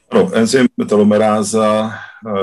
No, 0.08 0.32
enzym 0.32 0.72
telomeráza 0.88 2.00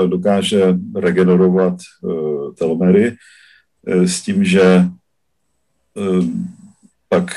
dokáže 0.07 0.77
regenerovat 0.95 1.73
uh, 2.01 2.53
telomery 2.53 3.11
uh, 3.11 4.03
s 4.03 4.21
tím, 4.21 4.43
že 4.43 4.85
pak 7.09 7.35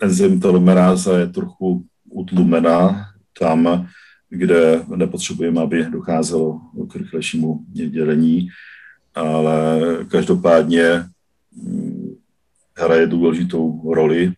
enzym 0.00 0.40
telomeráza 0.40 1.18
je 1.18 1.26
trochu 1.26 1.84
utlumená 2.10 3.06
tam, 3.38 3.88
kde 4.30 4.82
nepotřebujeme, 4.96 5.60
aby 5.60 5.84
docházelo 5.90 6.60
k 6.88 6.96
rychlejšímu 6.96 7.64
dělení, 7.68 8.48
ale 9.14 9.80
každopádně 10.08 11.04
hm, 11.56 12.14
hraje 12.78 13.06
důležitou 13.06 13.94
roli 13.94 14.32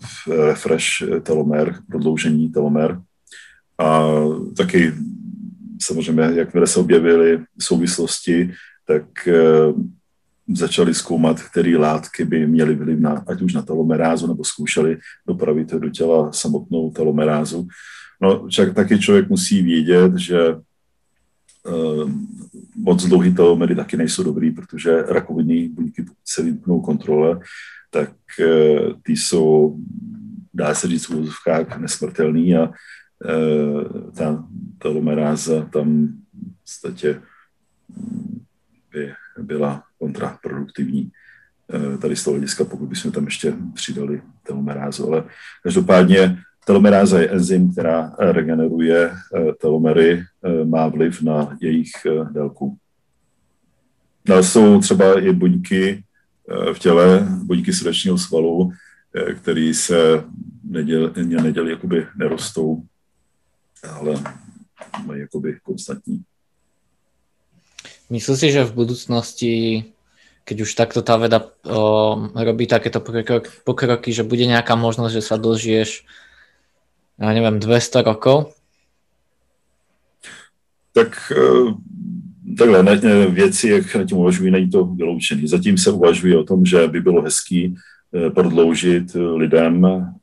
v 0.00 0.28
refresh 0.28 1.02
telomer, 1.22 1.74
prodloužení 1.88 2.48
telomer. 2.48 3.00
A 3.78 4.08
taky 4.56 4.92
samozřejmě, 5.82 6.22
jakmile 6.22 6.66
se 6.66 6.80
objevily 6.80 7.44
souvislosti, 7.60 8.52
tak 8.86 9.28
eh, 9.28 9.72
začali 10.52 10.94
zkoumat, 10.94 11.42
které 11.42 11.78
látky 11.78 12.24
by 12.24 12.46
měly 12.46 12.74
vliv 12.74 13.00
na, 13.00 13.24
ať 13.26 13.42
už 13.42 13.52
na 13.52 13.62
telomerázu, 13.62 14.26
nebo 14.26 14.44
zkoušeli 14.44 14.98
dopravit 15.26 15.70
do 15.70 15.88
těla 15.88 16.32
samotnou 16.32 16.90
telomerázu. 16.90 17.68
No, 18.20 18.46
však 18.48 18.74
taky 18.74 18.98
člověk 18.98 19.28
musí 19.28 19.62
vědět, 19.62 20.16
že 20.16 20.54
uh, 20.54 22.10
moc 22.76 23.04
dlouhý 23.04 23.34
telomery 23.34 23.74
taky 23.74 23.96
nejsou 23.96 24.22
dobrý, 24.22 24.50
protože 24.50 25.02
rakovinní 25.02 25.68
buňky, 25.68 26.04
se 26.24 26.42
vymknou 26.42 26.80
kontrole, 26.80 27.40
tak 27.90 28.10
uh, 28.40 29.00
ty 29.02 29.12
jsou, 29.12 29.78
dá 30.54 30.74
se 30.74 30.88
říct 30.88 31.08
v 31.08 31.78
nesmrtelný 31.78 32.56
a 32.56 32.68
Eh, 32.68 32.72
ta 34.14 34.44
telomeráza 34.78 35.68
tam 35.72 36.08
v 36.08 36.60
podstatě 36.60 37.20
mm, 37.88 38.44
by 38.92 39.12
byla 39.38 39.82
kontraproduktivní 39.98 41.10
eh, 41.72 41.98
tady 41.98 42.16
z 42.16 42.24
toho 42.24 42.34
hlediska, 42.34 42.64
pokud 42.64 42.88
bychom 42.88 43.12
tam 43.12 43.24
ještě 43.24 43.54
přidali 43.74 44.22
telomerázu. 44.46 45.06
Ale 45.06 45.24
každopádně 45.62 46.38
telomeráza 46.66 47.20
je 47.20 47.28
enzym, 47.28 47.72
která 47.72 48.16
regeneruje 48.18 49.10
eh, 49.10 49.52
telomery, 49.60 50.24
má 50.64 50.88
vliv 50.88 51.22
na 51.22 51.56
jejich 51.60 51.90
délku. 52.30 52.76
Dále 54.26 54.42
jsou 54.42 54.80
třeba 54.80 55.20
i 55.20 55.32
buňky 55.32 56.04
v 56.72 56.78
těle, 56.78 57.28
buňky 57.44 57.72
srdečního 57.72 58.18
svalu, 58.18 58.72
které 59.36 59.74
se 59.74 60.24
neděli, 60.64 61.10
neděli 61.24 61.70
jakoby 61.70 62.06
nerostou 62.16 62.82
ale 63.90 64.22
mají 65.06 65.20
jakoby 65.20 65.58
konstantní. 65.62 66.22
Myslím 68.10 68.36
si, 68.36 68.52
že 68.52 68.64
v 68.64 68.72
budoucnosti, 68.72 69.84
keď 70.44 70.56
už 70.60 70.70
takto 70.74 71.00
tá 71.02 71.16
veda 71.16 71.40
o, 71.64 72.28
robí 72.36 72.66
takéto 72.66 73.00
pokroky, 73.64 74.12
že 74.12 74.22
bude 74.22 74.46
nějaká 74.46 74.76
možnost, 74.76 75.12
že 75.12 75.22
sa 75.22 75.36
dožiješ, 75.36 76.04
já 77.18 77.32
nevím, 77.32 77.58
200 77.58 78.02
rokov? 78.02 78.54
Tak 80.92 81.32
e, 81.32 81.74
takhle, 82.58 82.82
ne, 82.82 83.26
věci, 83.26 83.68
jak 83.68 83.94
na 83.94 84.04
tím 84.04 84.18
uvažují, 84.18 84.50
není 84.50 84.70
to 84.70 84.84
vyloučený. 84.84 85.48
Zatím 85.48 85.78
se 85.78 85.90
uvažuje 85.90 86.38
o 86.38 86.44
tom, 86.44 86.64
že 86.64 86.88
by 86.88 87.00
bylo 87.00 87.22
hezký 87.22 87.74
e, 88.14 88.30
prodloužit 88.30 89.14
lidem 89.14 89.84
e, 89.84 90.14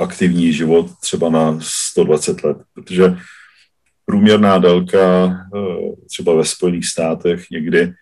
aktivní 0.00 0.52
život 0.52 0.90
třeba 1.00 1.30
na 1.30 1.58
120 1.60 2.44
let, 2.44 2.56
protože 2.74 3.16
průměrná 4.04 4.58
délka 4.58 5.26
eh, 5.26 5.30
třeba 6.06 6.34
ve 6.34 6.44
Spojených 6.44 6.86
státech 6.86 7.50
někdy 7.50 7.92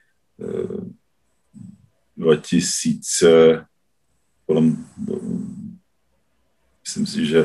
2000 2.16 3.26
eh, 3.26 3.64
kolem, 4.46 4.86
myslím 6.84 7.06
si, 7.06 7.26
že 7.26 7.44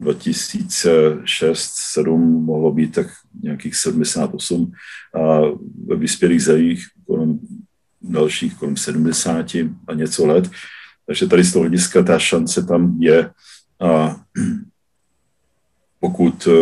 2006-2007 0.00 2.44
mohlo 2.44 2.72
být 2.72 2.94
tak 2.94 3.06
nějakých 3.42 3.76
78 3.76 4.72
a 5.14 5.40
ve 5.86 5.96
vyspělých 5.96 6.42
zemích 6.42 6.86
kolem 7.06 7.40
dalších 8.02 8.54
kolem 8.54 8.76
70 8.76 9.46
a 9.88 9.94
něco 9.94 10.26
let. 10.26 10.50
Takže 11.10 11.26
tady 11.26 11.44
z 11.44 11.52
toho 11.52 11.62
hlediska 11.62 12.02
ta 12.02 12.18
šance 12.18 12.62
tam 12.62 12.96
je. 13.02 13.30
A 13.80 14.16
pokud 16.00 16.46
e, 16.46 16.52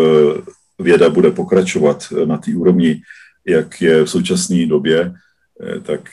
věda 0.82 1.10
bude 1.10 1.30
pokračovat 1.30 2.12
na 2.24 2.38
té 2.38 2.54
úrovni, 2.54 3.02
jak 3.44 3.82
je 3.82 4.04
v 4.04 4.10
současné 4.10 4.66
době, 4.66 5.14
e, 5.60 5.80
tak 5.80 6.08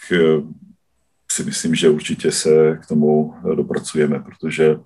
si 1.32 1.44
myslím, 1.44 1.76
že 1.76 1.90
určitě 1.90 2.32
se 2.32 2.80
k 2.84 2.88
tomu 2.88 3.34
dopracujeme, 3.56 4.20
protože 4.20 4.80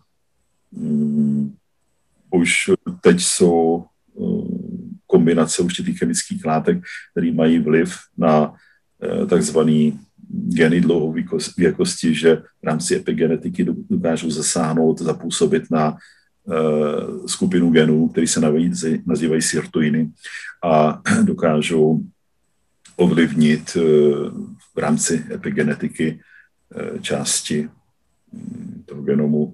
um, 0.71 1.57
už 2.29 2.71
teď 3.01 3.21
jsou 3.21 3.85
kombinace 5.07 5.61
určitých 5.61 5.99
chemických 5.99 6.45
látek, 6.45 6.77
které 7.11 7.31
mají 7.31 7.59
vliv 7.59 7.97
na 8.17 8.53
takzvaný 9.29 9.99
geny 10.29 10.81
dlouhověkosti, 10.81 12.13
že 12.13 12.35
v 12.35 12.63
rámci 12.63 12.95
epigenetiky 12.95 13.65
dokážou 13.89 14.29
zasáhnout, 14.29 15.01
zapůsobit 15.01 15.71
na 15.71 15.97
uh, 16.43 17.25
skupinu 17.25 17.71
genů, 17.71 18.07
které 18.07 18.27
se 18.27 18.41
nazývají 19.05 19.41
sirtuiny 19.41 20.11
a 20.63 21.01
dokážou 21.23 22.01
ovlivnit 22.95 23.75
uh, 23.75 23.83
v 24.75 24.77
rámci 24.77 25.25
epigenetiky 25.33 26.19
uh, 26.75 27.01
části 27.01 27.69
um, 28.31 28.83
toho 28.85 29.01
genomu. 29.01 29.53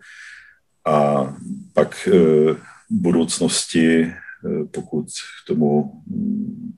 A 0.87 1.33
pak 1.73 2.07
v 2.07 2.57
budoucnosti, 2.89 4.13
pokud 4.71 5.05
k 5.09 5.47
tomu 5.47 5.81
um, 5.81 6.73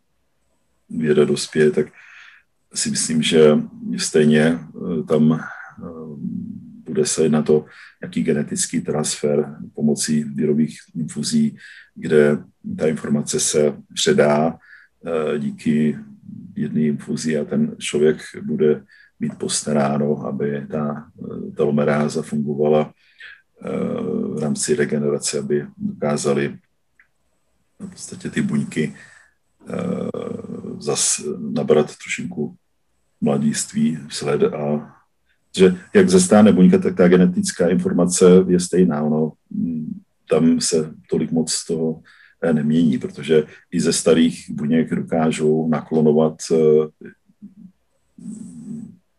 věda 0.89 1.26
dospěje, 1.26 1.72
tak 1.72 1.88
si 2.78 2.89
myslím, 2.89 3.21
že 3.21 3.57
stejně 3.97 4.41
eh, 4.41 5.03
tam 5.07 5.34
eh, 5.34 5.43
bude 6.84 7.05
se 7.05 7.23
jednat 7.23 7.49
o 7.49 7.65
nějaký 8.01 8.23
genetický 8.23 8.82
transfer 8.82 9.55
pomocí 9.73 10.23
výrobých 10.23 10.80
infuzí, 10.95 11.57
kde 11.95 12.38
ta 12.78 12.88
informace 12.88 13.39
se 13.39 13.78
předá 13.93 14.57
díky 15.38 15.97
jedné 16.55 16.82
infuzi 16.82 17.38
a 17.38 17.45
ten 17.45 17.75
člověk 17.80 18.17
bude 18.43 18.84
mít 19.19 19.38
postaráno, 19.38 20.25
aby 20.25 20.67
ta 20.71 21.11
telomeráza 21.55 22.21
fungovala 22.21 22.93
v 24.34 24.39
rámci 24.41 24.75
regenerace, 24.75 25.39
aby 25.39 25.67
dokázali 25.78 26.57
v 27.80 27.89
podstatě 27.89 28.30
ty 28.30 28.41
buňky 28.41 28.95
zas 30.80 31.21
nabrat 31.38 31.95
trošinku 31.97 32.55
mladiství 33.22 33.99
sled 34.09 34.43
a 34.43 34.93
že 35.57 35.76
jak 35.93 36.09
zestane 36.09 36.51
buňka, 36.51 36.78
tak 36.78 36.95
ta 36.95 37.07
genetická 37.07 37.70
informace 37.70 38.26
je 38.47 38.59
stejná. 38.59 39.03
Ono, 39.03 39.34
tam 40.30 40.61
se 40.61 40.93
tolik 41.09 41.32
moc 41.32 41.65
toho 41.65 42.01
eh, 42.41 42.53
nemění, 42.53 42.97
protože 42.97 43.43
i 43.72 43.82
ze 43.82 43.93
starých 43.93 44.49
buněk 44.49 44.95
dokážou 44.95 45.70
naklonovat 45.70 46.38
eh, 46.51 46.55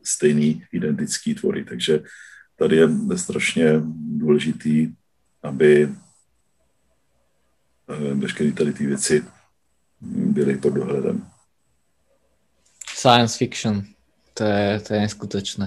stejný 0.02 0.64
identický 0.72 1.34
tvory. 1.34 1.64
Takže 1.64 2.02
tady 2.56 2.76
je 2.76 2.88
strašně 3.16 3.82
důležitý, 4.16 4.92
aby 5.42 5.88
eh, 7.88 8.14
veškeré 8.14 8.52
tady 8.52 8.72
ty 8.72 8.86
věci 8.86 9.24
byly 10.00 10.56
pod 10.56 10.70
dohledem. 10.70 11.27
Science 12.98 13.38
fiction. 13.38 13.86
To 14.34 14.42
je, 14.42 14.82
to 14.82 14.88
je 14.94 14.98
neskutečné. 15.06 15.66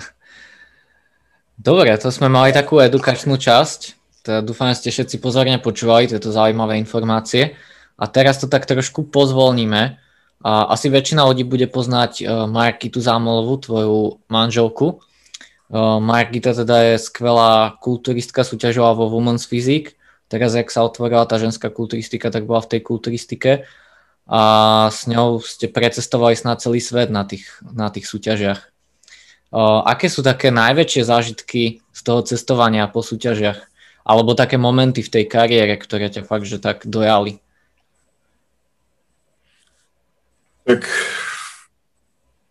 Dobre, 1.68 1.92
to 2.00 2.08
sme 2.08 2.32
mali 2.32 2.56
takú 2.56 2.80
edukačnú 2.80 3.36
časť. 3.36 3.80
Teda 4.24 4.40
dúfam, 4.40 4.72
že 4.72 4.80
ste 4.80 4.90
všetci 4.96 5.16
pozorne 5.20 5.60
počúvali 5.60 6.08
tieto 6.08 6.32
zaujímavé 6.32 6.80
informácie. 6.80 7.52
A 8.00 8.08
teraz 8.08 8.40
to 8.40 8.48
tak 8.48 8.64
trošku 8.64 9.12
pozvolníme. 9.12 10.00
A 10.40 10.72
asi 10.72 10.88
väčšina 10.88 11.20
ľudí 11.28 11.44
bude 11.44 11.68
poznať 11.68 12.24
uh, 12.24 12.48
Markitu 12.48 12.96
Zámolovú, 13.04 13.60
tvoju 13.60 14.24
manželku. 14.32 15.04
Uh, 15.68 16.00
Markita 16.00 16.56
teda 16.56 16.96
je 16.96 17.04
skvelá 17.04 17.76
kulturistka, 17.76 18.40
súťažová 18.40 18.96
vo 18.96 19.12
Women's 19.12 19.44
Physique. 19.44 20.00
Teraz, 20.32 20.56
jak 20.56 20.72
sa 20.72 20.88
otvorila 20.88 21.28
tá 21.28 21.36
ženská 21.36 21.68
kulturistika, 21.68 22.32
tak 22.32 22.48
bola 22.48 22.64
v 22.64 22.72
tej 22.72 22.80
kulturistike 22.88 23.68
a 24.30 24.42
s 24.94 25.10
ňou 25.10 25.42
ste 25.42 25.66
precestovali 25.66 26.38
snad 26.38 26.62
celý 26.62 26.78
svet 26.78 27.10
na 27.10 27.26
tých, 27.26 27.50
na 27.66 27.90
tých 27.90 28.06
súťažiach. 28.06 28.62
Uh, 29.50 29.82
aké 29.82 30.06
sú 30.06 30.22
také 30.22 30.54
najväčšie 30.54 31.02
zážitky 31.02 31.82
z 31.90 32.00
toho 32.06 32.22
cestovania 32.22 32.86
po 32.86 33.02
súťažiach? 33.02 33.58
Alebo 34.06 34.38
také 34.38 34.54
momenty 34.54 35.02
v 35.02 35.10
tej 35.10 35.24
kariére, 35.26 35.74
ktoré 35.74 36.06
ťa 36.06 36.22
fakt, 36.22 36.46
že 36.46 36.62
tak 36.62 36.86
dojali? 36.86 37.42
Tak 40.62 40.86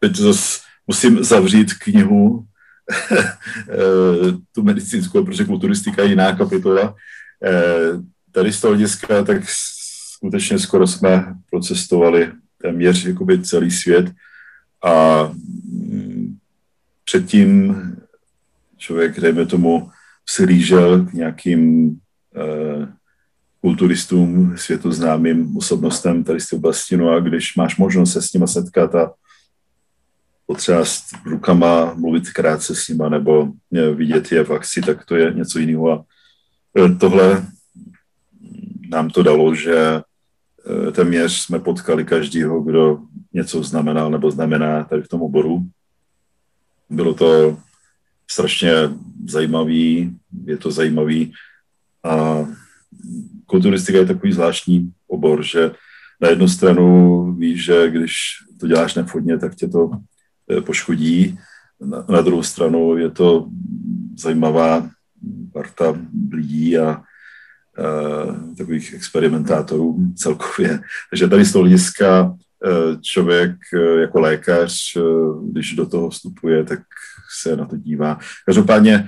teď 0.03 0.15
zase 0.15 0.59
musím 0.87 1.23
zavřít 1.23 1.73
knihu, 1.73 2.45
tu 4.51 4.63
medicínskou, 4.63 5.25
protože 5.25 5.45
kulturistika 5.45 6.03
je 6.03 6.09
jiná 6.09 6.35
kapitola. 6.35 6.95
Tady 8.31 8.53
z 8.53 8.61
toho 8.61 8.71
hlediska, 8.71 9.23
tak 9.23 9.37
skutečně 10.19 10.59
skoro 10.59 10.87
jsme 10.87 11.35
procestovali 11.49 12.31
téměř 12.61 13.05
jakoby 13.05 13.41
celý 13.41 13.71
svět 13.71 14.11
a 14.83 15.23
mm, 15.23 16.37
předtím 17.05 17.75
člověk, 18.77 19.19
dejme 19.19 19.45
tomu, 19.45 19.89
slížel 20.25 21.05
k 21.05 21.13
nějakým 21.13 21.91
eh, 22.35 22.93
kulturistům, 23.61 24.57
světoznámým 24.57 25.57
osobnostem 25.57 26.23
tady 26.23 26.39
z 26.39 26.47
té 26.47 26.55
oblasti, 26.55 26.97
no 26.97 27.09
a 27.09 27.19
když 27.19 27.55
máš 27.55 27.77
možnost 27.77 28.13
se 28.13 28.21
s 28.21 28.33
nima 28.33 28.47
setkat 28.47 28.95
a 28.95 29.13
potřást 30.45 31.03
rukama, 31.25 31.93
mluvit 31.93 32.29
krátce 32.29 32.75
s 32.75 32.87
nima 32.87 33.09
nebo 33.09 33.47
eh, 33.75 33.91
vidět 33.91 34.31
je 34.31 34.43
v 34.43 34.51
akci, 34.51 34.81
tak 34.81 35.05
to 35.05 35.15
je 35.15 35.33
něco 35.33 35.59
jiného. 35.59 35.91
A 35.91 36.03
eh, 36.79 36.95
tohle 36.95 37.47
nám 38.89 39.09
to 39.09 39.23
dalo, 39.23 39.55
že 39.55 40.01
téměř 40.91 41.33
jsme 41.33 41.59
potkali 41.59 42.05
každýho, 42.05 42.61
kdo 42.61 42.99
něco 43.33 43.63
znamenal 43.63 44.11
nebo 44.11 44.31
znamená 44.31 44.83
tady 44.83 45.01
v 45.01 45.07
tom 45.07 45.21
oboru. 45.21 45.65
Bylo 46.89 47.13
to 47.13 47.57
strašně 48.31 48.71
zajímavý, 49.27 50.17
je 50.45 50.57
to 50.57 50.71
zajímavý 50.71 51.33
a 52.03 52.45
kulturistika 53.45 53.97
je 53.97 54.05
takový 54.05 54.33
zvláštní 54.33 54.91
obor, 55.07 55.43
že 55.43 55.71
na 56.21 56.29
jednu 56.29 56.47
stranu 56.47 56.85
víš, 57.33 57.65
že 57.65 57.89
když 57.89 58.13
to 58.59 58.67
děláš 58.67 58.95
nevhodně, 58.95 59.37
tak 59.37 59.55
tě 59.55 59.67
to 59.67 59.91
eh, 60.51 60.61
poškodí. 60.61 61.39
Na, 61.81 62.05
na 62.09 62.21
druhou 62.21 62.43
stranu 62.43 62.97
je 62.97 63.11
to 63.11 63.47
zajímavá 64.17 64.89
parta 65.53 65.97
lidí 66.31 66.77
a 66.77 67.03
Eh, 67.03 67.08
takových 68.57 68.93
experimentátorů 68.93 69.97
celkově. 70.15 70.79
Takže 71.09 71.27
tady 71.27 71.45
z 71.45 71.51
toho 71.51 71.63
hlediska 71.63 72.35
eh, 72.65 72.97
člověk 73.01 73.51
eh, 73.73 74.01
jako 74.01 74.19
lékař, 74.19 74.97
když 75.51 75.73
do 75.73 75.85
toho 75.85 76.09
vstupuje, 76.09 76.63
tak 76.63 76.79
se 77.41 77.55
na 77.55 77.65
to 77.65 77.77
dívá. 77.77 78.19
Každopádně 78.45 79.07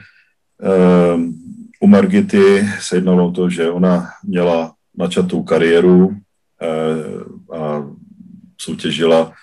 u 1.80 1.88
Margity 1.88 2.70
se 2.80 2.98
jednalo 2.98 3.28
o 3.28 3.32
to, 3.32 3.50
že 3.50 3.70
ona 3.70 4.08
měla 4.24 4.74
načatou 4.98 5.44
kariéru 5.44 6.16
a 7.54 7.84
soutěžila 8.62 9.34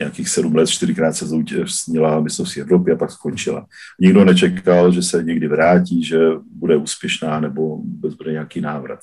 nějakých 0.00 0.28
sedm 0.28 0.56
let, 0.56 0.68
čtyřikrát 0.68 1.12
se 1.12 1.26
zúčastnila 1.26 2.20
mistrovství 2.20 2.62
Evropy 2.62 2.92
a 2.92 2.96
pak 2.96 3.10
skončila. 3.10 3.66
Nikdo 4.00 4.24
nečekal, 4.24 4.92
že 4.92 5.02
se 5.02 5.22
někdy 5.22 5.48
vrátí, 5.48 6.04
že 6.04 6.18
bude 6.52 6.76
úspěšná 6.76 7.40
nebo 7.40 7.76
vůbec 7.76 8.14
bude 8.14 8.32
nějaký 8.32 8.60
návrat. 8.60 9.00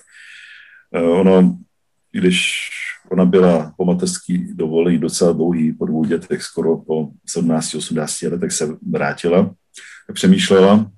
Eh, 0.93 1.01
ono, 1.01 1.57
když 2.11 2.69
ona 3.11 3.25
byla 3.25 3.73
po 3.77 3.85
mateřský 3.85 4.53
dovolení 4.53 4.97
docela 4.97 5.31
dlouhý, 5.33 5.73
po 5.73 5.85
dvou 5.85 6.05
dětech, 6.05 6.43
skoro 6.43 6.77
po 6.77 7.09
17-18 7.37 8.31
letech 8.31 8.51
se 8.51 8.77
vrátila, 8.91 9.53
přemýšlela, 10.13 10.91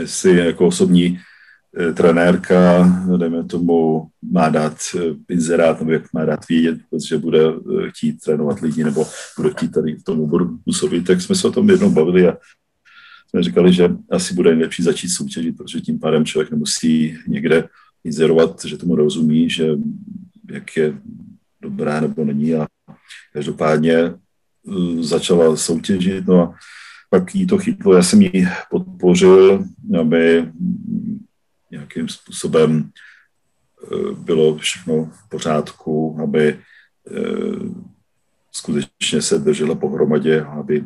jestli 0.00 0.36
jako 0.36 0.66
osobní 0.66 1.18
Eh, 1.18 1.33
trenérka, 1.94 2.88
dejme 3.16 3.44
tomu, 3.44 4.08
má 4.22 4.48
dát 4.48 4.76
eh, 4.96 5.00
inzerát, 5.28 5.80
nebo 5.80 5.92
jak 5.92 6.12
má 6.12 6.24
dát 6.24 6.48
vědět, 6.48 6.78
že 7.08 7.18
bude 7.18 7.40
eh, 7.48 7.90
chtít 7.90 8.20
trénovat 8.20 8.60
lidi, 8.60 8.84
nebo 8.84 9.06
bude 9.36 9.50
chtít 9.50 9.72
tady 9.72 9.94
v 9.94 10.04
tom 10.04 10.20
oboru 10.20 10.58
působit, 10.64 11.06
tak 11.06 11.20
jsme 11.20 11.34
se 11.34 11.48
o 11.48 11.52
tom 11.52 11.70
jednou 11.70 11.90
bavili 11.90 12.28
a 12.28 12.36
jsme 13.28 13.42
říkali, 13.42 13.72
že 13.72 13.96
asi 14.10 14.34
bude 14.34 14.50
nejlepší 14.50 14.82
začít 14.82 15.08
soutěžit, 15.08 15.56
protože 15.56 15.80
tím 15.80 15.98
pádem 15.98 16.24
člověk 16.24 16.50
nemusí 16.50 17.16
někde 17.28 17.68
inzerovat, 18.04 18.64
že 18.64 18.78
tomu 18.78 18.96
rozumí, 18.96 19.50
že 19.50 19.68
jak 20.50 20.76
je 20.76 20.94
dobrá 21.62 22.00
nebo 22.00 22.24
není. 22.24 22.54
A 22.54 22.66
každopádně 23.32 24.14
začala 25.00 25.56
soutěžit, 25.56 26.26
no 26.26 26.42
a 26.42 26.54
pak 27.10 27.34
jí 27.34 27.46
to 27.46 27.58
chytlo, 27.58 27.94
já 27.94 28.02
jsem 28.02 28.22
jí 28.22 28.48
podpořil, 28.70 29.64
aby 30.00 30.46
nějakým 31.74 32.08
způsobem 32.08 32.90
eh, 32.90 34.14
bylo 34.18 34.56
všechno 34.58 35.04
v 35.04 35.28
pořádku, 35.28 36.18
aby 36.22 36.44
eh, 36.48 36.60
skutečně 38.52 39.22
se 39.22 39.38
držela 39.38 39.74
pohromadě, 39.74 40.42
aby 40.42 40.84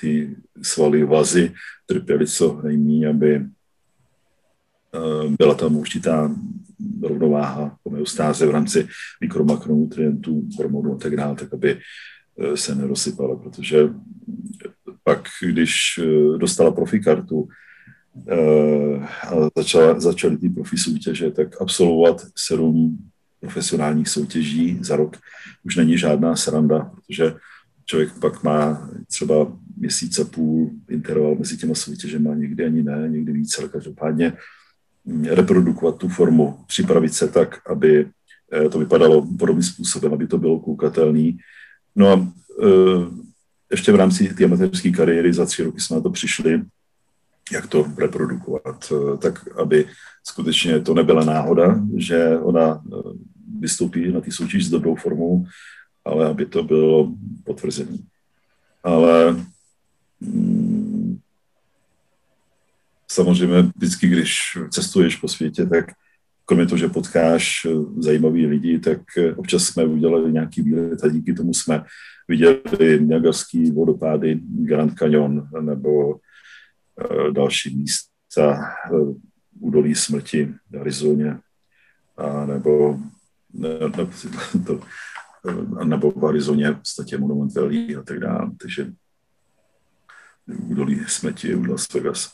ty 0.00 0.36
svaly 0.62 1.04
vazy 1.04 1.54
trpěly 1.86 2.26
co 2.26 2.62
nejméně, 2.62 3.08
aby 3.08 3.34
eh, 3.34 3.48
byla 5.38 5.54
tam 5.54 5.76
určitá 5.76 6.30
rovnováha 7.02 7.76
homeostáze 7.84 8.46
v 8.46 8.50
rámci 8.50 8.88
mikromakronutrientů, 9.20 10.48
hormonů 10.56 10.94
a 10.94 10.98
tak 10.98 11.16
dále, 11.16 11.34
tak 11.36 11.52
aby 11.54 11.80
se 12.54 12.74
nerosypala, 12.74 13.36
protože 13.36 13.88
pak, 15.04 15.28
když 15.42 16.00
dostala 16.38 16.70
profikartu, 16.70 17.48
a 19.28 19.50
začala, 19.56 20.00
začaly 20.00 20.36
ty 20.36 20.48
profi 20.48 20.78
soutěže, 20.78 21.30
tak 21.30 21.62
absolvovat 21.62 22.26
sedm 22.36 22.98
profesionálních 23.40 24.08
soutěží 24.08 24.78
za 24.80 24.96
rok 24.96 25.16
už 25.64 25.76
není 25.76 25.98
žádná 25.98 26.36
sranda, 26.36 26.90
protože 26.94 27.34
člověk 27.84 28.18
pak 28.20 28.42
má 28.42 28.90
třeba 29.08 29.52
měsíc 29.76 30.18
a 30.18 30.24
půl 30.24 30.70
interval 30.88 31.34
mezi 31.34 31.56
těma 31.56 31.74
soutěžemi, 31.74 32.28
někdy 32.34 32.64
ani 32.64 32.82
ne, 32.82 33.08
někdy 33.08 33.32
více, 33.32 33.62
ale 33.62 33.70
každopádně 33.70 34.32
mm, 35.04 35.24
reprodukovat 35.24 35.96
tu 35.96 36.08
formu, 36.08 36.58
připravit 36.66 37.14
se 37.14 37.28
tak, 37.28 37.60
aby 37.70 38.08
eh, 38.52 38.68
to 38.68 38.78
vypadalo 38.78 39.26
podobným 39.38 39.62
způsobem, 39.62 40.12
aby 40.12 40.26
to 40.26 40.38
bylo 40.38 40.60
koukatelný. 40.60 41.38
No 41.96 42.08
a 42.08 42.32
eh, 42.64 43.06
ještě 43.70 43.92
v 43.92 43.96
rámci 43.96 44.34
té 44.34 44.44
amatérské 44.44 44.90
kariéry 44.90 45.32
za 45.32 45.46
tři 45.46 45.62
roky 45.62 45.80
jsme 45.80 45.96
na 45.96 46.02
to 46.02 46.10
přišli, 46.10 46.62
jak 47.52 47.66
to 47.66 47.86
reprodukovat, 47.98 48.92
tak 49.22 49.48
aby 49.58 49.86
skutečně 50.24 50.80
to 50.80 50.94
nebyla 50.94 51.24
náhoda, 51.24 51.80
že 51.96 52.38
ona 52.38 52.82
vystoupí 53.58 54.12
na 54.12 54.20
té 54.20 54.32
soutěži 54.32 54.64
s 54.64 54.70
dobrou 54.70 54.94
formou, 54.94 55.46
ale 56.04 56.26
aby 56.26 56.46
to 56.46 56.62
bylo 56.62 57.12
potvrzené. 57.44 57.98
Ale 58.84 59.36
mm, 60.20 61.18
samozřejmě 63.08 63.62
vždycky, 63.76 64.08
když 64.08 64.58
cestuješ 64.70 65.16
po 65.16 65.28
světě, 65.28 65.66
tak 65.66 65.84
kromě 66.44 66.66
toho, 66.66 66.78
že 66.78 66.88
potkáš 66.88 67.66
zajímavý 67.98 68.46
lidi, 68.46 68.78
tak 68.78 68.98
občas 69.36 69.64
jsme 69.64 69.84
udělali 69.84 70.32
nějaký 70.32 70.62
výlet 70.62 71.04
a 71.04 71.08
díky 71.08 71.34
tomu 71.34 71.54
jsme 71.54 71.84
viděli 72.28 73.00
Niagarský 73.00 73.70
vodopády, 73.70 74.40
Grand 74.42 74.98
Canyon 74.98 75.48
nebo 75.60 76.18
další 77.30 77.76
místa 77.76 78.74
uh, 78.90 79.16
údolí 79.60 79.94
smrti 79.94 80.54
v 80.70 80.80
Arizoně, 80.80 81.38
a 82.16 82.46
nebo, 82.46 82.98
ne, 83.52 83.68
ne, 83.68 84.06
to, 84.66 84.80
nebo 85.84 86.10
v 86.10 86.26
Arizoně 86.26 86.70
v 86.70 86.78
podstatě 86.78 87.18
Monument 87.18 87.54
Valley 87.54 87.96
a 87.96 88.02
tak 88.02 88.18
dále. 88.18 88.50
Takže 88.60 88.92
údolí 90.46 91.04
smrti 91.06 91.54
u 91.54 91.64
Las 91.64 91.92
Vegas. 91.92 92.32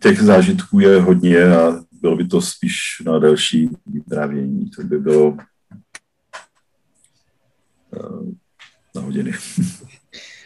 Těch 0.00 0.20
zážitků 0.20 0.80
je 0.80 1.00
hodně 1.00 1.44
a 1.44 1.84
bylo 1.92 2.16
by 2.16 2.26
to 2.26 2.40
spíš 2.40 3.02
na 3.06 3.18
další 3.18 3.70
vyprávění. 3.86 4.70
To 4.70 4.82
by 4.82 4.98
bylo 4.98 5.36
na 8.94 9.00
hodiny. 9.00 9.32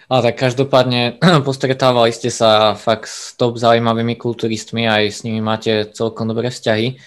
Ale 0.07 0.21
tak 0.23 0.39
každopádne 0.39 1.19
postretávali 1.49 2.15
ste 2.15 2.31
sa 2.31 2.79
fakt 2.79 3.11
s 3.11 3.35
top 3.35 3.59
zaujímavými 3.59 4.15
kulturistmi, 4.15 4.87
aj 4.87 5.05
s 5.11 5.19
nimi 5.27 5.43
máte 5.43 5.91
celkom 5.91 6.31
dobré 6.31 6.51
vzťahy. 6.51 6.99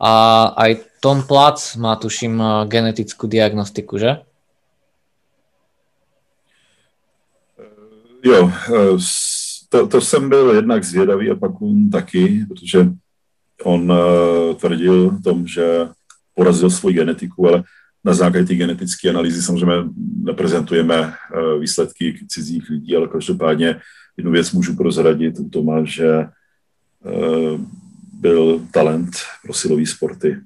A 0.00 0.12
aj 0.52 1.00
Tom 1.00 1.24
Plac 1.24 1.56
má, 1.80 1.96
tuším, 1.96 2.66
genetickú 2.68 3.24
diagnostiku, 3.24 3.96
že? 3.96 4.20
Jo, 8.24 8.52
to, 9.68 9.86
to 9.86 10.00
jsem 10.00 10.28
byl 10.28 10.54
jednak 10.54 10.84
zvědavý 10.84 11.30
a 11.30 11.34
pak 11.34 11.52
taky, 11.92 12.44
protože 12.48 12.88
on 13.64 13.92
uh, 13.92 14.54
tvrdil 14.54 15.18
tom, 15.24 15.46
že 15.46 15.88
porazil 16.34 16.70
svoji 16.70 16.94
genetiku, 16.94 17.48
ale 17.48 17.62
na 18.04 18.14
základě 18.14 18.46
té 18.46 18.54
genetické 18.54 19.10
analýzy 19.10 19.42
samozřejmě 19.42 19.90
neprezentujeme 20.22 20.94
eh, 20.94 21.58
výsledky 21.58 22.26
cizích 22.28 22.70
lidí, 22.70 22.96
ale 22.96 23.08
každopádně 23.08 23.80
jednu 24.16 24.32
věc 24.32 24.52
můžu 24.52 24.76
prozradit 24.76 25.38
u 25.38 25.48
Toma, 25.48 25.84
že 25.84 26.08
eh, 26.08 26.28
byl 28.12 28.66
talent 28.70 29.10
pro 29.42 29.54
silové 29.54 29.86
sporty, 29.86 30.40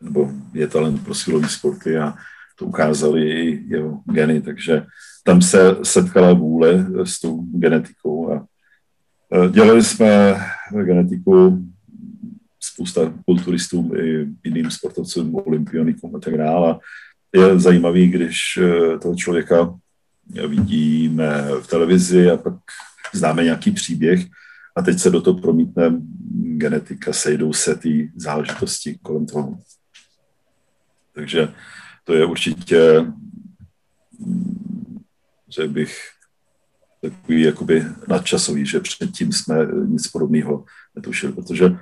nebo 0.00 0.32
je 0.54 0.66
talent 0.68 1.04
pro 1.04 1.14
silové 1.14 1.48
sporty 1.48 1.98
a 1.98 2.14
to 2.58 2.64
ukázali 2.64 3.30
i 3.30 3.64
jeho 3.66 4.02
geny, 4.12 4.40
takže 4.40 4.86
tam 5.24 5.42
se 5.42 5.76
setkala 5.82 6.32
vůle 6.32 6.86
s 7.04 7.20
tou 7.20 7.42
genetikou 7.42 8.32
a 8.32 8.46
eh, 9.32 9.48
dělali 9.50 9.84
jsme 9.84 10.36
genetiku 10.84 11.64
spousta 12.60 13.14
kulturistům 13.24 13.96
i 13.96 14.26
jiným 14.44 14.70
sportovcům, 14.70 15.34
olympionikům 15.34 16.16
a 16.16 16.18
tak 16.18 16.36
dále. 16.36 16.78
Je 17.34 17.58
zajímavý, 17.58 18.08
když 18.08 18.36
eh, 18.56 18.98
toho 18.98 19.14
člověka 19.14 19.74
vidíme 20.48 21.44
v 21.60 21.66
televizi 21.66 22.30
a 22.30 22.36
pak 22.36 22.54
známe 23.12 23.44
nějaký 23.44 23.70
příběh 23.70 24.20
a 24.76 24.82
teď 24.82 24.98
se 24.98 25.10
do 25.10 25.20
toho 25.20 25.40
promítne 25.40 26.00
genetika, 26.56 27.12
sejdou 27.12 27.52
se 27.52 27.74
ty 27.74 28.12
záležitosti 28.16 28.98
kolem 29.02 29.26
toho. 29.26 29.58
Takže 31.14 31.48
to 32.04 32.14
je 32.14 32.24
určitě, 32.24 33.06
že 35.48 35.68
bych, 35.68 35.98
takový 37.02 37.42
jakoby 37.42 37.84
nadčasový, 38.08 38.66
že 38.66 38.80
předtím 38.80 39.32
jsme 39.32 39.66
nic 39.86 40.08
podobného 40.08 40.64
netušili, 40.94 41.32
protože 41.32 41.76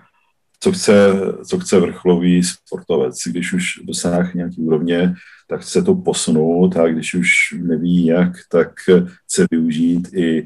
co 0.60 0.72
chce, 0.72 1.12
co 1.46 1.58
chce 1.58 1.80
vrcholový 1.80 2.42
sportovec. 2.42 3.22
Když 3.26 3.52
už 3.52 3.64
dosáhne 3.84 4.32
nějaký 4.34 4.62
úrovně, 4.62 5.14
tak 5.48 5.60
chce 5.60 5.82
to 5.82 5.94
posunout 5.94 6.76
a 6.76 6.88
když 6.88 7.14
už 7.14 7.28
neví 7.58 8.06
jak, 8.06 8.32
tak 8.50 8.72
chce 9.26 9.46
využít 9.50 10.08
i 10.14 10.38
e, 10.38 10.44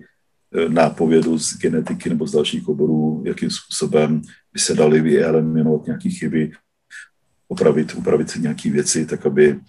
nápovědu 0.69 1.39
z 1.39 1.59
genetiky 1.59 2.09
nebo 2.09 2.27
z 2.27 2.33
dalších 2.33 2.69
oborů, 2.69 3.23
jakým 3.27 3.51
způsobem 3.51 4.23
by 4.53 4.61
se 4.61 4.75
dali 4.75 5.01
vyeliminovat 5.01 5.87
nějaké 5.87 6.11
chyby, 6.11 6.53
opravit, 7.49 7.95
upravit 7.95 8.31
si 8.31 8.41
nějaké 8.41 8.71
věci, 8.71 9.07
tak 9.07 9.27
aby 9.27 9.61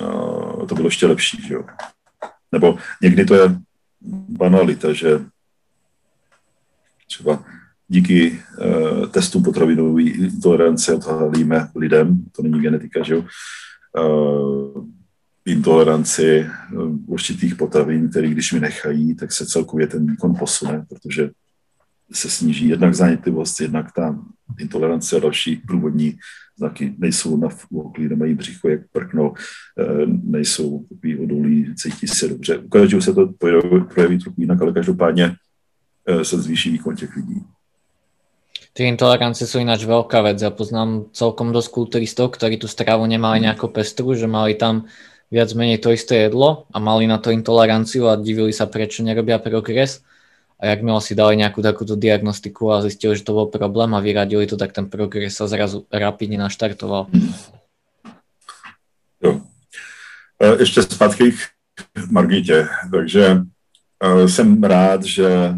uh, 0.00 0.66
to 0.66 0.74
bylo 0.74 0.86
ještě 0.86 1.06
lepší. 1.06 1.42
Že 1.46 1.54
jo? 1.54 1.64
Nebo 2.52 2.78
někdy 3.02 3.24
to 3.24 3.34
je 3.34 3.58
banalita, 4.28 4.92
že 4.92 5.20
třeba 7.06 7.44
díky 7.88 8.30
uh, 8.30 9.06
testům 9.06 9.42
potravinové 9.42 10.02
intolerance 10.02 10.94
odhalíme 10.94 11.68
lidem, 11.74 12.24
to 12.32 12.42
není 12.42 12.60
genetika, 12.60 13.02
že 13.02 13.14
jo, 13.14 13.24
uh, 13.98 14.84
intoleranci 15.44 16.46
uh, 16.72 16.96
určitých 17.06 17.54
potravin, 17.54 18.10
které 18.10 18.28
když 18.28 18.52
mi 18.52 18.60
nechají, 18.60 19.14
tak 19.14 19.32
se 19.32 19.46
celkově 19.46 19.86
ten 19.86 20.06
výkon 20.06 20.34
posune, 20.34 20.86
protože 20.88 21.30
se 22.12 22.30
sníží 22.30 22.68
jednak 22.68 22.94
zánětlivost, 22.94 23.60
jednak 23.60 23.92
ta 23.92 24.18
intolerance 24.58 25.16
a 25.16 25.20
další 25.20 25.56
průvodní 25.56 26.18
znaky 26.58 26.94
nejsou 26.98 27.36
na 27.36 27.48
okolí, 27.72 28.08
nemají 28.08 28.34
břicho, 28.34 28.68
jak 28.68 28.80
prkno, 28.92 29.32
nejsou 30.22 30.86
takový 30.88 31.18
odolí, 31.18 31.74
cítí 31.74 32.06
se 32.06 32.28
dobře. 32.28 32.58
Ukážu 32.58 33.00
se 33.00 33.12
to 33.12 33.26
projeví 33.88 34.18
trochu 34.18 34.40
jinak, 34.40 34.62
ale 34.62 34.72
každopádně 34.72 35.34
se 36.22 36.42
zvýší 36.42 36.70
výkon 36.70 36.96
těch 36.96 37.16
lidí. 37.16 37.44
Tie 38.78 38.86
intolerancie 38.86 39.42
sú 39.42 39.58
ináč 39.58 39.82
veľká 39.82 40.22
vec. 40.22 40.38
Ja 40.38 40.54
poznám 40.54 41.10
celkom 41.10 41.50
dosť 41.50 41.74
kulturistov, 41.74 42.30
ktorí 42.38 42.62
tú 42.62 42.70
stravu 42.70 43.10
nemali 43.10 43.42
nejako 43.42 43.74
pestru, 43.74 44.14
že 44.14 44.30
mali 44.30 44.54
tam 44.54 44.86
viac 45.34 45.50
menej 45.50 45.82
to 45.82 45.90
isté 45.90 46.30
jedlo 46.30 46.70
a 46.70 46.78
mali 46.78 47.10
na 47.10 47.18
to 47.18 47.34
intoleranciu 47.34 48.06
a 48.06 48.14
divili 48.14 48.54
sa, 48.54 48.70
prečo 48.70 49.02
nerobia 49.02 49.42
progres. 49.42 50.06
A 50.62 50.70
jakmile 50.70 51.02
si 51.02 51.18
dali 51.18 51.42
nejakú 51.42 51.58
takúto 51.58 51.98
diagnostiku 51.98 52.70
a 52.70 52.86
zistili, 52.86 53.18
že 53.18 53.26
to 53.26 53.34
bol 53.34 53.50
problém 53.50 53.90
a 53.98 54.02
vyradili 54.02 54.46
to, 54.46 54.54
tak 54.54 54.70
ten 54.70 54.86
progres 54.86 55.34
sa 55.34 55.50
zrazu 55.50 55.82
rapidne 55.90 56.38
naštartoval. 56.38 57.10
Jo. 59.18 59.42
E, 60.38 60.56
ještě 60.58 60.82
zpátky 60.82 61.32
k 61.34 62.10
Margitě. 62.10 62.68
Takže 62.90 63.42
e, 64.02 64.28
jsem 64.28 64.62
rád, 64.62 65.02
že 65.02 65.54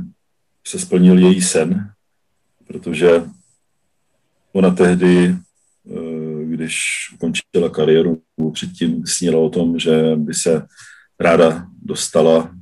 se 0.64 0.79
splnil 0.79 1.18
její 1.18 1.43
sen, 1.43 1.93
protože 2.71 3.23
ona 4.53 4.71
tehdy, 4.71 5.35
eh, 5.35 6.45
když 6.45 6.77
ukončila 7.14 7.68
kariéru, 7.71 8.23
předtím 8.53 9.07
sněla 9.07 9.39
o 9.39 9.51
tom, 9.51 9.79
že 9.79 10.16
by 10.16 10.35
se 10.35 10.66
ráda 11.21 11.66
dostala, 11.83 12.55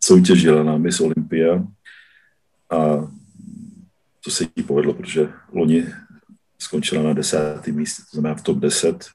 soutěžila 0.00 0.62
na 0.62 0.78
Miss 0.78 1.00
Olympia. 1.00 1.66
A 2.70 3.10
to 4.24 4.30
se 4.30 4.44
jí 4.56 4.62
povedlo, 4.62 4.94
protože 4.94 5.28
loni 5.52 5.86
skončila 6.58 7.02
na 7.02 7.12
desátém 7.12 7.74
místě, 7.74 8.02
to 8.02 8.16
znamená 8.16 8.34
v 8.34 8.42
top 8.42 8.58
10 8.58 9.06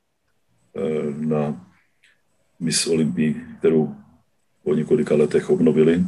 eh, 0.75 0.81
na 1.25 1.67
Miss 2.59 2.87
Olympii, 2.87 3.45
kterou 3.59 3.95
po 4.63 4.75
několika 4.75 5.15
letech 5.15 5.49
obnovili 5.49 6.05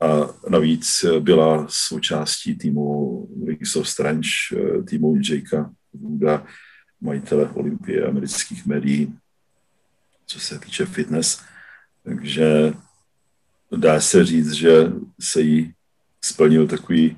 a 0.00 0.34
navíc 0.48 1.04
byla 1.20 1.66
součástí 1.68 2.54
týmu 2.54 3.28
Wings 3.44 3.76
of 3.76 3.88
Strange, 3.88 4.28
týmu 4.88 5.16
Jakea 5.30 5.70
Wooda, 5.92 6.46
majitele 7.00 7.48
Olympie 7.48 8.06
amerických 8.06 8.66
médií, 8.66 9.14
co 10.26 10.40
se 10.40 10.58
týče 10.58 10.86
fitness. 10.86 11.42
Takže 12.02 12.72
dá 13.76 14.00
se 14.00 14.24
říct, 14.24 14.52
že 14.52 14.92
se 15.20 15.40
jí 15.40 15.72
splnil 16.24 16.66
takový 16.66 17.16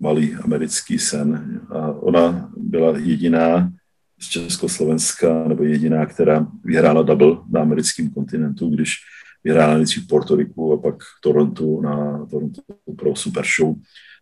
malý 0.00 0.34
americký 0.34 0.98
sen. 0.98 1.60
A 1.70 1.88
ona 1.92 2.50
byla 2.56 2.98
jediná 2.98 3.72
z 4.20 4.28
Československa, 4.28 5.44
nebo 5.48 5.62
jediná, 5.62 6.06
která 6.06 6.46
vyhrála 6.64 7.02
double 7.02 7.36
na 7.50 7.60
americkém 7.60 8.10
kontinentu, 8.10 8.70
když 8.70 8.96
vyhrála 9.44 9.74
nejdřív 9.74 10.06
Porto 10.06 10.36
Riku 10.36 10.72
a 10.72 10.76
pak 10.76 10.94
Toronto 11.22 11.80
na 11.80 12.26
Toronto 12.30 12.62
pro 12.96 13.16
Super 13.16 13.44
Show. 13.56 13.74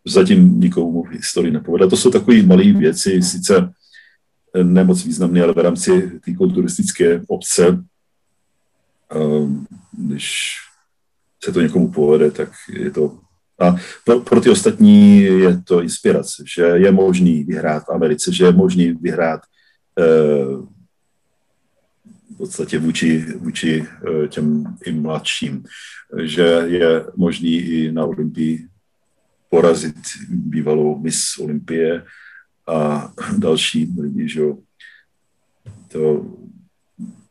Zatím 0.07 0.61
nikomu 0.61 1.03
v 1.03 1.11
historii 1.11 1.53
nepovedla. 1.53 1.89
To 1.89 1.97
jsou 1.97 2.11
takové 2.11 2.43
malé 2.43 2.73
věci, 2.73 3.23
sice 3.23 3.73
nemoc 4.63 5.05
významné, 5.05 5.43
ale 5.43 5.53
v 5.53 5.59
rámci 5.59 6.21
té 6.25 6.35
kulturistické 6.35 7.23
obce, 7.29 7.85
ehm, 9.11 9.67
když 9.93 10.55
se 11.45 11.53
to 11.53 11.61
někomu 11.61 11.93
povede, 11.93 12.31
tak 12.31 12.51
je 12.73 12.91
to 12.91 13.19
A 13.59 13.77
pro, 14.05 14.21
pro 14.21 14.41
ty 14.41 14.51
ostatní 14.51 15.21
je 15.23 15.63
to 15.65 15.83
inspirace, 15.83 16.45
že 16.55 16.63
je 16.63 16.93
možný 16.93 17.45
vyhrát 17.45 17.85
v 17.85 17.93
Americe, 17.93 18.33
že 18.33 18.45
je 18.45 18.53
možný 18.53 18.93
vyhrát 18.93 19.41
eh, 19.97 20.76
v 22.37 22.39
podstatě 22.39 22.79
vůči, 22.79 23.27
vůči 23.39 23.85
eh, 23.85 24.29
těm 24.29 24.77
i 24.85 24.93
mladším, 24.93 25.65
že 26.23 26.43
je 26.67 27.05
možný 27.17 27.53
i 27.53 27.93
na 27.93 28.05
Olympii 28.05 28.69
porazit 29.49 29.97
bývalou 30.29 30.99
Miss 30.99 31.39
Olympie 31.39 32.05
a 32.67 33.13
další 33.39 33.95
lidi, 34.01 34.29
že. 34.29 34.43
To 35.89 36.27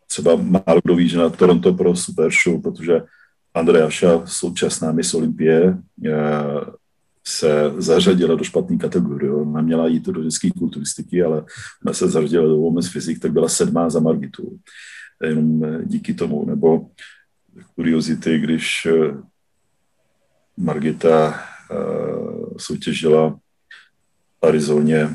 třeba 0.07 0.35
málo 0.35 0.81
kdo 0.83 0.95
ví, 0.95 1.09
že 1.09 1.17
na 1.17 1.29
Toronto 1.29 1.73
pro 1.73 1.95
Super 1.95 2.31
Show, 2.43 2.61
protože 2.61 3.01
Andreaša, 3.53 4.25
současná 4.25 4.91
Miss 4.91 5.13
Olympie, 5.13 5.77
eh, 6.05 6.11
se 7.27 7.73
zařadila 7.77 8.35
do 8.35 8.43
špatné 8.43 8.77
kategorie. 8.77 9.33
Ona 9.33 9.61
měla 9.61 9.87
jít 9.87 10.05
do 10.05 10.23
dětské 10.23 10.51
kulturistiky, 10.51 11.23
ale 11.23 11.45
ona 11.85 11.93
se 11.93 12.07
zařadila 12.07 12.47
do 12.47 12.57
women's 12.57 12.91
fyzik, 12.91 13.19
tak 13.19 13.31
byla 13.31 13.49
sedmá 13.49 13.89
za 13.89 13.99
Margitu. 13.99 14.59
Jenom 15.23 15.63
eh, 15.63 15.81
díky 15.85 16.13
tomu. 16.13 16.45
Nebo 16.45 16.89
kuriozity, 17.75 18.39
když 18.39 18.85
eh, 18.85 19.17
Margita 20.57 21.39
soutěžila 22.57 23.39
v 24.41 24.47
Arizoně 24.47 25.09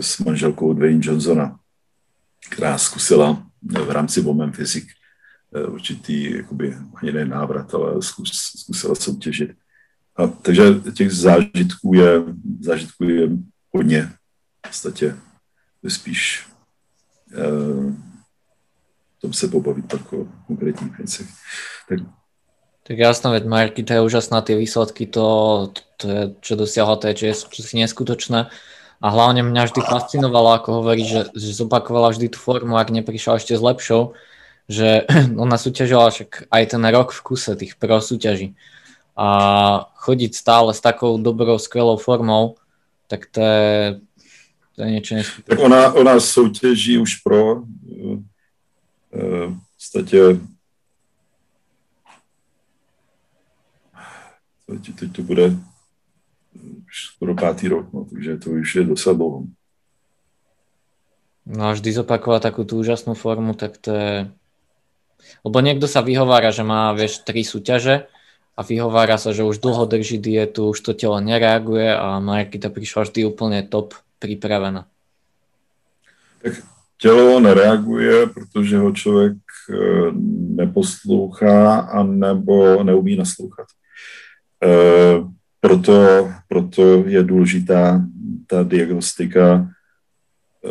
s 0.00 0.18
manželkou 0.18 0.72
Dwayne 0.72 1.00
Johnsona, 1.02 1.58
která 2.50 2.78
zkusila 2.78 3.46
v 3.62 3.90
rámci 3.90 4.20
Women 4.20 4.52
Physics 4.52 4.98
Eh, 5.54 5.66
určitý 5.66 6.36
jakoby, 6.36 6.76
ani 6.94 7.12
ne 7.12 7.24
návrat, 7.24 7.74
ale 7.74 8.02
zkus, 8.02 8.30
zkusila 8.56 8.94
soutěžit. 8.94 9.50
A, 10.18 10.26
takže 10.26 10.74
těch 10.94 11.12
zážitků 11.12 11.94
je, 11.94 12.22
zážitků 12.60 13.04
je 13.04 13.28
hodně. 13.74 14.12
V 14.66 14.68
podstatě 14.68 15.16
spíš 15.88 16.46
eh, 17.34 17.94
tom 19.20 19.32
se 19.32 19.48
pobavit 19.48 19.88
pak 19.88 20.12
o 20.12 20.26
konkrétních 20.46 20.98
věcech. 20.98 21.26
Tak, 21.88 21.98
tak 22.86 22.98
jasné, 22.98 23.30
veď 23.30 23.44
Marky, 23.44 23.82
to 23.82 23.92
je 23.92 24.00
úžasná, 24.00 24.40
tie 24.40 24.56
výsledky, 24.56 25.06
to, 25.06 25.26
to, 25.96 26.08
je, 26.08 26.22
čo 26.40 26.56
dosiahla, 26.56 26.96
to 26.96 27.08
je 27.08 27.14
čo 27.14 27.24
je, 27.26 27.34
čo 27.34 27.60
si 27.62 27.74
neskutočné. 27.78 28.50
A 28.98 29.06
hlavne 29.10 29.46
mňa 29.46 29.70
vždy 29.70 29.80
fascinovalo, 29.86 30.58
ako 30.58 30.82
hovorí, 30.82 31.06
že, 31.06 31.30
že 31.34 31.54
zopakovala 31.54 32.10
vždy 32.10 32.34
tú 32.34 32.38
formu, 32.38 32.74
ak 32.74 32.90
neprišla 32.90 33.38
ešte 33.38 33.54
s 33.54 33.62
lepšou 33.62 34.14
že 34.68 35.08
ona 35.42 35.56
súťažila 35.56 36.12
však 36.12 36.52
aj 36.52 36.62
ten 36.76 36.82
rok 36.92 37.10
v 37.10 37.20
kuse 37.24 37.56
tých 37.56 37.74
pro 37.80 37.98
súťaží. 37.98 38.54
A 39.18 39.28
chodiť 39.98 40.30
stále 40.30 40.70
s 40.70 40.78
takou 40.78 41.18
dobrou, 41.18 41.58
skvelou 41.58 41.98
formou, 41.98 42.54
tak 43.10 43.26
to 43.26 43.42
je, 43.42 44.00
to 44.78 44.86
je 44.86 44.88
niečo 44.94 45.12
neskutočné. 45.18 45.50
Tak 45.50 45.58
ona, 45.58 45.92
ona 45.92 46.20
soutěží 46.20 46.98
už 47.02 47.26
pro 47.26 47.54
uh, 47.54 48.22
v 49.10 49.58
podstatě 49.74 50.38
teď, 54.66 54.94
teď 54.98 55.12
to 55.12 55.22
bude 55.22 55.56
už 56.86 57.04
skoro 57.14 57.34
pátý 57.34 57.68
rok, 57.68 57.92
no, 57.92 58.04
takže 58.04 58.36
to 58.36 58.50
už 58.50 58.74
je 58.74 58.84
docela 58.84 59.14
dlouho. 59.16 59.42
No 61.48 61.64
a 61.64 61.72
vždy 61.72 61.92
zopakovať 61.92 62.52
takú 62.52 62.68
tú 62.68 62.76
úžasnú 62.76 63.16
formu, 63.16 63.56
tak 63.56 63.80
to 63.80 63.90
je, 63.96 64.14
lebo 65.40 65.64
niekto 65.64 65.88
sa 65.88 66.04
vyhovára, 66.04 66.52
že 66.52 66.60
má, 66.60 66.92
vieš, 66.92 67.24
tri 67.24 67.40
súťaže 67.40 68.04
a 68.58 68.62
vyhovára 68.66 69.14
sa, 69.22 69.30
že 69.30 69.46
už 69.46 69.62
dlho 69.62 69.86
drží 69.86 70.18
dietu, 70.18 70.74
už 70.74 70.82
to 70.82 70.90
telo 70.90 71.22
nereaguje 71.22 71.94
a 71.94 72.18
Markita 72.18 72.74
prišla 72.74 73.06
vždy 73.06 73.30
úplne 73.30 73.62
top 73.62 73.94
pripravená. 74.18 74.82
Tak 76.42 76.52
tělo 76.98 77.40
nereaguje, 77.40 78.26
protože 78.26 78.78
ho 78.78 78.92
člověk 78.92 79.38
eh, 79.70 80.10
neposlouchá 80.58 81.78
a 81.78 82.02
nebo 82.02 82.82
neumí 82.82 83.16
naslouchat. 83.16 83.66
E, 84.58 84.68
proto, 85.60 86.28
proto 86.48 87.04
je 87.06 87.22
důležitá 87.22 88.02
ta 88.46 88.62
diagnostika 88.62 89.54
e, 89.54 90.70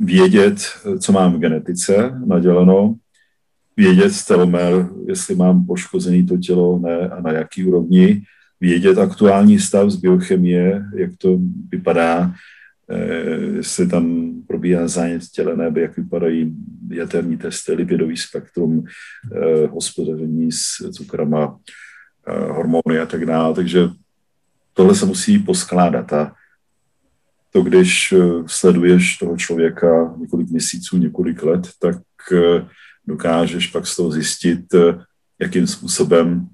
vědět, 0.00 0.58
co 1.00 1.12
mám 1.12 1.32
v 1.32 1.38
genetice 1.38 2.20
naděleno, 2.26 2.94
vědět 3.76 4.10
z 4.10 4.26
telomer, 4.26 4.88
jestli 5.06 5.34
mám 5.34 5.66
poškozený 5.66 6.26
to 6.26 6.36
tělo 6.36 6.78
ne, 6.78 7.08
a 7.08 7.20
na 7.20 7.32
jaký 7.32 7.64
úrovni, 7.64 8.22
vědět 8.60 8.98
aktuální 8.98 9.58
stav 9.58 9.90
z 9.90 9.96
biochemie, 9.96 10.84
jak 10.96 11.10
to 11.18 11.38
vypadá, 11.68 12.34
eh, 12.90 13.56
jestli 13.56 13.86
tam 13.86 14.34
probíhá 14.46 14.88
zánět 14.88 15.22
těle, 15.22 15.56
nebo 15.56 15.78
jak 15.78 15.96
vypadají 15.96 16.56
jaterní 16.90 17.36
testy, 17.36 17.72
lipidový 17.72 18.16
spektrum, 18.16 18.84
eh, 18.84 19.66
hospodaření 19.66 20.52
s 20.52 20.90
cukrama, 20.92 21.58
eh, 22.26 22.52
hormony 22.52 22.98
a 23.02 23.06
tak 23.06 23.26
dále. 23.26 23.54
Takže 23.54 23.88
tohle 24.74 24.94
se 24.94 25.06
musí 25.06 25.38
poskládat 25.38 26.12
a 26.12 26.32
to, 27.50 27.62
když 27.62 28.14
sleduješ 28.46 29.18
toho 29.18 29.36
člověka 29.36 30.14
několik 30.18 30.50
měsíců, 30.50 30.98
několik 30.98 31.42
let, 31.42 31.68
tak 31.80 32.02
dokážeš 33.06 33.66
pak 33.66 33.86
z 33.86 33.96
toho 33.96 34.10
zjistit, 34.10 34.74
eh, 34.74 35.04
jakým 35.38 35.66
způsobem, 35.66 36.48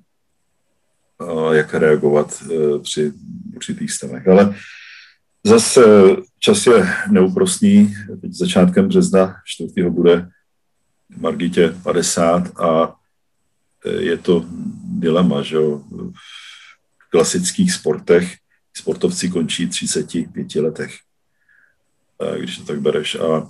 jak 1.53 1.74
reagovat 1.74 2.44
při 2.82 3.12
určitých 3.57 3.92
stavech. 3.92 4.28
Ale 4.28 4.55
zase 5.46 5.82
čas 6.38 6.66
je 6.66 6.88
neúprostný. 7.11 7.94
Teď 8.20 8.32
začátkem 8.32 8.88
března 8.88 9.36
4. 9.44 9.90
bude 9.90 10.28
Margitě 11.16 11.74
50 11.82 12.61
a 12.61 12.94
je 13.84 14.16
to 14.16 14.44
dilema, 14.84 15.42
že 15.42 15.57
jo? 15.57 15.82
v 17.07 17.11
klasických 17.11 17.72
sportech 17.72 18.36
sportovci 18.76 19.28
končí 19.28 19.68
35 19.68 20.55
letech, 20.55 20.94
když 22.38 22.59
to 22.59 22.64
tak 22.64 22.80
bereš. 22.80 23.14
A 23.14 23.48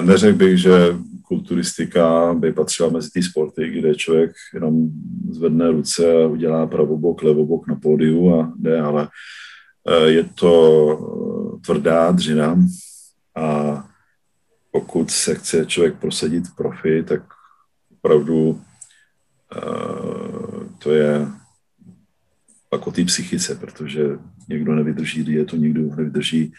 neřekl 0.00 0.38
bych, 0.38 0.58
že 0.58 0.96
kulturistika 1.32 2.34
by 2.34 2.52
patřila 2.52 2.90
mezi 2.90 3.10
ty 3.10 3.22
sporty, 3.22 3.70
kde 3.70 3.94
člověk 3.94 4.32
jenom 4.54 4.88
zvedne 5.30 5.70
ruce 5.70 6.24
a 6.24 6.26
udělá 6.26 6.66
pravobok, 6.66 7.22
levobok 7.22 7.66
na 7.66 7.74
pódiu 7.74 8.34
a 8.34 8.52
jde, 8.56 8.80
ale 8.80 9.08
e, 9.88 10.10
je 10.10 10.24
to 10.24 10.52
tvrdá 11.64 12.12
dřina 12.12 12.58
a 13.36 13.48
pokud 14.70 15.10
se 15.10 15.34
chce 15.34 15.66
člověk 15.66 15.98
prosadit 15.98 16.44
profi, 16.56 17.02
tak 17.02 17.22
opravdu 17.92 18.60
e, 19.56 19.60
to 20.78 20.92
je 20.92 21.26
pak 22.68 22.86
o 22.86 22.92
té 22.92 23.04
psychice, 23.04 23.54
protože 23.54 24.04
někdo 24.48 24.74
nevydrží 24.74 25.24
dietu, 25.24 25.56
někdo 25.56 25.96
nevydrží 25.96 26.52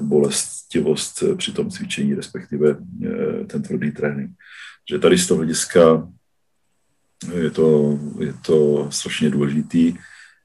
bolestivost 0.00 1.22
eh, 1.22 1.34
při 1.34 1.52
tom 1.52 1.70
cvičení, 1.70 2.14
respektive 2.14 2.70
eh, 2.70 3.44
ten 3.44 3.62
tvrdý 3.62 3.90
trénink. 3.90 4.30
Že 4.90 4.98
tady 4.98 5.18
z 5.18 5.26
toho 5.26 5.38
hlediska 5.38 6.08
je 7.34 7.50
to, 7.50 7.98
je 8.20 8.34
to 8.46 8.88
strašně 8.90 9.30
důležitý 9.30 9.94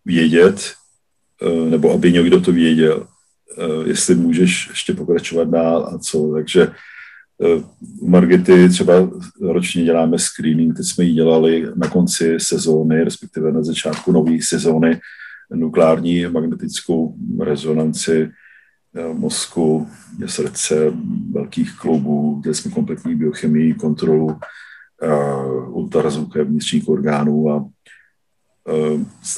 vědět, 0.06 0.74
nebo 1.70 1.94
aby 1.94 2.12
někdo 2.12 2.42
to 2.42 2.52
věděl, 2.52 3.08
jestli 3.86 4.16
můžeš 4.16 4.68
ještě 4.70 4.94
pokračovat 4.94 5.50
dál 5.50 5.86
a 5.86 5.98
co. 5.98 6.32
Takže 6.34 6.72
Margety 8.02 8.70
třeba 8.70 8.94
ročně 9.42 9.84
děláme 9.84 10.20
screening, 10.20 10.78
teď 10.78 10.86
jsme 10.86 11.04
ji 11.04 11.14
dělali 11.14 11.68
na 11.76 11.90
konci 11.90 12.40
sezóny, 12.40 13.04
respektive 13.04 13.52
na 13.52 13.64
začátku 13.64 14.12
nové 14.12 14.38
sezóny, 14.42 15.00
nukleární 15.54 16.26
magnetickou 16.26 17.16
rezonanci 17.40 18.22
eh, 18.22 18.32
mozku, 19.14 19.88
srdce, 20.26 20.94
velkých 21.32 21.78
kloubů, 21.78 22.42
dělali 22.44 22.56
jsme 22.56 22.72
kompletní 22.72 23.16
biochemii, 23.16 23.74
kontrolu 23.74 24.26
uh, 24.26 25.78
ultrazvuké 25.78 26.44
vnitřních 26.44 26.90
orgánů 26.90 27.50
a 27.50 27.56
uh, 27.56 27.72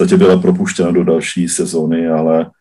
v 0.09 0.17
byla 0.17 0.41
propuštěna 0.41 0.91
do 0.91 1.03
další 1.03 1.47
sezóny, 1.47 2.07
ale 2.07 2.51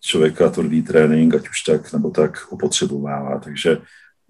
člověka 0.00 0.50
tvrdý 0.50 0.82
trénink, 0.82 1.34
ať 1.34 1.48
už 1.48 1.62
tak 1.62 1.92
nebo 1.92 2.10
tak, 2.10 2.46
opotřebovává. 2.50 3.38
Takže 3.38 3.78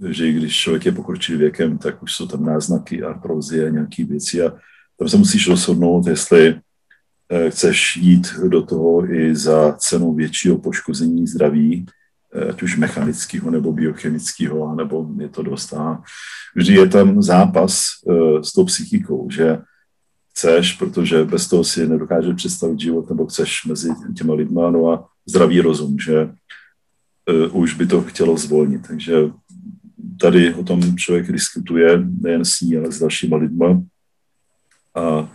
že 0.08 0.32
když 0.32 0.56
člověk 0.56 0.86
je 0.86 0.92
pokročilý 0.92 1.38
věkem, 1.38 1.78
tak 1.78 2.02
už 2.02 2.14
jsou 2.14 2.26
tam 2.26 2.44
náznaky 2.44 3.02
artrozie 3.02 3.66
a 3.66 3.70
nějaké 3.70 4.04
věci 4.04 4.42
a 4.42 4.52
tam 4.98 5.08
se 5.08 5.16
musíš 5.16 5.48
rozhodnout, 5.48 6.06
jestli 6.06 6.60
chceš 7.50 7.96
jít 7.96 8.34
do 8.48 8.62
toho 8.62 9.12
i 9.12 9.36
za 9.36 9.72
cenu 9.72 10.14
většího 10.14 10.58
poškození 10.58 11.26
zdraví, 11.26 11.86
eh, 12.34 12.44
ať 12.44 12.62
už 12.62 12.76
mechanického 12.76 13.50
nebo 13.50 13.72
biochemického, 13.72 14.74
nebo 14.74 15.06
je 15.18 15.28
to 15.28 15.42
dost. 15.42 15.72
A 15.72 16.02
vždy 16.54 16.74
je 16.74 16.88
tam 16.88 17.22
zápas 17.22 17.84
eh, 18.10 18.42
s 18.42 18.52
tou 18.52 18.64
psychikou, 18.64 19.30
že 19.30 19.58
chceš, 20.30 20.72
protože 20.72 21.24
bez 21.24 21.48
toho 21.48 21.64
si 21.64 21.88
nedokáže 21.88 22.34
představit 22.34 22.80
život, 22.80 23.10
nebo 23.10 23.26
chceš 23.26 23.64
mezi 23.64 23.90
těma 24.16 24.34
lidma, 24.34 24.70
no 24.70 24.92
a 24.92 25.08
zdravý 25.26 25.60
rozum, 25.60 25.96
že 25.98 26.30
už 27.52 27.74
by 27.74 27.86
to 27.86 28.02
chtělo 28.02 28.36
zvolnit. 28.36 28.86
Takže 28.86 29.16
tady 30.20 30.54
o 30.54 30.64
tom 30.64 30.96
člověk 30.96 31.32
diskutuje 31.32 31.98
nejen 32.20 32.44
s 32.44 32.60
ní, 32.60 32.76
ale 32.76 32.92
s 32.92 32.98
dalšíma 33.00 33.36
lidma. 33.36 33.82
A 34.94 35.28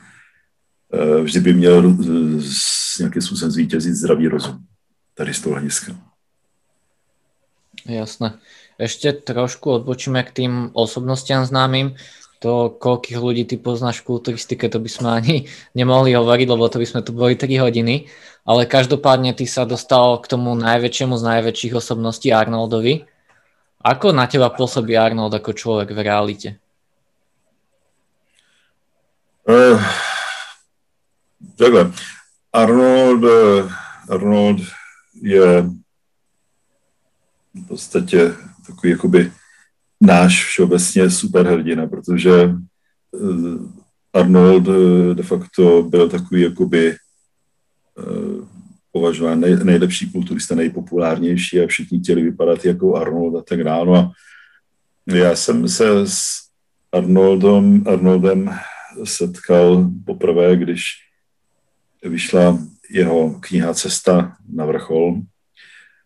vždy 1.24 1.40
by 1.40 1.54
měl 1.54 1.96
s 2.42 3.00
nějakým 3.00 3.22
způsobem 3.22 3.52
zvítězit 3.52 3.96
zdravý 3.96 4.28
rozum. 4.28 4.60
Tady 5.14 5.34
z 5.34 5.42
toho 5.42 5.54
hlediska. 5.54 5.96
Jasné. 7.86 8.38
Ešte 8.78 9.14
trošku 9.14 9.82
odbočíme 9.82 10.22
k 10.26 10.32
tým 10.32 10.54
osobnostiam 10.74 11.46
známym 11.46 11.98
to, 12.42 12.74
koľkých 12.74 13.22
ľudí 13.22 13.46
ty 13.46 13.62
poznáš 13.62 14.02
v 14.02 14.18
kulturistike, 14.18 14.66
to 14.66 14.82
by 14.82 14.90
sme 14.90 15.10
ani 15.14 15.36
nemohli 15.80 16.18
hovoriť, 16.18 16.48
lebo 16.50 16.66
to 16.70 16.82
by 16.82 16.88
sme 16.90 17.02
tu 17.06 17.14
boli 17.14 17.38
3 17.38 17.62
hodiny. 17.62 18.10
Ale 18.42 18.66
každopádne 18.66 19.38
ty 19.38 19.46
sa 19.46 19.70
dostal 19.70 20.18
k 20.18 20.26
tomu 20.26 20.58
najväčšiemu 20.58 21.14
z 21.14 21.24
najväčších 21.30 21.78
osobností 21.78 22.34
Arnoldovi. 22.34 23.06
Ako 23.86 24.18
na 24.18 24.26
teba 24.26 24.50
pôsobí 24.50 24.98
Arnold 24.98 25.34
ako 25.38 25.54
človek 25.54 25.94
v 25.94 26.00
realite? 26.02 26.50
Uh, 29.46 29.78
takhle. 31.56 31.92
Arnold, 32.54 33.24
uh, 33.24 33.72
Arnold 34.10 34.62
je 35.22 35.62
v 37.54 37.68
podstatě 37.68 38.34
takový 38.68 38.92
jakoby 38.92 39.32
náš 40.02 40.46
všeobecně 40.46 41.10
superhrdina, 41.10 41.88
protože 41.88 42.32
eh, 42.34 42.60
Arnold 44.14 44.68
eh, 44.68 45.16
de 45.16 45.24
facto 45.24 45.84
byl 45.84 46.10
takový 46.10 46.42
jakoby 46.42 46.92
eh, 46.92 48.46
považován 48.92 49.40
nej, 49.40 49.56
nejlepší 49.64 50.12
kulturista, 50.12 50.56
nejpopulárnější 50.56 51.60
a 51.60 51.68
všichni 51.68 52.00
chtěli 52.00 52.24
vypadat 52.24 52.66
jako 52.66 52.96
Arnold 52.96 53.36
a 53.36 53.42
tak 53.42 53.64
dále. 53.64 54.10
No 55.08 55.16
já 55.16 55.36
jsem 55.36 55.68
se 55.68 56.08
s 56.08 56.26
Arnoldem, 56.92 57.84
Arnoldem 57.88 58.50
setkal 59.04 59.90
poprvé, 60.06 60.56
když 60.56 60.84
vyšla 62.04 62.60
jeho 62.90 63.40
kniha 63.40 63.74
Cesta 63.74 64.36
na 64.54 64.66
vrchol, 64.66 65.22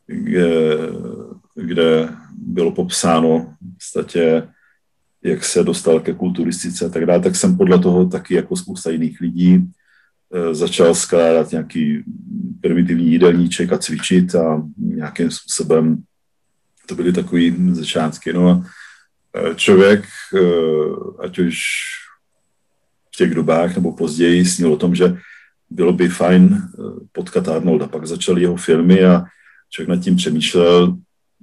kde, 0.07 0.77
kde 1.55 2.09
bylo 2.31 2.71
popsáno 2.71 3.55
v 3.61 3.73
podstatě, 3.77 4.47
jak 5.23 5.45
se 5.45 5.63
dostal 5.63 5.99
ke 5.99 6.13
kulturistice 6.13 6.85
a 6.85 6.89
tak 6.89 7.05
dále, 7.05 7.19
tak 7.19 7.35
jsem 7.35 7.57
podle 7.57 7.79
toho 7.79 8.05
taky 8.05 8.33
jako 8.33 8.55
spousta 8.55 8.91
jiných 8.91 9.21
lidí 9.21 9.63
eh, 10.33 10.55
začal 10.55 10.95
skládat 10.95 11.51
nějaký 11.51 12.03
primitivní 12.61 13.11
jídelníček 13.11 13.73
a 13.73 13.77
cvičit 13.77 14.35
a 14.35 14.63
nějakým 14.77 15.31
způsobem 15.31 16.03
to 16.85 16.95
byly 16.95 17.13
takový 17.13 17.55
začátky. 17.71 18.33
No 18.33 18.49
a 18.49 18.63
eh, 19.35 19.55
člověk, 19.55 20.05
eh, 20.35 21.23
ať 21.23 21.39
už 21.39 21.57
v 23.13 23.17
těch 23.17 23.35
dobách 23.35 23.75
nebo 23.75 23.91
později, 23.91 24.45
snil 24.45 24.73
o 24.73 24.77
tom, 24.77 24.95
že 24.95 25.17
bylo 25.69 25.93
by 25.93 26.09
fajn 26.09 26.61
potkat 27.11 27.47
Arnolda. 27.47 27.87
Pak 27.87 28.07
začaly 28.07 28.41
jeho 28.41 28.55
filmy 28.55 29.05
a 29.05 29.23
člověk 29.69 29.89
nad 29.89 30.03
tím 30.03 30.15
přemýšlel, 30.15 30.97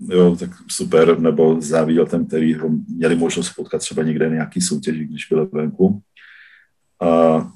jo, 0.09 0.37
tak 0.37 0.51
super, 0.69 1.19
nebo 1.19 1.61
záviděl 1.61 2.07
ten, 2.07 2.27
který 2.27 2.55
ho 2.55 2.69
měli 2.89 3.17
možnost 3.17 3.51
potkat 3.51 3.79
třeba 3.79 4.03
někde 4.03 4.29
na 4.29 4.35
nějaký 4.35 4.61
soutěži, 4.61 5.05
když 5.05 5.27
byl 5.27 5.49
venku. 5.53 6.03
A 7.01 7.53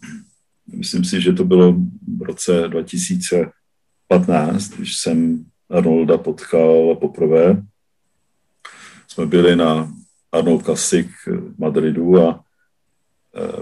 myslím 0.67 1.05
si, 1.05 1.21
že 1.21 1.33
to 1.33 1.45
bylo 1.45 1.73
v 2.19 2.23
roce 2.23 2.69
2015, 2.69 4.69
když 4.69 4.97
jsem 4.97 5.45
Arnolda 5.71 6.19
potkal 6.19 6.97
poprvé. 7.01 7.63
Jsme 9.09 9.27
byli 9.27 9.57
na 9.57 9.93
Arnold 10.33 10.65
Classic 10.65 11.07
v 11.27 11.59
Madridu 11.59 12.21
a 12.21 12.35
e, 12.35 12.39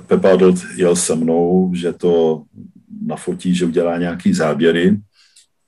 Pep 0.00 0.24
Adult 0.24 0.58
jel 0.76 0.96
se 0.96 1.14
mnou, 1.14 1.72
že 1.74 1.92
to 1.92 2.44
nafotí, 3.02 3.54
že 3.54 3.64
udělá 3.64 3.98
nějaký 3.98 4.34
záběry 4.34 4.96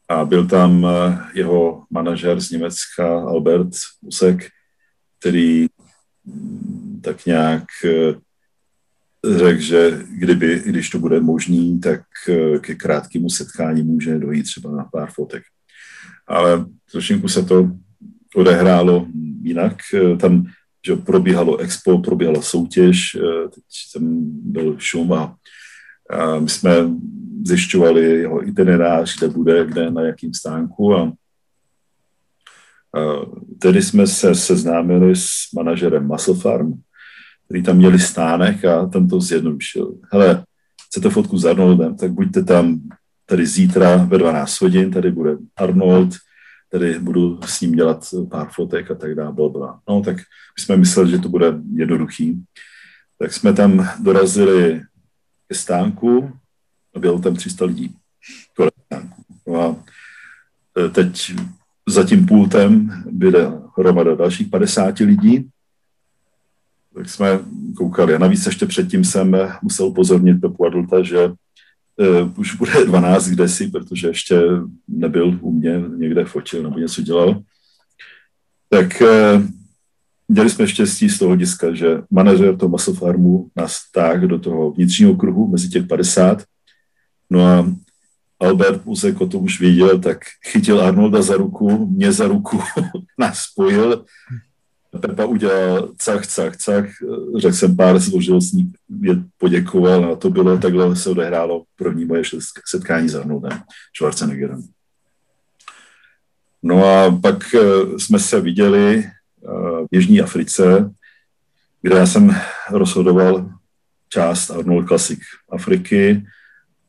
a 0.09 0.25
byl 0.25 0.47
tam 0.47 0.87
eh, 0.87 1.19
jeho 1.35 1.85
manažer 1.91 2.41
z 2.41 2.51
Německa 2.51 3.21
Albert 3.21 3.69
Usek, 4.01 4.49
který 5.19 5.67
mm, 6.25 7.01
tak 7.05 7.27
nějak 7.27 7.65
eh, 7.85 8.15
řekl, 9.39 9.61
že 9.61 10.01
kdyby, 10.11 10.63
když 10.67 10.91
to 10.91 10.99
bude 10.99 11.21
možný, 11.21 11.81
tak 11.81 12.01
eh, 12.29 12.59
ke 12.59 12.75
krátkému 12.75 13.31
setkání 13.31 13.83
může 13.83 14.19
dojít 14.19 14.43
třeba 14.43 14.71
na 14.71 14.85
pár 14.85 15.11
fotek. 15.11 15.43
Ale 16.27 16.67
trošinku 16.93 17.29
se 17.29 17.43
to 17.43 17.71
odehrálo 18.37 19.07
jinak. 19.43 19.77
Tam 20.21 20.45
že 20.87 20.97
probíhalo 20.97 21.57
expo, 21.57 21.99
probíhala 21.99 22.43
soutěž, 22.43 23.17
teď 23.55 23.65
tam 23.95 24.03
byl 24.27 24.77
šum 24.79 25.13
a, 25.13 25.37
my 26.41 26.49
jsme 26.49 26.71
zjišťovali 27.47 28.03
jeho 28.05 28.49
itinerář, 28.49 29.19
kde 29.19 29.29
bude, 29.29 29.67
kde, 29.67 29.91
na 29.91 30.03
jakým 30.03 30.35
stánku 30.35 30.95
a, 30.95 31.13
tedy 33.59 33.83
jsme 33.83 34.07
se 34.07 34.35
seznámili 34.35 35.17
s 35.17 35.29
manažerem 35.55 36.07
Muscle 36.07 36.35
Farm, 36.35 36.73
který 37.45 37.63
tam 37.63 37.77
měli 37.77 37.99
stánek 37.99 38.65
a 38.65 38.87
ten 38.87 39.09
to 39.09 39.21
zjednodušil. 39.21 39.95
Hele, 40.13 40.45
chcete 40.87 41.11
fotku 41.11 41.39
s 41.39 41.45
Arnoldem, 41.45 41.97
tak 41.97 42.13
buďte 42.13 42.43
tam 42.45 42.81
tady 43.27 43.47
zítra 43.47 43.97
ve 43.97 44.19
12 44.19 44.61
hodin, 44.61 44.91
tady 44.91 45.11
bude 45.11 45.37
Arnold, 45.57 46.15
tady 46.71 46.99
budu 46.99 47.41
s 47.47 47.61
ním 47.61 47.73
dělat 47.73 48.05
pár 48.31 48.49
fotek 48.55 48.91
a 48.91 48.95
tak 48.95 49.15
dále, 49.15 49.33
bla, 49.33 49.81
No, 49.89 50.03
tak 50.03 50.17
my 50.17 50.63
jsme 50.65 50.77
mysleli, 50.77 51.11
že 51.11 51.19
to 51.19 51.29
bude 51.29 51.55
jednoduchý. 51.75 52.43
Tak 53.19 53.33
jsme 53.33 53.53
tam 53.53 53.89
dorazili 54.03 54.83
ke 55.49 55.55
stánku, 55.55 56.39
a 56.95 56.99
bylo 56.99 57.19
tam 57.19 57.35
300 57.35 57.65
lidí 57.65 57.97
No 59.47 59.61
a 59.61 59.77
e, 60.79 60.89
teď 60.89 61.33
za 61.89 62.05
tím 62.05 62.27
pultem 62.27 63.03
byla 63.11 63.73
hromada 63.79 64.15
dalších 64.15 64.49
50 64.49 64.99
lidí, 64.99 65.49
tak 66.95 67.09
jsme 67.09 67.27
koukali. 67.77 68.15
A 68.15 68.19
navíc 68.19 68.47
ještě 68.47 68.67
předtím 68.67 69.05
jsem 69.05 69.37
musel 69.63 69.87
upozornit 69.87 70.41
Pepu 70.41 70.67
Adulta, 70.67 71.03
že 71.03 71.29
uh, 71.29 72.33
už 72.37 72.55
bude 72.57 72.85
12 72.85 73.29
kdesi, 73.29 73.69
protože 73.69 74.09
ještě 74.09 74.41
nebyl 74.89 75.39
u 75.41 75.53
mě, 75.53 75.83
někde 75.97 76.25
fotil 76.25 76.63
nebo 76.63 76.79
něco 76.79 77.03
dělal. 77.03 77.43
Tak 78.69 79.03
uh, 79.03 79.43
měli 80.29 80.51
jsme 80.51 80.69
štěstí 80.69 81.09
z 81.09 81.19
toho 81.19 81.37
diska, 81.37 81.75
že 81.75 82.03
manažer 82.11 82.57
toho 82.57 82.79
Farmu 82.79 83.51
nás 83.57 83.79
táhl 83.93 84.27
do 84.27 84.39
toho 84.39 84.73
vnitřního 84.73 85.15
kruhu 85.15 85.49
mezi 85.49 85.69
těch 85.69 85.87
50 85.87 86.43
No 87.31 87.47
a 87.47 87.67
Albert 88.41 88.83
Pusek 88.83 89.21
o 89.21 89.27
tom 89.27 89.45
už 89.45 89.61
věděl, 89.61 89.99
tak 89.99 90.19
chytil 90.47 90.81
Arnolda 90.81 91.23
za 91.23 91.37
ruku, 91.37 91.87
mě 91.87 92.13
za 92.13 92.29
ruku, 92.29 92.61
nás 93.19 93.39
spojil. 93.39 94.05
Pepa 95.01 95.25
udělal 95.25 95.89
cach, 95.99 96.27
cach, 96.27 96.57
cach, 96.57 96.89
řekl 97.37 97.57
jsem 97.57 97.77
pár 97.77 98.01
složilostní, 98.01 98.73
mě 98.89 99.23
poděkoval 99.39 100.13
a 100.13 100.17
to 100.17 100.31
bylo, 100.31 100.59
takhle 100.59 100.97
se 100.97 101.11
odehrálo 101.11 101.65
první 101.77 102.05
moje 102.05 102.23
setkání 102.67 103.09
s 103.09 103.15
Arnoldem 103.15 103.63
Schwarzeneggerem. 103.97 104.63
No 106.63 106.85
a 106.85 107.19
pak 107.23 107.55
eh, 107.55 107.99
jsme 107.99 108.19
se 108.19 108.41
viděli 108.41 109.05
v 109.85 109.89
Jižní 109.93 110.21
Africe, 110.21 110.91
kde 111.83 111.97
já 111.97 112.07
jsem 112.07 112.37
rozhodoval 112.71 113.51
část 114.09 114.51
Arnold 114.51 114.87
Classic 114.87 115.21
Afriky, 115.51 116.27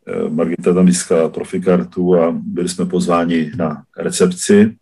Eh, 0.07 0.29
Margita 0.29 0.73
tam 0.73 0.87
získala 0.87 1.29
profikartu 1.29 2.15
a 2.15 2.31
byli 2.31 2.69
jsme 2.69 2.85
pozváni 2.85 3.51
na 3.57 3.83
recepci. 3.97 4.75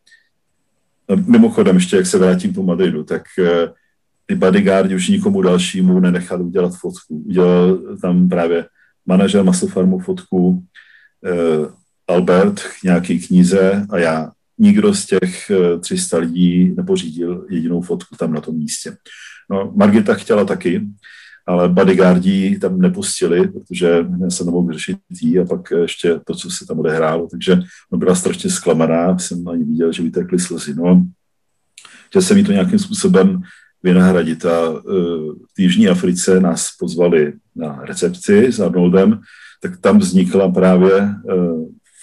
Mimochodem, 1.25 1.75
ještě 1.75 1.95
jak 1.95 2.05
se 2.05 2.17
vrátím 2.17 2.53
po 2.53 2.63
Madridu, 2.63 3.03
tak 3.03 3.23
eh, 3.39 3.71
ty 4.25 4.35
bodyguardi 4.35 4.95
už 4.95 5.07
nikomu 5.07 5.41
dalšímu 5.41 5.99
nenechali 5.99 6.43
udělat 6.43 6.73
fotku. 6.75 7.23
Udělal 7.25 7.77
tam 8.01 8.29
právě 8.29 8.65
manažer 9.05 9.43
Maslofarmu 9.43 9.99
fotku, 9.99 10.63
eh, 11.25 11.69
Albert 12.07 12.61
nějaký 12.83 13.27
knize 13.27 13.85
a 13.89 13.97
já. 13.97 14.31
Nikdo 14.57 14.93
z 14.93 15.05
těch 15.05 15.51
300 15.79 16.17
lidí 16.17 16.73
nepořídil 16.77 17.45
jedinou 17.49 17.81
fotku 17.81 18.15
tam 18.15 18.33
na 18.33 18.41
tom 18.41 18.55
místě. 18.55 18.97
No, 19.51 19.73
Margita 19.75 20.13
chtěla 20.13 20.45
taky, 20.45 20.87
ale 21.47 21.69
bodyguardi 21.69 22.59
tam 22.59 22.79
nepustili, 22.81 23.47
protože 23.47 24.05
se 24.29 24.45
nemohl 24.45 24.73
řešit 24.73 24.97
jí 25.21 25.39
a 25.39 25.45
pak 25.45 25.71
ještě 25.81 26.19
to, 26.25 26.35
co 26.35 26.49
se 26.49 26.65
tam 26.65 26.79
odehrálo, 26.79 27.27
takže 27.31 27.53
ona 27.91 27.99
byla 27.99 28.15
strašně 28.15 28.49
zklamaná, 28.49 29.19
jsem 29.19 29.47
ani 29.47 29.63
viděl, 29.63 29.91
že 29.91 30.03
vytekly 30.03 30.39
slzy. 30.39 30.75
No, 30.75 31.05
chtěl 32.07 32.21
jsem 32.21 32.37
jí 32.37 32.43
to 32.43 32.51
nějakým 32.51 32.79
způsobem 32.79 33.41
vynahradit. 33.83 34.45
A 34.45 34.71
v 35.57 35.59
Jižní 35.59 35.87
Africe 35.87 36.39
nás 36.39 36.69
pozvali 36.79 37.33
na 37.55 37.81
recepci 37.85 38.45
s 38.51 38.59
Arnoldem, 38.59 39.19
tak 39.61 39.77
tam 39.77 39.99
vznikla 39.99 40.51
právě 40.51 41.15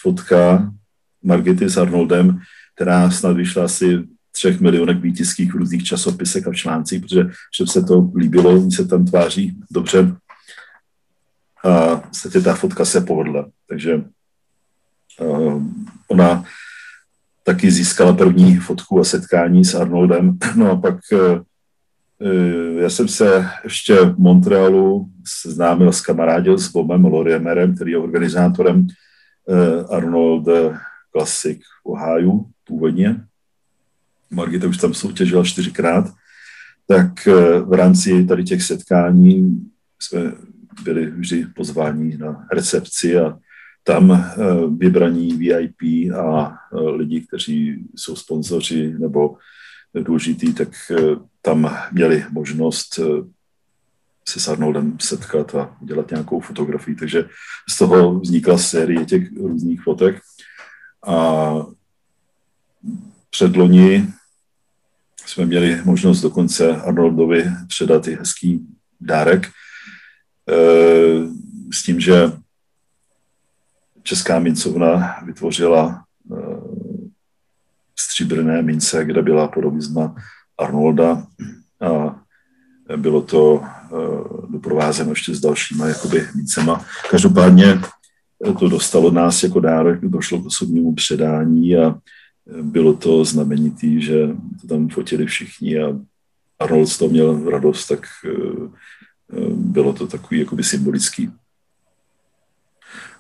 fotka 0.02 0.72
Margity 1.22 1.68
s 1.68 1.76
Arnoldem, 1.76 2.40
která 2.74 3.10
snad 3.10 3.36
vyšla 3.36 3.64
asi 3.64 4.02
třech 4.32 4.60
milionech 4.60 4.98
výtiských 4.98 5.52
v 5.52 5.56
různých 5.56 5.84
časopisech 5.84 6.46
a 6.46 6.50
v 6.50 6.56
článcích, 6.56 7.00
protože 7.00 7.24
všem 7.50 7.66
se 7.66 7.82
to 7.82 8.10
líbilo, 8.16 8.50
oni 8.50 8.70
se 8.70 8.88
tam 8.88 9.04
tváří 9.04 9.56
dobře. 9.70 10.16
A 11.64 11.94
vlastně 11.94 12.40
ta 12.40 12.54
fotka 12.54 12.84
se 12.84 13.00
povedla. 13.00 13.48
Takže 13.68 14.02
uh, 15.20 15.62
ona 16.08 16.44
taky 17.44 17.70
získala 17.70 18.12
první 18.12 18.56
fotku 18.56 19.00
a 19.00 19.04
setkání 19.04 19.64
s 19.64 19.74
Arnoldem. 19.74 20.38
No 20.56 20.70
a 20.70 20.76
pak 20.76 20.98
uh, 21.12 21.40
já 22.78 22.90
jsem 22.90 23.08
se 23.08 23.48
ještě 23.64 23.94
v 23.94 24.18
Montrealu 24.18 25.10
seznámil 25.42 25.92
s 25.92 26.00
kamarádil 26.00 26.58
s 26.58 26.68
Bobem 26.68 27.04
Loriemerem, 27.04 27.74
který 27.74 27.92
je 27.92 27.98
organizátorem 27.98 28.86
Arnold 29.90 30.48
Classic 31.12 31.58
v 31.82 31.86
Ohio 31.86 32.40
původně. 32.64 33.24
Margita 34.30 34.66
už 34.66 34.76
tam 34.76 34.94
soutěžila 34.94 35.44
čtyřikrát, 35.44 36.14
tak 36.86 37.28
eh, 37.28 37.60
v 37.60 37.72
rámci 37.72 38.24
tady 38.24 38.44
těch 38.44 38.62
setkání 38.62 39.60
jsme 39.98 40.32
byli 40.84 41.10
vždy 41.10 41.46
pozváni 41.56 42.16
na 42.18 42.46
recepci 42.52 43.18
a 43.18 43.38
tam 43.84 44.12
eh, 44.12 44.36
vybraní 44.76 45.36
VIP 45.36 45.82
a 46.16 46.52
eh, 46.52 46.80
lidi, 46.80 47.20
kteří 47.20 47.84
jsou 47.96 48.16
sponzoři 48.16 48.94
nebo 48.98 49.36
důležitý, 49.94 50.54
tak 50.54 50.68
tam 51.42 51.76
měli 51.92 52.24
možnost 52.30 53.00
se 54.28 54.40
s 54.40 54.48
Arnoldem 54.48 54.96
setkat 55.00 55.54
a 55.54 55.76
udělat 55.80 56.10
nějakou 56.10 56.40
fotografii. 56.40 56.96
Takže 56.96 57.28
z 57.70 57.78
toho 57.78 58.20
vznikla 58.20 58.58
série 58.58 59.04
těch 59.04 59.36
různých 59.36 59.82
fotek. 59.82 60.20
A 61.06 61.52
předloni 63.30 64.08
jsme 65.26 65.46
měli 65.46 65.82
možnost 65.84 66.20
dokonce 66.20 66.76
Arnoldovi 66.76 67.50
předat 67.68 68.08
i 68.08 68.14
hezký 68.14 68.66
dárek 69.00 69.46
eh, 69.46 70.52
s 71.72 71.82
tím, 71.82 72.00
že 72.00 72.32
Česká 74.02 74.38
mincovna 74.38 75.16
vytvořila 75.24 76.04
eh, 76.32 76.36
stříbrné 78.00 78.62
mince, 78.62 79.04
kde 79.04 79.22
byla 79.22 79.48
podobizna 79.48 80.14
Arnolda 80.58 81.26
a 81.80 82.20
bylo 82.96 83.22
to 83.22 83.64
eh, 83.64 83.88
doprovázeno 84.48 85.10
ještě 85.10 85.34
s 85.34 85.40
dalšíma 85.40 85.86
jakoby 85.86 86.28
mincema. 86.34 86.84
Každopádně 87.10 87.80
to 88.58 88.68
dostalo 88.68 89.10
nás 89.10 89.42
jako 89.42 89.60
dárek, 89.60 90.00
došlo 90.00 90.38
k 90.38 90.46
osobnímu 90.46 90.94
předání 90.94 91.76
a 91.76 91.98
bylo 92.62 92.94
to 92.94 93.24
znamenitý, 93.24 94.02
že 94.02 94.28
to 94.60 94.66
tam 94.66 94.88
fotili 94.88 95.26
všichni 95.26 95.78
a 95.78 95.98
Arnold 96.58 96.88
z 96.88 96.98
toho 96.98 97.10
měl 97.10 97.50
radost, 97.50 97.86
tak 97.86 98.06
eh, 98.26 98.68
bylo 99.54 99.92
to 99.92 100.06
takový 100.06 100.40
jakoby 100.40 100.64
symbolický. 100.64 101.30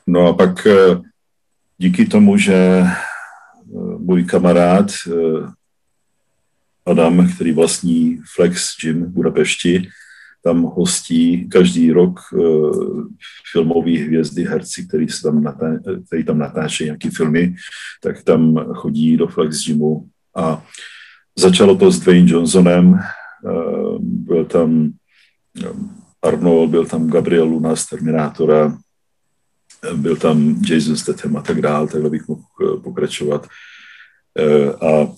No 0.06 0.26
a 0.26 0.32
pak 0.32 0.66
díky 1.78 2.06
tomu, 2.06 2.38
že 2.38 2.84
můj 3.98 4.24
kamarád 4.24 4.86
Adam, 6.86 7.28
který 7.34 7.52
vlastní 7.52 8.20
Flex 8.34 8.76
Gym 8.82 9.04
v 9.04 9.08
Budapešti, 9.08 9.88
tam 10.44 10.62
hostí 10.62 11.48
každý 11.48 11.92
rok 11.92 12.20
uh, 12.32 13.04
filmové 13.52 13.98
hvězdy, 13.98 14.44
herci, 14.44 14.86
který, 14.88 15.08
se 15.08 15.22
tam 15.22 15.42
natá, 15.42 15.66
který 16.06 16.24
tam 16.24 16.38
natáčejí 16.38 16.86
nějaké 16.86 17.10
filmy, 17.10 17.54
tak 18.02 18.22
tam 18.22 18.56
chodí 18.74 19.16
do 19.16 19.26
Flex 19.26 19.66
Gymu 19.66 20.08
a 20.36 20.64
začalo 21.38 21.76
to 21.76 21.90
s 21.90 22.00
Dwayne 22.00 22.30
Johnsonem, 22.30 22.88
uh, 22.92 23.98
byl 24.00 24.44
tam 24.44 24.92
Arnold, 26.22 26.70
byl 26.70 26.86
tam 26.86 27.10
Gabriel 27.10 27.44
Luna 27.44 27.76
z 27.76 27.86
Terminátora, 27.86 28.78
byl 29.94 30.16
tam 30.16 30.62
Jason 30.68 30.96
Statham 30.96 31.36
a 31.36 31.42
tak 31.42 31.60
dále, 31.60 31.88
takhle 31.88 32.10
bych 32.10 32.28
mohl 32.28 32.42
pokračovat. 32.84 33.46
A 34.82 35.12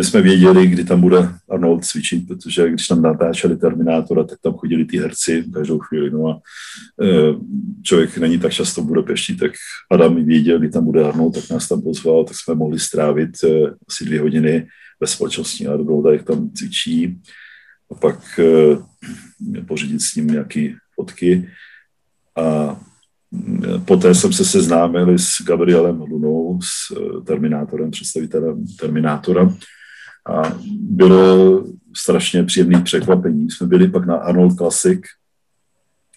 my 0.00 0.04
jsme 0.04 0.22
věděli, 0.22 0.66
kdy 0.66 0.84
tam 0.84 1.00
bude 1.00 1.28
Arnold 1.50 1.84
cvičit, 1.84 2.28
protože 2.28 2.68
když 2.68 2.88
tam 2.88 3.02
natáčeli 3.02 3.56
Terminátora, 3.56 4.24
tak 4.24 4.38
tam 4.42 4.54
chodili 4.54 4.84
ty 4.84 4.98
herci 4.98 5.44
každou 5.54 5.78
chvíli. 5.78 6.10
No 6.10 6.26
a 6.26 6.40
e, 7.04 7.06
člověk 7.82 8.18
není 8.18 8.38
tak 8.38 8.52
často 8.52 8.82
v 8.82 8.86
Budapešti, 8.86 9.36
tak 9.36 9.52
Adam 9.90 10.24
věděl, 10.24 10.58
kdy 10.58 10.68
tam 10.70 10.84
bude 10.84 11.04
Arnold, 11.04 11.34
tak 11.34 11.50
nás 11.50 11.68
tam 11.68 11.82
pozval, 11.82 12.24
tak 12.24 12.36
jsme 12.36 12.54
mohli 12.54 12.78
strávit 12.78 13.30
e, 13.44 13.48
asi 13.88 14.04
dvě 14.04 14.20
hodiny 14.20 14.66
ve 15.00 15.06
společnosti 15.06 15.66
Arnolda, 15.66 16.12
jak 16.12 16.22
tam 16.22 16.50
cvičí 16.50 17.20
a 17.90 17.94
pak 17.94 18.38
e, 18.38 19.62
pořídit 19.62 20.02
s 20.02 20.14
ním 20.14 20.26
nějaké 20.26 20.72
fotky. 20.94 21.48
A 22.36 22.80
Poté 23.84 24.14
jsem 24.14 24.32
se 24.32 24.44
seznámil 24.44 25.18
s 25.18 25.44
Gabrielem 25.46 26.00
Lunou, 26.00 26.60
s 26.62 26.94
Terminátorem, 27.24 27.90
představitelem 27.90 28.64
Terminátora 28.80 29.54
a 30.28 30.58
bylo 30.80 31.64
strašně 31.96 32.44
příjemné 32.44 32.82
překvapení. 32.82 33.50
Jsme 33.50 33.66
byli 33.66 33.88
pak 33.88 34.06
na 34.06 34.16
Arnold 34.16 34.56
Classic, 34.56 35.00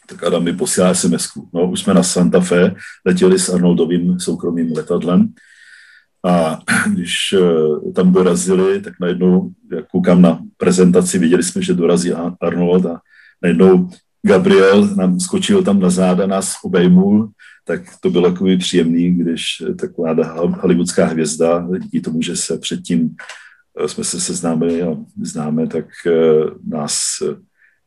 tak 0.09 0.23
Adam 0.23 0.43
mi 0.43 0.53
posílá 0.53 0.93
sms 0.93 1.27
No, 1.53 1.71
už 1.71 1.79
jsme 1.79 1.93
na 1.93 2.03
Santa 2.03 2.39
Fe, 2.39 2.75
letěli 3.05 3.39
s 3.39 3.49
Arnoldovým 3.49 4.19
soukromým 4.19 4.73
letadlem. 4.75 5.33
A 6.25 6.59
když 6.89 7.13
eh, 7.33 7.91
tam 7.91 8.13
dorazili, 8.13 8.81
tak 8.81 8.93
najednou, 8.99 9.51
jak 9.71 9.87
koukám 9.87 10.21
na 10.21 10.39
prezentaci, 10.57 11.19
viděli 11.19 11.43
jsme, 11.43 11.61
že 11.61 11.73
dorazí 11.73 12.13
Arnold 12.41 12.85
a 12.85 12.99
najednou 13.41 13.89
Gabriel 14.27 14.95
nám 14.95 15.19
skočil 15.19 15.63
tam 15.63 15.79
na 15.79 15.89
záda, 15.89 16.27
nás 16.27 16.55
obejmul, 16.63 17.31
tak 17.65 17.81
to 17.99 18.09
bylo 18.09 18.31
takový 18.31 18.57
příjemný, 18.57 19.11
když 19.11 19.43
taková 19.79 20.15
hollywoodská 20.61 21.05
hvězda, 21.05 21.67
díky 21.79 22.01
tomu, 22.01 22.21
že 22.21 22.35
se 22.35 22.57
předtím 22.57 23.15
jsme 23.87 24.03
se 24.03 24.19
seznámili 24.19 24.83
a 24.83 24.97
známe, 25.21 25.67
tak 25.67 25.85
eh, 26.07 26.11
nás 26.67 27.01
eh, 27.21 27.35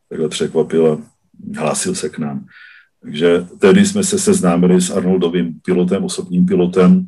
takhle 0.09 0.29
překvapil 0.29 0.93
a 0.93 0.99
hlásil 1.61 1.95
se 1.95 2.09
k 2.09 2.19
nám. 2.19 2.47
Takže 3.03 3.47
tehdy 3.59 3.87
jsme 3.87 4.05
se 4.05 4.19
seznámili 4.19 4.81
s 4.81 4.91
Arnoldovým 4.91 5.61
pilotem, 5.61 6.05
osobním 6.05 6.47
pilotem, 6.47 7.07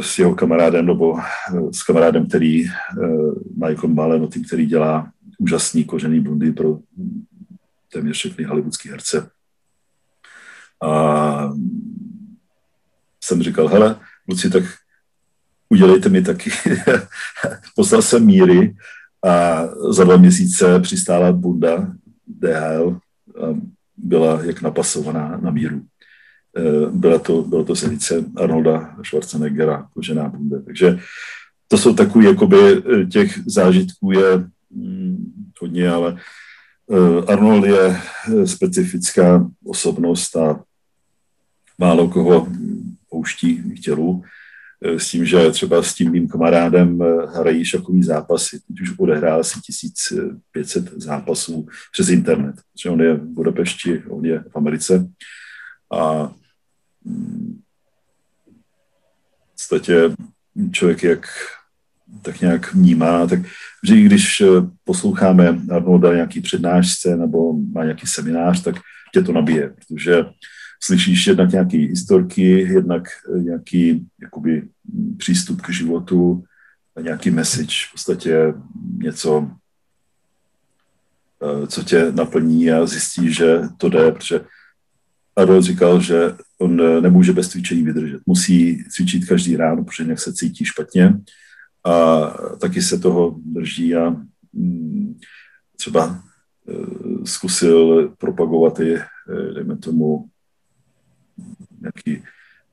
s 0.00 0.18
jeho 0.18 0.34
kamarádem, 0.34 0.86
nebo 0.86 1.18
s 1.72 1.82
kamarádem, 1.82 2.26
který 2.26 2.64
Michael 3.56 3.88
Malenoty, 3.88 4.40
který 4.40 4.66
dělá 4.66 5.12
úžasný 5.38 5.84
kožený 5.84 6.20
bundy 6.20 6.52
pro 6.52 6.78
téměř 7.92 8.16
všechny 8.16 8.44
hollywoodský 8.44 8.88
herce. 8.88 9.30
A 10.82 11.50
jsem 13.24 13.42
říkal, 13.42 13.68
hele, 13.68 14.00
Luci, 14.28 14.50
tak 14.50 14.64
udělejte 15.74 16.08
mi 16.08 16.22
taky. 16.22 16.50
Poslal 17.76 18.02
jsem 18.02 18.26
míry 18.26 18.74
a 19.24 19.62
za 19.90 20.04
dva 20.04 20.16
měsíce 20.16 20.80
přistála 20.80 21.32
bunda 21.32 21.92
DHL 22.26 22.98
byla 23.96 24.44
jak 24.44 24.62
napasovaná 24.62 25.38
na 25.42 25.50
míru. 25.50 25.82
E, 26.56 26.90
byla 26.90 27.18
to, 27.18 27.42
bylo 27.42 27.64
to 27.64 27.76
senice 27.76 28.24
Arnolda 28.36 28.96
Schwarzeneggera, 29.06 29.88
kožená 29.94 30.28
bunda. 30.28 30.62
Takže 30.64 30.98
to 31.68 31.78
jsou 31.78 31.94
takové, 31.94 32.24
jakoby 32.24 32.56
e, 32.56 33.06
těch 33.06 33.38
zážitků 33.46 34.12
je 34.12 34.46
hm, 34.70 35.32
hodně, 35.60 35.90
ale 35.90 36.16
e, 36.90 37.32
Arnold 37.32 37.64
je 37.64 38.00
specifická 38.44 39.50
osobnost 39.64 40.36
a 40.36 40.62
málo 41.78 42.08
koho 42.08 42.48
pouští 43.10 43.56
k 43.56 43.80
tělu. 43.80 44.22
Eh, 44.82 44.98
s 44.98 45.10
tím, 45.10 45.24
že 45.24 45.50
třeba 45.50 45.82
s 45.82 45.94
tím 45.94 46.10
mým 46.10 46.28
kamarádem 46.28 47.02
eh, 47.02 47.26
hrají 47.38 47.64
šakový 47.64 48.02
zápasy. 48.02 48.60
Teď 48.68 48.80
už 48.80 48.98
odehrál 48.98 49.40
asi 49.40 49.60
1500 49.60 50.92
zápasů 50.96 51.66
přes 51.92 52.08
internet. 52.08 52.54
Že 52.82 52.90
on 52.90 53.00
je 53.00 53.14
v 53.14 53.24
Budapešti, 53.24 54.02
on 54.08 54.24
je 54.24 54.40
v 54.40 54.56
Americe. 54.56 55.06
A 55.92 56.32
mm, 57.04 57.60
v 59.46 59.52
podstatě 59.52 60.14
člověk 60.72 61.02
jak 61.02 61.26
tak 62.22 62.40
nějak 62.40 62.74
vnímá, 62.74 63.26
tak 63.26 63.40
vždy, 63.82 64.02
když 64.02 64.40
eh, 64.40 64.46
posloucháme 64.84 65.58
Arnolda 65.70 66.14
nějaký 66.14 66.40
přednášce 66.40 67.16
nebo 67.16 67.52
má 67.52 67.84
nějaký 67.84 68.06
seminář, 68.06 68.62
tak 68.62 68.76
tě 69.14 69.22
to 69.22 69.32
nabije, 69.32 69.68
protože 69.68 70.24
slyšíš 70.84 71.26
jednak 71.26 71.52
nějaký 71.52 71.78
historky, 71.78 72.60
jednak 72.60 73.08
nějaký 73.38 74.06
jakoby, 74.20 74.68
přístup 75.16 75.60
k 75.62 75.70
životu 75.70 76.44
nějaký 77.00 77.30
message, 77.30 77.74
v 77.88 77.92
podstatě 77.92 78.54
něco, 78.96 79.50
co 81.66 81.82
tě 81.82 82.12
naplní 82.12 82.70
a 82.70 82.86
zjistí, 82.86 83.32
že 83.32 83.60
to 83.76 83.88
jde, 83.88 84.12
protože 84.12 84.40
Adolf 85.36 85.64
říkal, 85.64 86.00
že 86.00 86.34
on 86.58 87.02
nemůže 87.02 87.32
bez 87.32 87.48
cvičení 87.48 87.82
vydržet. 87.82 88.20
Musí 88.26 88.84
cvičit 88.90 89.26
každý 89.26 89.56
ráno, 89.56 89.84
protože 89.84 90.04
nějak 90.04 90.20
se 90.20 90.32
cítí 90.32 90.64
špatně 90.64 91.18
a 91.84 92.20
taky 92.60 92.82
se 92.82 92.98
toho 92.98 93.36
drží 93.44 93.94
a 93.94 94.16
mm, 94.52 95.18
třeba 95.76 96.22
zkusil 97.24 98.08
propagovat 98.18 98.80
i, 98.80 98.98
dejme 99.54 99.76
tomu, 99.76 100.28
nějaký 101.80 102.22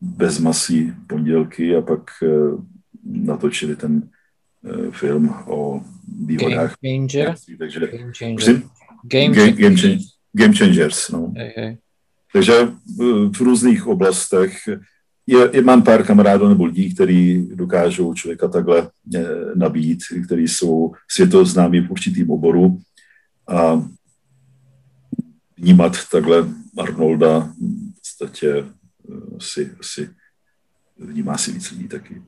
bezmasí 0.01 0.93
pondělky 1.07 1.75
a 1.75 1.81
pak 1.81 2.11
e, 2.23 2.27
natočili 3.03 3.75
ten 3.75 4.09
film 4.91 5.35
o 5.45 5.81
výhodách. 6.25 6.75
Game 6.81 7.07
Changer? 7.07 7.35
Takže, 7.57 7.79
game 7.79 8.11
Changer. 8.17 8.61
Game, 9.03 9.35
game, 9.35 9.51
game, 9.51 9.97
game 10.33 10.53
Changers. 10.53 11.09
No. 11.09 11.33
Hey, 11.35 11.53
hey. 11.57 11.77
Takže 12.33 12.53
v 13.31 13.41
různých 13.41 13.87
oblastech 13.87 14.57
je, 15.27 15.49
je, 15.53 15.61
mám 15.61 15.83
pár 15.83 16.05
kamarádů 16.05 16.49
nebo 16.49 16.65
lidí, 16.65 16.93
kteří 16.93 17.49
dokážou 17.53 18.13
člověka 18.13 18.47
takhle 18.47 18.89
eh, 19.15 19.25
nabít, 19.55 19.99
kteří 20.25 20.47
jsou 20.47 20.93
světoznámí 21.11 21.79
v 21.79 21.91
určitým 21.91 22.31
oboru 22.31 22.79
a 23.47 23.87
vnímat 25.57 25.97
takhle 26.11 26.47
Arnolda 26.77 27.53
podstatě 28.21 28.49
eh, 28.57 29.39
si, 29.39 29.75
si 29.81 30.09
vnímá 30.97 31.37
si 31.37 31.51
víc 31.51 31.71
lidí 31.71 31.87
taky. 31.87 32.21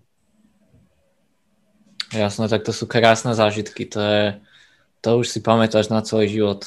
Jasné, 2.14 2.48
tak 2.48 2.64
to 2.64 2.74
jsou 2.74 2.86
krásné 2.86 3.36
zážitky, 3.36 3.86
to 3.86 4.00
je, 4.00 4.42
to 5.02 5.18
už 5.18 5.30
si 5.30 5.40
pamätáš 5.42 5.90
na 5.90 6.02
celý 6.02 6.30
život. 6.30 6.66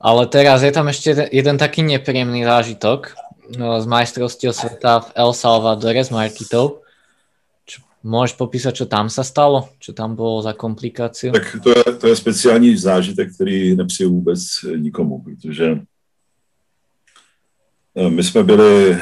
Ale 0.00 0.26
teraz 0.26 0.62
je 0.62 0.72
tam 0.72 0.88
ešte 0.88 1.28
jeden 1.32 1.56
taký 1.56 1.84
nepríjemný 1.84 2.44
zážitok 2.44 3.16
no, 3.56 3.80
z 3.80 3.86
majstrovstiev 3.88 4.52
sveta 4.56 5.00
v 5.00 5.08
El 5.16 5.32
Salvadore 5.32 6.04
s 6.04 6.12
Markitou. 6.12 6.80
Čo, 7.64 7.80
môžeš 8.04 8.36
popísať, 8.36 8.72
čo 8.76 8.86
tam 8.88 9.08
sa 9.08 9.24
stalo? 9.24 9.68
Čo 9.80 9.92
tam 9.92 10.16
bylo 10.16 10.44
za 10.44 10.52
komplikáciu? 10.52 11.32
Tak 11.32 11.60
to 11.60 11.70
je, 11.72 11.84
to 12.00 12.06
je 12.08 12.16
speciální 12.16 12.76
zážitek, 12.76 13.34
který 13.34 13.76
nepřeju 13.76 14.10
vůbec 14.10 14.40
nikomu, 14.76 15.20
protože 15.20 15.80
my 18.08 18.22
jsme 18.24 18.42
byli 18.42 18.98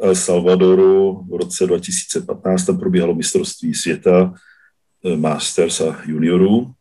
El 0.00 0.14
Salvadoru 0.14 1.26
v 1.30 1.36
roce 1.36 1.66
2015, 1.66 2.64
tam 2.64 2.78
probíhalo 2.78 3.14
mistrovství 3.14 3.74
světa 3.74 4.34
eh, 5.04 5.16
Masters 5.16 5.80
a 5.80 6.00
juniorů 6.06 6.74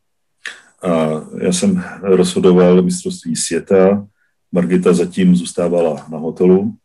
a 0.84 1.22
já 1.42 1.54
jsem 1.54 1.84
rozhodoval 2.02 2.82
mistrovství 2.82 3.36
světa, 3.36 4.08
Margita 4.52 4.94
zatím 4.94 5.36
zůstávala 5.36 6.08
na 6.10 6.18
hotelu. 6.18 6.76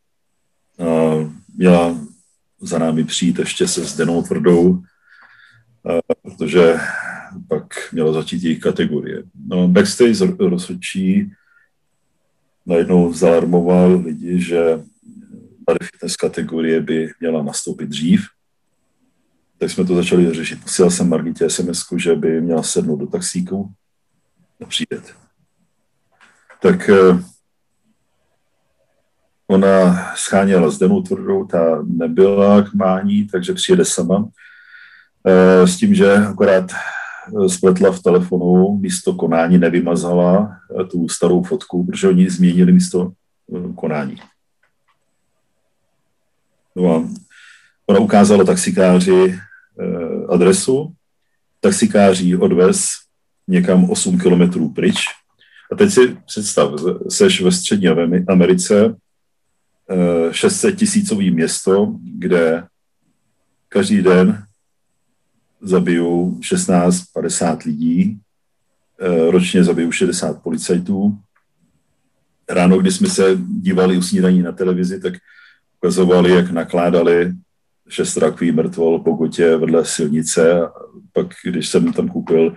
A 0.79 0.85
měla 1.57 1.99
za 2.61 2.79
námi 2.79 3.05
přijít 3.05 3.39
ještě 3.39 3.69
se 3.69 3.85
Zdenou 3.85 4.23
Tvrdou, 4.23 4.83
protože 6.23 6.75
pak 7.49 7.93
měla 7.93 8.13
začít 8.13 8.43
její 8.43 8.61
kategorie. 8.61 9.23
No, 9.47 9.69
backstage 9.69 10.27
rozhodčí 10.39 11.33
najednou 12.67 13.13
zalarmoval 13.13 14.01
lidi, 14.01 14.41
že 14.41 14.81
tady 15.67 15.79
fitness 15.83 16.17
kategorie 16.17 16.81
by 16.81 17.13
měla 17.21 17.43
nastoupit 17.43 17.89
dřív. 17.89 18.27
Tak 19.59 19.71
jsme 19.71 19.85
to 19.85 19.95
začali 19.95 20.35
řešit. 20.35 20.63
Posílal 20.63 20.91
jsem 20.91 21.09
Margitě 21.09 21.51
sms 21.51 21.85
že 21.97 22.15
by 22.15 22.41
měla 22.41 22.63
sednout 22.63 22.97
do 22.97 23.07
taxíku 23.07 23.73
přijet. 24.69 25.15
Tak 26.63 26.89
eh, 26.89 27.25
ona 29.47 30.05
scháněla 30.17 30.71
Zdenu 30.71 31.03
tvrdou, 31.03 31.47
ta 31.47 31.83
nebyla 31.83 32.63
k 32.63 32.75
mání, 32.75 33.27
takže 33.27 33.53
přijede 33.53 33.85
sama. 33.85 34.29
Eh, 35.27 35.67
s 35.67 35.77
tím, 35.77 35.95
že 35.95 36.15
akorát 36.15 36.73
spletla 37.47 37.93
v 37.93 38.03
telefonu, 38.03 38.79
místo 38.79 39.15
konání 39.15 39.59
nevymazala 39.59 40.57
tu 40.91 41.09
starou 41.09 41.43
fotku, 41.43 41.87
protože 41.87 42.09
oni 42.09 42.31
změnili 42.31 42.73
místo 42.73 43.13
konání. 43.75 44.17
No 46.77 46.95
a 46.95 47.09
ona 47.87 47.99
ukázala 48.01 48.45
taxikáři 48.45 49.39
adresu, 50.29 50.93
taxikáři 51.61 52.37
odvez 52.37 52.89
někam 53.49 53.91
8 53.91 54.19
kilometrů 54.19 54.73
pryč. 54.73 54.97
A 55.73 55.77
teď 55.77 55.91
si 55.91 56.17
představ, 56.27 56.71
seš 57.09 57.41
ve 57.41 57.53
střední 57.53 57.89
Americe, 58.29 58.97
600 60.31 60.75
eh, 60.75 60.77
tisícový 60.77 61.31
město, 61.31 61.95
kde 62.19 62.65
každý 63.69 64.03
den 64.03 64.46
zabijou 65.61 66.39
16-50 66.41 67.65
lidí, 67.65 68.19
eh, 69.01 69.31
ročně 69.31 69.65
zabijou 69.65 69.93
60 69.93 70.43
policajtů. 70.43 71.19
Ráno, 72.49 72.79
když 72.79 72.95
jsme 72.95 73.09
se 73.09 73.39
dívali 73.61 73.97
u 73.99 74.03
snídaní 74.03 74.43
na 74.43 74.53
televizi, 74.53 75.01
tak 75.01 75.15
ukazovali, 75.81 76.31
jak 76.31 76.51
nakládali 76.51 77.33
šest 77.89 78.17
rakví 78.17 78.53
mrtvol 78.53 78.99
po 78.99 79.13
gotě 79.13 79.57
vedle 79.57 79.85
silnice. 79.85 80.61
Pak, 81.13 81.27
když 81.45 81.69
jsem 81.69 81.93
tam 81.93 82.09
koupil 82.09 82.57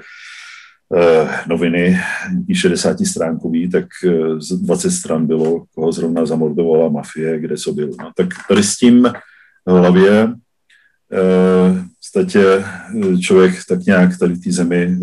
Eh, 0.95 1.29
noviny, 1.47 1.99
i 2.47 2.55
60 2.55 3.05
stránkový, 3.05 3.69
tak 3.69 3.85
eh, 4.05 4.41
z 4.41 4.51
20 4.51 4.91
stran 4.91 5.27
bylo, 5.27 5.65
koho 5.75 5.91
zrovna 5.91 6.25
zamordovala 6.25 6.89
mafie, 6.89 7.39
kde 7.39 7.57
co 7.57 7.73
bylo. 7.73 7.91
No, 8.01 8.11
tak 8.15 8.27
tady 8.47 8.63
s 8.63 8.77
tím 8.77 9.11
hlavě 9.67 10.33
eh, 11.13 11.85
podstatě 11.99 12.63
člověk 13.21 13.55
tak 13.67 13.79
nějak 13.79 14.17
tady 14.17 14.33
v 14.33 14.43
té 14.43 14.51
zemi 14.51 14.97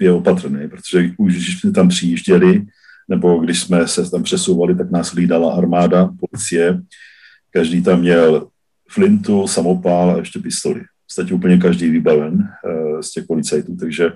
je 0.00 0.12
opatrný, 0.12 0.68
protože 0.68 1.10
už 1.16 1.34
když 1.34 1.60
jsme 1.60 1.72
tam 1.72 1.88
přijížděli, 1.88 2.66
nebo 3.08 3.38
když 3.38 3.60
jsme 3.60 3.88
se 3.88 4.10
tam 4.10 4.22
přesouvali, 4.22 4.74
tak 4.74 4.90
nás 4.90 5.12
hlídala 5.12 5.54
armáda, 5.54 6.10
policie, 6.20 6.80
každý 7.50 7.82
tam 7.82 8.00
měl 8.00 8.48
flintu, 8.90 9.46
samopál 9.46 10.10
a 10.10 10.18
ještě 10.18 10.38
pistoli. 10.38 10.80
V 10.80 11.06
podstatě 11.06 11.34
úplně 11.34 11.58
každý 11.58 11.90
vybaven 11.90 12.48
z 13.00 13.10
těch 13.10 13.24
policajtů, 13.24 13.76
takže 13.76 14.12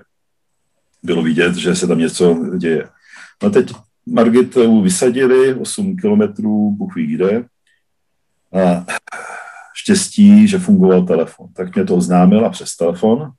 bylo 1.03 1.23
vidět, 1.23 1.55
že 1.55 1.75
se 1.75 1.87
tam 1.87 1.99
něco 1.99 2.45
děje. 2.57 2.87
No 3.43 3.49
teď 3.49 3.71
Margitu 4.05 4.81
vysadili 4.81 5.53
8 5.53 5.95
kilometrů, 5.95 6.71
Bůh 6.71 6.95
ví 6.95 7.07
kde, 7.07 7.45
a 8.53 8.85
štěstí, 9.85 10.47
že 10.47 10.59
fungoval 10.59 11.05
telefon. 11.05 11.47
Tak 11.53 11.75
mě 11.75 11.85
to 11.85 11.95
oznámila 11.95 12.49
přes 12.49 12.75
telefon. 12.75 13.31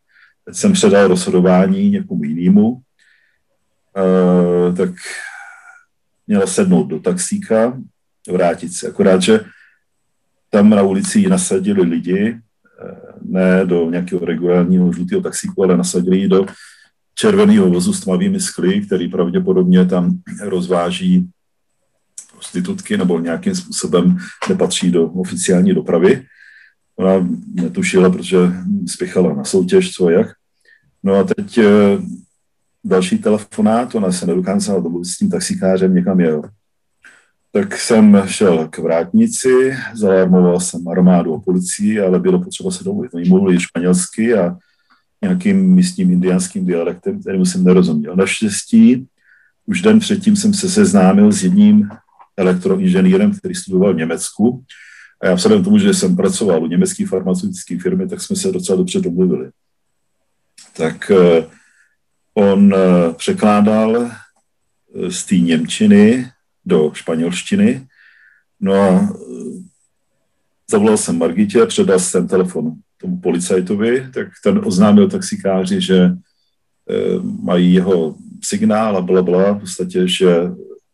Teď 0.44 0.54
jsem 0.54 0.72
předal 0.72 1.08
rozhodování 1.08 1.90
někomu 1.90 2.24
jinému. 2.24 2.70
Uh, 2.70 4.76
tak 4.76 4.90
měla 6.26 6.46
sednout 6.46 6.84
do 6.84 7.00
taxíka, 7.00 7.78
vrátit 8.30 8.72
se. 8.72 8.88
Akorát, 8.88 9.22
že 9.22 9.40
tam 10.50 10.70
na 10.70 10.82
ulici 10.82 11.18
ji 11.18 11.28
nasadili 11.28 11.82
lidi, 11.82 12.28
e, 12.28 12.38
ne 13.22 13.66
do 13.66 13.90
nějakého 13.90 14.24
regulárního 14.24 14.92
žlutého 14.92 15.22
taxíku, 15.22 15.64
ale 15.64 15.76
nasadili 15.76 16.18
ji 16.18 16.28
do 16.28 16.46
červeného 17.14 17.70
vozu 17.70 17.92
s 17.92 18.00
tmavými 18.00 18.40
skly, 18.40 18.80
který 18.80 19.08
pravděpodobně 19.08 19.84
tam 19.84 20.18
rozváží 20.40 21.28
prostitutky 22.32 22.96
nebo 22.96 23.20
nějakým 23.20 23.54
způsobem 23.54 24.18
nepatří 24.48 24.90
do 24.90 25.06
oficiální 25.06 25.74
dopravy. 25.74 26.26
Ona 26.96 27.28
netušila, 27.54 28.10
protože 28.10 28.36
spěchala 28.86 29.34
na 29.34 29.44
soutěž, 29.44 29.92
co 29.92 30.10
jak. 30.10 30.26
No 31.02 31.14
a 31.14 31.24
teď 31.24 31.58
eh, 31.58 31.98
další 32.84 33.18
telefonát, 33.18 33.94
ona 33.94 34.12
se 34.12 34.26
nedokázala 34.26 34.80
domluvit 34.80 35.04
s 35.04 35.16
tím 35.16 35.30
taxikářem, 35.30 35.94
někam 35.94 36.20
jel. 36.20 36.42
Tak 37.52 37.78
jsem 37.78 38.22
šel 38.26 38.68
k 38.68 38.78
vrátnici, 38.78 39.76
zalarmoval 39.94 40.60
jsem 40.60 40.88
armádu 40.88 41.34
a 41.34 41.40
policii, 41.40 42.00
ale 42.00 42.20
bylo 42.20 42.42
potřeba 42.42 42.70
se 42.70 42.84
domluvit. 42.84 43.14
Oni 43.14 43.28
mluvili 43.28 43.60
španělsky 43.60 44.34
a 44.34 44.56
nějakým 45.22 45.74
místním 45.74 46.10
indiánským 46.10 46.66
dialektem, 46.66 47.20
kterým 47.20 47.46
jsem 47.46 47.64
nerozuměl. 47.64 48.16
Naštěstí 48.16 49.06
už 49.66 49.82
den 49.82 49.98
předtím 49.98 50.36
jsem 50.36 50.54
se 50.54 50.70
seznámil 50.70 51.32
s 51.32 51.42
jedním 51.42 51.88
elektroinženýrem, 52.36 53.32
který 53.34 53.54
studoval 53.54 53.94
v 53.94 53.96
Německu. 53.96 54.64
A 55.20 55.26
já 55.26 55.34
vzhledem 55.34 55.64
tomu, 55.64 55.78
že 55.78 55.94
jsem 55.94 56.16
pracoval 56.16 56.62
u 56.62 56.66
německé 56.66 57.06
farmaceutické 57.06 57.78
firmy, 57.78 58.08
tak 58.08 58.22
jsme 58.22 58.36
se 58.36 58.52
docela 58.52 58.76
dobře 58.76 59.00
domluvili. 59.00 59.50
Tak 60.76 61.10
eh, 61.10 61.46
on 62.34 62.74
eh, 62.74 63.14
překládal 63.14 63.96
eh, 63.96 65.10
z 65.10 65.24
té 65.24 65.36
Němčiny 65.36 66.30
do 66.64 66.90
španělštiny. 66.94 67.86
No 68.60 68.74
a 68.74 69.08
zavolal 70.70 70.96
jsem 70.96 71.18
Margitě, 71.18 71.66
předal 71.66 71.98
jsem 71.98 72.28
telefon 72.28 72.72
tomu 73.00 73.20
policajtovi, 73.20 74.10
tak 74.14 74.28
ten 74.44 74.60
oznámil 74.64 75.08
taxikáři, 75.10 75.80
že 75.80 76.10
mají 77.22 77.74
jeho 77.74 78.16
signál 78.44 78.96
a 78.96 79.00
bla, 79.00 79.22
bla, 79.22 79.52
v 79.52 79.60
podstatě, 79.60 80.08
že 80.08 80.26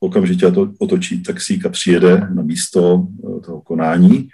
okamžitě 0.03 0.51
to 0.51 0.73
otočí 0.79 1.23
taxík 1.23 1.67
a 1.67 1.69
přijede 1.69 2.29
na 2.35 2.43
místo 2.43 3.07
toho 3.45 3.61
konání. 3.61 4.29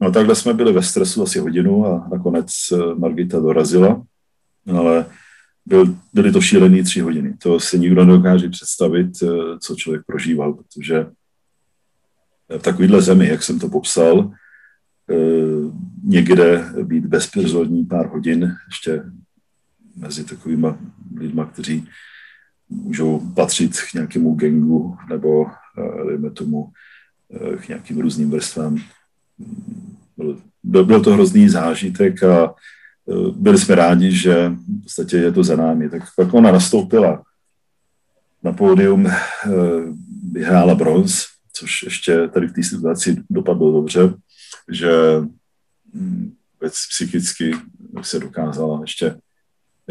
No 0.00 0.12
takhle 0.12 0.34
jsme 0.34 0.54
byli 0.54 0.72
ve 0.72 0.82
stresu 0.82 1.22
asi 1.22 1.38
hodinu 1.38 1.86
a 1.86 2.08
nakonec 2.12 2.50
Margita 2.98 3.40
dorazila, 3.40 4.02
ale 4.76 5.06
byl, 5.66 5.96
byly 6.12 6.32
to 6.32 6.40
šílené 6.40 6.82
tři 6.82 7.00
hodiny. 7.00 7.34
To 7.42 7.60
si 7.60 7.78
nikdo 7.78 8.04
nedokáže 8.04 8.48
představit, 8.48 9.10
co 9.60 9.76
člověk 9.76 10.02
prožíval, 10.06 10.54
protože 10.54 11.06
v 12.58 12.62
takovéhle 12.62 13.02
zemi, 13.02 13.28
jak 13.28 13.42
jsem 13.42 13.58
to 13.58 13.68
popsal, 13.68 14.30
eh, 15.10 15.14
někde 16.04 16.64
být 16.82 17.06
bezprizorní 17.06 17.84
pár 17.84 18.06
hodin, 18.08 18.56
ještě 18.66 19.02
mezi 19.96 20.24
takovými 20.24 20.68
lidmi, 21.16 21.42
kteří 21.52 21.88
můžou 22.70 23.20
patřit 23.34 23.80
k 23.90 23.94
nějakému 23.94 24.34
gengu 24.34 24.96
nebo, 25.08 25.46
eh, 25.46 26.06
dejme 26.06 26.30
tomu, 26.30 26.70
eh, 27.34 27.56
k 27.56 27.68
nějakým 27.68 28.00
různým 28.00 28.30
vrstvám. 28.30 28.78
Byl, 30.62 30.84
byl 30.84 31.00
to 31.00 31.12
hrozný 31.12 31.48
zážitek 31.48 32.22
a 32.22 32.54
byli 33.32 33.58
jsme 33.58 33.74
rádi, 33.74 34.12
že 34.12 34.48
v 34.48 34.82
podstatě 34.82 35.16
je 35.16 35.32
to 35.32 35.44
za 35.44 35.56
námi. 35.56 35.90
Tak 35.90 36.02
pak 36.16 36.34
ona 36.34 36.52
nastoupila 36.52 37.22
na 38.42 38.52
pódium, 38.52 39.08
vyhrála 40.32 40.74
bronz, 40.74 41.26
což 41.52 41.82
ještě 41.82 42.28
tady 42.28 42.46
v 42.46 42.52
té 42.52 42.62
situaci 42.62 43.16
dopadlo 43.30 43.72
dobře, 43.72 44.14
že 44.72 44.90
hm, 45.94 46.32
věc 46.60 46.74
psychicky 46.90 47.52
se 48.02 48.18
dokázala 48.18 48.80
ještě 48.80 49.16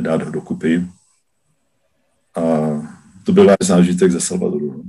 dát 0.02 0.22
dokupy. 0.22 0.88
A 2.38 2.42
to 3.26 3.32
byl 3.32 3.46
náš 3.46 3.58
zážitek 3.64 4.12
ze 4.12 4.22
Salvadoru. 4.22 4.84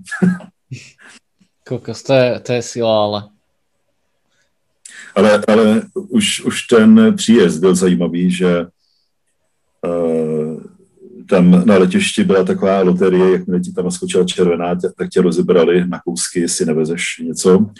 Kokos, 1.68 2.02
to 2.02 2.12
je, 2.12 2.40
to 2.40 2.52
je 2.52 2.62
sila, 2.62 3.04
ale... 3.04 3.28
Ale, 5.14 5.42
ale 5.48 5.82
už, 5.92 6.40
už 6.44 6.62
ten 6.62 7.14
příjezd 7.16 7.60
byl 7.60 7.74
zajímavý, 7.74 8.30
že 8.30 8.66
uh, 9.86 10.62
tam 11.28 11.66
na 11.66 11.78
letišti 11.78 12.24
byla 12.24 12.44
taková 12.44 12.82
loterie, 12.82 13.32
jakmile 13.32 13.60
ti 13.60 13.72
tam 13.72 13.84
naskočila 13.84 14.24
červená, 14.24 14.74
tak 14.74 15.08
tě 15.08 15.22
rozebrali 15.22 15.88
na 15.88 16.00
kousky, 16.00 16.40
jestli 16.40 16.66
nevezeš 16.66 17.22
něco. 17.24 17.70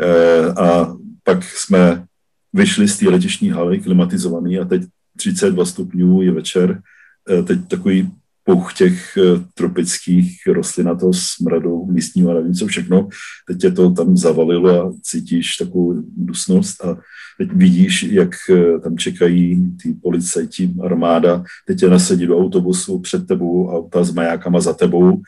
E, 0.00 0.44
a 0.52 0.96
pak 1.22 1.44
jsme 1.44 2.04
vyšli 2.52 2.88
z 2.88 2.98
té 2.98 3.08
letišní 3.08 3.50
haly, 3.50 3.78
klimatizovaný, 3.78 4.58
a 4.58 4.64
teď 4.64 4.82
32 5.16 5.64
stupňů 5.64 6.22
je 6.22 6.32
večer, 6.32 6.82
e, 7.30 7.42
teď 7.42 7.68
takový 7.68 8.10
pouch 8.46 8.74
těch 8.74 9.16
eh, 9.16 9.44
tropických 9.54 10.46
rostlin 10.46 10.88
a 10.88 10.94
toho 10.94 11.12
smradu 11.12 11.86
místního 11.86 12.30
a 12.30 12.34
nevím 12.34 12.54
co 12.54 12.66
všechno. 12.66 13.08
Teď 13.46 13.60
tě 13.60 13.70
to 13.70 13.90
tam 13.90 14.16
zavalilo 14.16 14.82
a 14.82 14.92
cítíš 15.02 15.56
takovou 15.56 16.02
dusnost 16.16 16.84
a 16.84 16.98
teď 17.38 17.52
vidíš, 17.52 18.02
jak 18.02 18.30
eh, 18.50 18.78
tam 18.78 18.98
čekají 18.98 19.76
ty 19.82 19.94
policajti, 20.02 20.74
armáda, 20.82 21.44
teď 21.66 21.78
tě 21.78 21.90
nasadí 21.90 22.26
do 22.26 22.38
autobusu 22.38 22.98
před 22.98 23.26
tebou, 23.26 23.68
auta 23.68 24.04
s 24.04 24.12
majákama 24.12 24.60
za 24.60 24.72
tebou. 24.72 25.20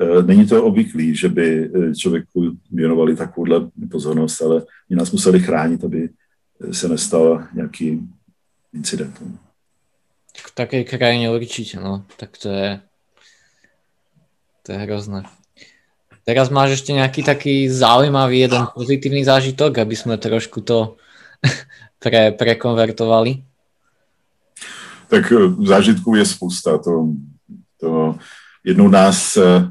Eh, 0.00 0.22
není 0.22 0.46
to 0.46 0.64
obvyklý, 0.64 1.16
že 1.16 1.28
by 1.28 1.70
člověku 1.96 2.56
věnovali 2.72 3.16
takovouhle 3.16 3.68
pozornost, 3.90 4.42
ale 4.42 4.62
oni 4.90 4.96
nás 4.96 5.12
museli 5.12 5.40
chránit, 5.40 5.84
aby 5.84 6.08
se 6.70 6.88
nestal 6.88 7.44
nějaký 7.54 8.00
incident. 8.74 9.45
V 10.36 10.50
takej 10.54 10.84
krajine 10.84 11.32
určite, 11.32 11.80
no. 11.80 12.04
Tak 12.20 12.36
to 12.36 12.48
je, 12.48 12.68
to 14.62 14.72
je 14.72 14.78
hrozné. 14.84 15.24
Teraz 16.26 16.50
máš 16.50 16.82
ešte 16.82 16.90
nejaký 16.90 17.22
taký 17.22 17.70
zaujímavý 17.70 18.50
jeden 18.50 18.66
pozitívny 18.74 19.22
zážitok, 19.22 19.78
aby 19.78 19.94
sme 19.94 20.18
trošku 20.18 20.58
to 20.60 20.98
pre, 22.02 22.34
prekonvertovali? 22.34 23.46
Tak 25.08 25.32
eh, 25.32 25.64
zážitků 25.66 26.14
je 26.14 26.26
spousta. 26.26 26.78
To, 26.78 27.14
to 27.80 28.18
jednou 28.64 28.88
nás 28.88 29.36
eh, 29.36 29.70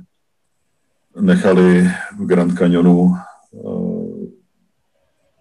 nechali 1.20 1.92
v 2.18 2.26
Grand 2.26 2.58
Canyonu 2.58 3.16
eh, 3.16 4.28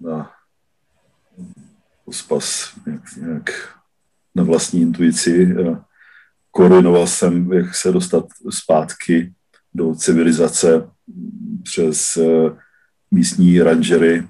na 0.01 0.31
uspas 2.05 2.75
nějak, 2.87 3.17
nějak 3.17 3.51
na 4.35 4.45
vlastní 4.45 4.81
intuici. 4.81 5.55
Koordinoval 6.51 7.07
jsem, 7.07 7.53
jak 7.53 7.75
se 7.75 7.93
dostat 7.93 8.25
zpátky 8.51 9.33
do 9.75 9.95
civilizace 9.95 10.89
přes 11.63 12.17
eh, 12.17 12.51
místní 13.11 13.63
rangery, 13.63 14.27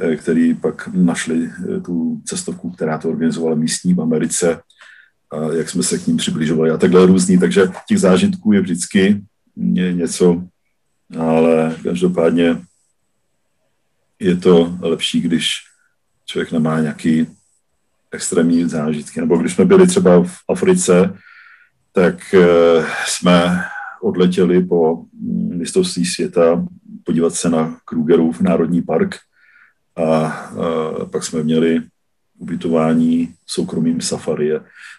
eh, 0.00 0.16
který 0.16 0.54
pak 0.54 0.88
našli 0.88 1.50
eh, 1.50 1.80
tu 1.80 2.22
cestovku, 2.24 2.70
která 2.70 2.98
to 2.98 3.08
organizovala 3.08 3.54
místní 3.54 3.94
v 3.94 4.00
Americe, 4.00 4.60
a 5.30 5.52
jak 5.52 5.70
jsme 5.70 5.82
se 5.82 5.98
k 5.98 6.06
ním 6.06 6.16
přibližovali 6.16 6.70
a 6.70 6.76
takhle 6.76 7.06
různý. 7.06 7.38
Takže 7.38 7.62
těch 7.88 8.00
zážitků 8.00 8.52
je 8.52 8.60
vždycky 8.60 9.22
něco, 9.56 10.42
ale 11.18 11.76
každopádně 11.82 12.62
je 14.18 14.36
to 14.36 14.78
lepší, 14.80 15.20
když 15.20 15.50
člověk 16.26 16.52
nemá 16.52 16.80
nějaký 16.80 17.26
extrémní 18.16 18.68
zážitky. 18.68 19.20
Nebo 19.20 19.36
když 19.36 19.52
jsme 19.54 19.64
byli 19.64 19.86
třeba 19.86 20.24
v 20.24 20.34
Africe, 20.48 21.14
tak 21.92 22.34
eh, 22.34 22.84
jsme 23.06 23.62
odletěli 24.02 24.64
po 24.64 25.04
mistrovství 25.52 26.04
světa 26.04 26.64
podívat 27.04 27.34
se 27.34 27.50
na 27.50 27.76
Krugerův 27.84 28.40
národní 28.40 28.82
park 28.82 29.14
a, 29.96 30.04
a 30.04 31.04
pak 31.04 31.24
jsme 31.24 31.42
měli 31.42 31.82
ubytování 32.38 33.34
soukromým 33.46 34.00
safari. 34.00 34.52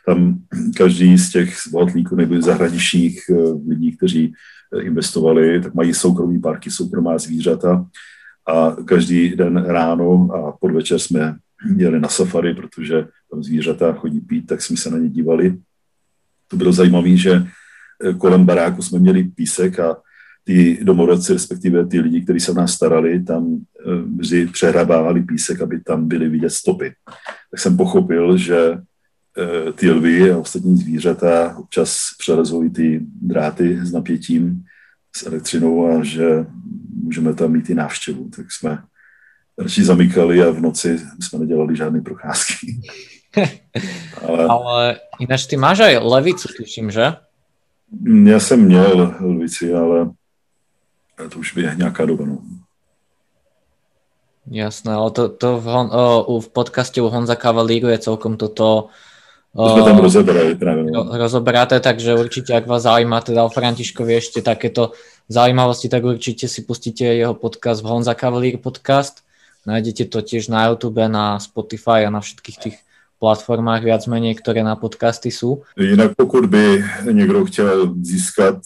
Tam 0.06 0.40
každý 0.78 1.18
z 1.18 1.32
těch 1.32 1.58
bohatlíků 1.72 2.16
nebo 2.16 2.42
zahraničních 2.42 3.22
eh, 3.30 3.34
lidí, 3.68 3.98
kteří 3.98 4.34
eh, 4.74 4.82
investovali, 4.82 5.62
tak 5.62 5.74
mají 5.74 5.94
soukromý 5.94 6.40
parky, 6.40 6.72
soukromá 6.72 7.18
zvířata 7.18 7.86
a 8.48 8.76
každý 8.86 9.36
den 9.36 9.66
ráno 9.66 10.30
a 10.34 10.52
podvečer 10.52 11.00
jsme 11.00 11.36
jeli 11.78 12.00
na 12.00 12.08
safari, 12.08 12.54
protože 12.54 13.08
tam 13.32 13.44
zvířata 13.44 13.94
chodí 13.94 14.20
pít, 14.20 14.48
tak 14.48 14.62
jsme 14.62 14.78
se 14.78 14.90
na 14.92 14.98
ně 14.98 15.10
dívali. 15.10 15.58
To 16.48 16.58
bylo 16.58 16.72
zajímavé, 16.72 17.18
že 17.18 17.44
eh, 18.04 18.14
kolem 18.14 18.46
baráku 18.46 18.82
jsme 18.82 19.00
měli 19.00 19.24
písek 19.24 19.80
a 19.80 19.98
ty 20.44 20.80
domorodci, 20.84 21.34
respektive 21.34 21.86
ty 21.86 22.00
lidi, 22.00 22.22
kteří 22.22 22.40
se 22.40 22.52
o 22.52 22.56
nás 22.56 22.74
starali, 22.74 23.24
tam 23.24 23.58
eh, 23.58 24.02
vždy 24.18 24.48
přehrabávali 24.48 25.24
písek, 25.24 25.62
aby 25.62 25.80
tam 25.80 26.08
byly 26.08 26.30
vidět 26.30 26.50
stopy. 26.50 26.94
Tak 27.52 27.60
jsem 27.60 27.78
pochopil, 27.78 28.38
že 28.38 28.58
eh, 29.38 29.74
ty 29.74 29.92
lvy 29.92 30.32
a 30.32 30.38
ostatní 30.38 30.78
zvířata 30.78 31.58
občas 31.58 32.00
přelezují 32.20 32.70
ty 32.70 33.00
dráty 33.22 33.80
s 33.84 33.92
napětím, 33.92 34.64
s 35.16 35.26
elektřinou 35.26 35.88
a 35.88 36.04
že 36.04 36.46
můžeme 37.04 37.34
tam 37.34 37.52
mít 37.52 37.70
i 37.70 37.76
návštěvu. 37.76 38.30
Tak 38.30 38.52
jsme 38.52 38.80
radši 39.58 39.84
zamykali 39.84 40.44
a 40.44 40.52
v 40.52 40.62
noci 40.62 41.00
jsme 41.20 41.40
nedělali 41.40 41.76
žádné 41.76 42.02
procházky. 42.02 42.82
ale... 44.28 44.46
ale 44.46 45.00
jinak 45.20 45.42
ty 45.50 45.58
máš 45.58 45.80
aj 45.80 45.98
levicu, 45.98 46.48
tuším, 46.58 46.92
že? 46.92 47.14
Já 48.26 48.40
jsem 48.40 48.60
měl 48.66 49.16
levici, 49.20 49.74
ale 49.74 50.12
to 51.30 51.40
už 51.40 51.56
je 51.56 51.76
nějaká 51.78 52.06
doba. 52.06 52.26
No. 52.26 52.38
Jasné, 54.52 54.94
ale 54.94 55.12
to, 55.12 55.30
to 55.30 55.60
v, 55.60 55.64
hon, 55.64 55.90
o, 55.92 56.40
v 56.40 56.50
podcaste 56.50 57.02
u 57.02 57.08
Honza 57.08 57.36
Cavalíru 57.36 57.88
je 57.88 57.98
celkom 57.98 58.38
toto 58.38 58.90
to 59.58 59.74
sme 59.74 59.90
tam 59.90 59.98
rozoberali 59.98 60.54
práve. 60.54 60.86
No. 60.86 61.10
Rozoberaté, 61.10 61.82
takže 61.82 62.14
určite, 62.14 62.54
ak 62.54 62.70
vás 62.70 62.86
zaujíma 62.86 63.26
teda 63.26 63.42
o 63.42 63.50
Františkovi 63.50 64.14
ešte 64.14 64.46
takéto 64.46 64.94
zaujímavosti, 65.34 65.90
tak 65.90 66.06
určite 66.06 66.46
si 66.46 66.62
pustíte 66.62 67.10
jeho 67.10 67.34
podcast 67.34 67.82
v 67.82 67.90
Honza 67.90 68.14
Cavalier 68.14 68.62
podcast. 68.62 69.26
Nájdete 69.68 70.06
to 70.08 70.24
tiež 70.24 70.48
na 70.48 70.72
YouTube, 70.72 71.04
na 71.12 71.36
Spotify 71.44 72.08
a 72.08 72.10
na 72.10 72.24
všetkých 72.24 72.58
tých 72.58 72.78
platformách 73.20 73.84
viac 73.84 74.08
menej, 74.08 74.36
které 74.36 74.64
na 74.64 74.76
podcasty 74.76 75.32
jsou. 75.32 75.64
Jinak 75.80 76.16
pokud 76.16 76.46
by 76.46 76.84
někdo 77.12 77.46
chtěl 77.46 77.96
získat 78.02 78.62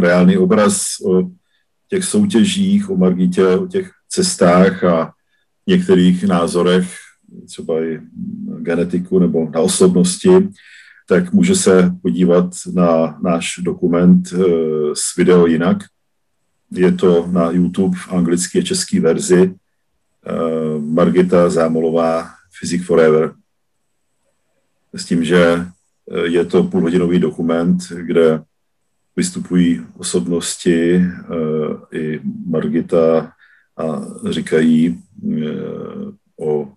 reálný 0.00 0.36
obraz 0.36 0.86
o 1.04 1.30
těch 1.88 2.04
soutěžích, 2.04 2.90
o 2.90 2.96
Margitě, 2.96 3.46
o 3.46 3.66
těch 3.66 3.90
cestách 4.08 4.84
a 4.84 5.12
některých 5.66 6.24
názorech, 6.24 6.88
třeba 7.46 7.82
i 7.84 8.00
genetiku 8.58 9.18
nebo 9.18 9.50
na 9.50 9.60
osobnosti, 9.60 10.48
tak 11.08 11.32
může 11.32 11.54
se 11.54 11.92
podívat 12.02 12.46
na 12.74 13.18
náš 13.22 13.60
dokument 13.62 14.28
eh, 14.32 14.38
s 14.94 15.16
video 15.16 15.46
jinak. 15.46 15.76
Je 16.70 16.92
to 16.92 17.26
na 17.30 17.50
YouTube 17.50 17.96
v 17.96 18.12
anglické 18.12 18.58
a 18.58 18.62
české 18.62 19.00
verzi 19.00 19.54
Eh, 19.54 19.65
Margita 20.78 21.50
Zámolová, 21.50 22.30
Physic 22.58 22.84
Forever. 22.84 23.34
s 24.96 25.04
tím, 25.04 25.24
že 25.24 25.66
je 26.24 26.44
to 26.44 26.62
půlhodinový 26.64 27.18
dokument, 27.18 27.78
kde 28.00 28.42
vystupují 29.16 29.86
osobnosti, 29.98 31.02
i 31.92 32.20
Margita 32.46 33.32
a 33.76 34.00
říkají 34.30 35.02
o 36.40 36.72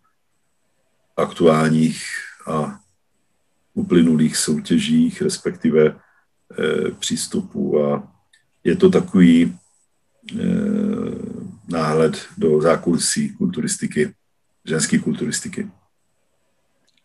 aktuálních 1.17 2.03
a 2.47 2.79
uplynulých 3.73 4.37
soutěžích, 4.37 5.21
respektive 5.21 5.95
přístupů. 6.99 7.85
A 7.85 8.07
je 8.63 8.75
to 8.75 8.89
takový 8.89 9.55
náhled 11.69 12.17
do 12.37 12.61
zákulisí 12.61 13.37
kulturistiky, 13.37 14.13
ženské 14.65 14.99
kulturistiky. 14.99 15.69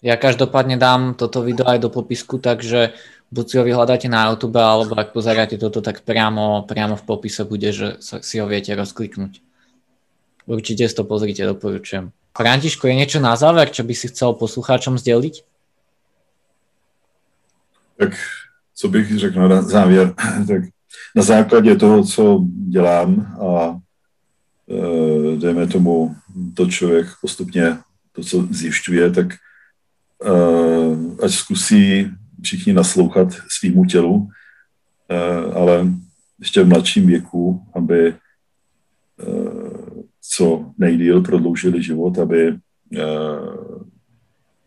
Ja 0.05 0.20
každopádne 0.20 0.77
dám 0.77 1.16
toto 1.16 1.41
video 1.41 1.65
aj 1.65 1.81
do 1.81 1.89
popisku, 1.89 2.36
takže 2.36 2.93
buď 3.32 3.45
si 3.49 3.55
ho 3.57 3.65
vyhľadáte 3.65 4.05
na 4.05 4.28
YouTube, 4.28 4.61
alebo 4.61 4.93
ak 5.01 5.16
pozeráte 5.16 5.57
toto, 5.57 5.81
tak 5.81 6.05
priamo, 6.05 6.69
priamo 6.69 6.93
v 7.01 7.05
popise 7.09 7.49
bude, 7.49 7.73
že 7.73 7.97
si 8.01 8.36
ho 8.36 8.45
viete 8.45 8.77
rozkliknúť. 8.77 9.41
Určite 10.45 10.85
si 10.85 10.95
to 10.95 11.09
pozrite, 11.09 11.41
doporučujem. 11.41 12.12
Františko, 12.36 12.85
je 12.85 13.01
niečo 13.01 13.19
na 13.23 13.32
záver, 13.32 13.73
čo 13.73 13.81
by 13.81 13.95
si 13.97 14.12
chcel 14.12 14.36
poslucháčom 14.36 14.99
sdělit? 14.99 15.41
Tak 17.97 18.12
co 18.74 18.89
bych 18.89 19.19
řekl 19.19 19.49
na 19.49 19.62
závěr, 19.62 20.15
tak 20.49 20.62
na 21.16 21.23
základě 21.23 21.77
toho, 21.77 22.05
co 22.05 22.45
dělám 22.69 23.39
a 23.41 23.78
dejme 25.39 25.66
tomu, 25.66 26.16
to 26.55 26.66
člověk 26.66 27.07
postupně 27.20 27.78
to, 28.12 28.23
co 28.23 28.49
zjišťuje, 28.51 29.11
tak 29.11 29.32
e, 29.32 29.39
ať 31.24 31.31
zkusí 31.32 32.11
všichni 32.43 32.73
naslouchat 32.73 33.28
svýmu 33.49 33.85
tělu, 33.85 34.28
e, 35.09 35.19
ale 35.53 35.86
ještě 36.39 36.62
v 36.62 36.69
mladším 36.69 37.07
věku, 37.07 37.66
aby 37.74 38.15
co 40.20 40.73
nejdíl 40.78 41.23
prodloužili 41.23 41.82
život, 41.82 42.19
aby 42.19 42.59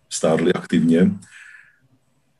stárli 0.09 0.53
aktivně 0.53 1.11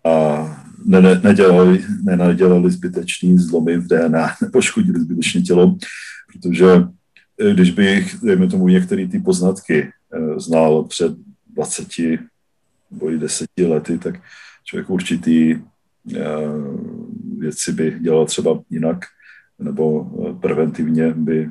a 0.04 0.46
ne, 0.86 1.02
ne, 1.02 1.22
nedělali, 1.24 1.86
ne, 2.04 2.18
nedělali 2.18 2.72
zbytečný 2.72 3.38
zlomy 3.38 3.78
v 3.78 3.88
DNA, 3.88 4.28
nepoškodili 4.42 5.00
zbytečně 5.00 5.42
tělo, 5.42 5.78
protože 6.34 6.66
eh, 6.66 6.88
když 7.54 7.72
bych, 7.72 8.16
dejme 8.24 8.48
tomu, 8.48 8.68
některé 8.68 9.08
ty 9.08 9.20
poznatky 9.20 9.84
eh, 9.84 10.40
znal 10.40 10.84
před 10.84 11.12
20 11.54 11.88
nebo 12.92 13.12
i 13.12 13.18
10 13.18 13.48
lety, 13.68 13.98
tak 13.98 14.16
člověk 14.64 14.90
určitý 14.90 15.56
eh, 15.56 16.22
věci 17.38 17.72
by 17.72 18.00
dělal 18.00 18.26
třeba 18.26 18.62
jinak, 18.70 19.06
nebo 19.60 20.06
preventivně 20.42 21.14
by, 21.14 21.50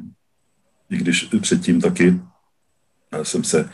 i 0.90 0.96
když 0.96 1.28
předtím 1.40 1.80
taky 1.80 2.20
jsem 3.22 3.44
se 3.44 3.70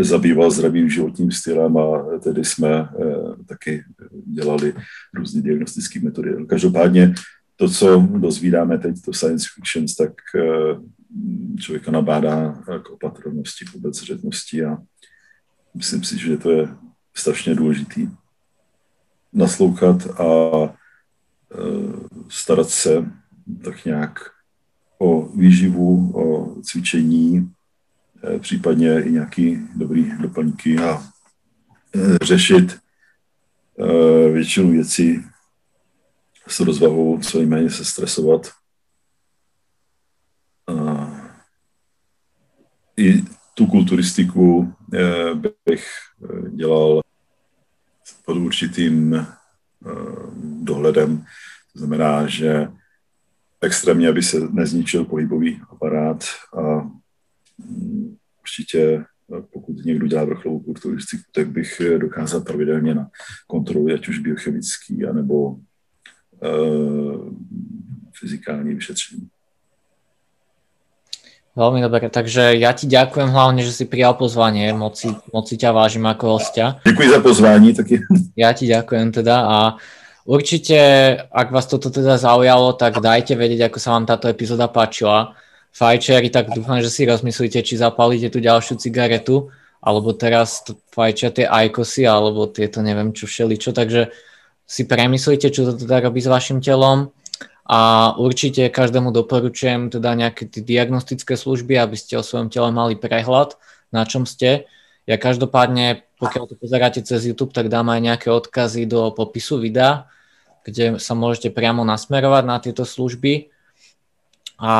zabýval 0.00 0.50
zdravým 0.50 0.90
životním 0.90 1.30
stylem 1.30 1.76
a 1.76 2.04
tedy 2.24 2.44
jsme 2.44 2.68
eh, 2.68 3.44
taky 3.46 3.84
dělali 4.26 4.74
různé 5.14 5.42
diagnostické 5.42 6.00
metody. 6.00 6.46
Každopádně 6.46 7.14
to, 7.56 7.68
co 7.68 8.08
dozvídáme 8.18 8.78
teď, 8.78 9.02
to 9.04 9.12
science 9.12 9.46
fiction, 9.54 9.86
tak 9.98 10.12
eh, 10.36 10.76
člověka 11.58 11.90
nabádá 11.90 12.52
k 12.84 12.90
opatrnosti, 12.90 13.64
k 13.64 13.74
obezřetnosti 13.74 14.64
a 14.64 14.76
myslím 15.74 16.04
si, 16.04 16.18
že 16.18 16.36
to 16.36 16.50
je 16.50 16.68
strašně 17.14 17.54
důležitý 17.54 18.08
naslouchat 19.32 20.20
a 20.20 20.26
eh, 20.64 20.76
starat 22.28 22.68
se 22.68 23.10
tak 23.64 23.84
nějak 23.84 24.18
o 24.98 25.28
výživu, 25.36 26.12
o 26.14 26.56
cvičení, 26.62 27.52
Eh, 28.24 28.38
případně 28.38 29.02
i 29.02 29.12
nějaký 29.12 29.68
dobrý 29.74 30.12
doplňky 30.18 30.78
a 30.78 31.02
eh, 31.94 32.18
řešit 32.22 32.78
většinu 34.32 34.70
věcí 34.70 35.24
s 36.48 36.60
rozvahou, 36.60 37.20
co 37.20 37.38
nejméně 37.38 37.70
se 37.70 37.84
stresovat. 37.84 38.50
A 40.66 41.01
I 43.02 43.24
tu 43.54 43.66
kulturistiku 43.66 44.74
bych 45.66 45.86
dělal 46.54 47.00
pod 48.24 48.36
určitým 48.36 49.26
dohledem. 50.62 51.24
To 51.72 51.78
znamená, 51.78 52.26
že 52.26 52.68
extrémně, 53.60 54.08
aby 54.08 54.22
se 54.22 54.40
nezničil 54.40 55.04
pohybový 55.04 55.60
aparát 55.70 56.24
a 56.58 56.90
určitě 58.40 59.04
pokud 59.52 59.84
někdo 59.84 60.06
dělá 60.06 60.24
vrcholovou 60.24 60.60
kulturistiku, 60.60 61.22
tak 61.32 61.50
bych 61.50 61.82
dokázal 61.98 62.40
pravidelně 62.40 62.94
na 62.94 63.10
kontrolu, 63.46 63.94
ať 63.94 64.08
už 64.08 64.18
biochemický, 64.18 65.04
anebo 65.04 65.50
uh, 65.50 65.58
fyzikální 68.20 68.74
vyšetření. 68.74 69.28
Veľmi 71.52 71.84
dobre, 71.84 72.08
takže 72.08 72.56
ja 72.56 72.72
ti 72.72 72.88
ďakujem 72.88 73.28
hlavne, 73.28 73.60
že 73.60 73.76
si 73.76 73.84
prijal 73.84 74.16
pozvanie, 74.16 74.72
moc 74.72 74.96
si, 74.96 75.12
moc 75.36 75.44
si 75.44 75.60
ťa 75.60 75.76
vážim 75.76 76.00
ako 76.08 76.40
hostia. 76.40 76.80
Děkuji 76.80 77.08
za 77.10 77.20
pozvání 77.20 77.74
taky. 77.74 78.00
Ja 78.40 78.56
ti 78.56 78.64
ďakujem 78.64 79.12
teda 79.12 79.36
a 79.44 79.56
určite, 80.24 80.76
ak 81.28 81.52
vás 81.52 81.68
toto 81.68 81.92
teda 81.92 82.16
zaujalo, 82.16 82.72
tak 82.72 83.04
dajte 83.04 83.36
vedieť, 83.36 83.68
ako 83.68 83.78
sa 83.84 83.92
vám 83.92 84.08
táto 84.08 84.32
epizóda 84.32 84.64
páčila 84.64 85.36
fajčiari, 85.76 86.32
tak 86.32 86.56
dúfam, 86.56 86.80
že 86.80 86.88
si 86.88 87.04
rozmyslíte, 87.04 87.60
či 87.60 87.76
zapálite 87.76 88.32
tú 88.32 88.40
ďalšiu 88.40 88.80
cigaretu, 88.80 89.52
alebo 89.84 90.16
teraz 90.16 90.64
fajčia 90.88 91.36
tie 91.36 91.44
ajkosy, 91.44 92.08
alebo 92.08 92.48
tieto 92.48 92.80
neviem 92.80 93.12
čo 93.12 93.28
všeličo, 93.28 93.76
takže 93.76 94.08
si 94.64 94.88
premyslíte, 94.88 95.52
čo 95.52 95.68
to 95.68 95.76
teda 95.76 96.08
robí 96.08 96.24
s 96.24 96.32
vašim 96.32 96.64
telom 96.64 97.12
a 97.62 98.12
určite 98.18 98.66
každému 98.68 99.14
doporučujem 99.14 99.88
teda 99.90 100.18
nejaké 100.18 100.50
tie 100.50 100.62
diagnostické 100.62 101.38
služby, 101.38 101.78
aby 101.78 101.94
ste 101.94 102.18
o 102.18 102.26
svojom 102.26 102.50
tele 102.50 102.74
mali 102.74 102.98
prehľad, 102.98 103.54
na 103.94 104.02
čom 104.02 104.26
ste. 104.26 104.66
Ja 105.06 105.18
každopádne, 105.18 106.06
pokiaľ 106.18 106.44
to 106.50 106.54
pozeráte 106.58 107.00
cez 107.06 107.26
YouTube, 107.26 107.54
tak 107.54 107.70
dám 107.70 107.90
aj 107.90 108.00
nejaké 108.02 108.28
odkazy 108.34 108.86
do 108.86 109.14
popisu 109.14 109.62
videa, 109.62 110.10
kde 110.66 110.98
sa 110.98 111.14
môžete 111.14 111.54
priamo 111.54 111.86
nasmerovať 111.86 112.44
na 112.46 112.56
tieto 112.58 112.82
služby. 112.82 113.50
A 114.62 114.72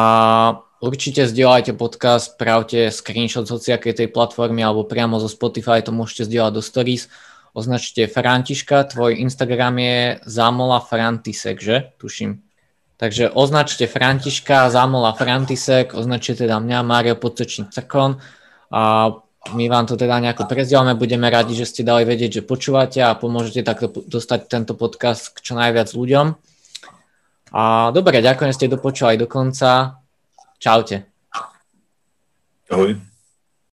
Určite 0.82 1.30
zdieľajte 1.30 1.78
podcast, 1.78 2.34
pravte 2.34 2.90
screenshot 2.90 3.46
z 3.46 3.54
hociakej 3.54 4.02
tej 4.02 4.08
platformy 4.10 4.66
alebo 4.66 4.82
priamo 4.82 5.22
zo 5.22 5.30
Spotify 5.30 5.78
to 5.78 5.94
môžete 5.94 6.26
zdieľať 6.26 6.58
do 6.58 6.58
stories. 6.58 7.06
Označte 7.54 8.10
Františka, 8.10 8.90
tvoj 8.90 9.14
Instagram 9.22 9.78
je 9.78 9.98
Zamola 10.26 10.82
Frantisek, 10.82 11.62
že? 11.62 11.94
Tuším. 12.02 12.51
Takže 13.02 13.34
označte 13.34 13.90
Františka, 13.90 14.70
Zamola 14.70 15.10
Frantisek, 15.10 15.90
označte 15.90 16.46
teda 16.46 16.62
mňa, 16.62 16.86
Mário 16.86 17.18
Podsočník 17.18 17.74
Cekon 17.74 18.22
a 18.70 19.10
my 19.58 19.64
vám 19.66 19.90
to 19.90 19.98
teda 19.98 20.22
nejako 20.22 20.46
prezdielame, 20.46 20.94
budeme 20.94 21.26
radi, 21.26 21.58
že 21.58 21.66
ste 21.66 21.82
dali 21.82 22.06
vedieť, 22.06 22.38
že 22.38 22.42
počúvate 22.46 23.02
a 23.02 23.18
pomôžete 23.18 23.66
takto 23.66 23.90
dostať 23.90 24.46
tento 24.46 24.78
podcast 24.78 25.34
k 25.34 25.42
čo 25.42 25.58
najviac 25.58 25.90
ľuďom. 25.90 26.26
A 27.50 27.90
dobre, 27.90 28.22
ďakujem, 28.22 28.54
že 28.54 28.58
ste 28.62 28.70
dopočúvali 28.70 29.18
do 29.18 29.26
konca. 29.26 29.98
Čaute. 30.62 31.10
Ahoj. 32.70 33.11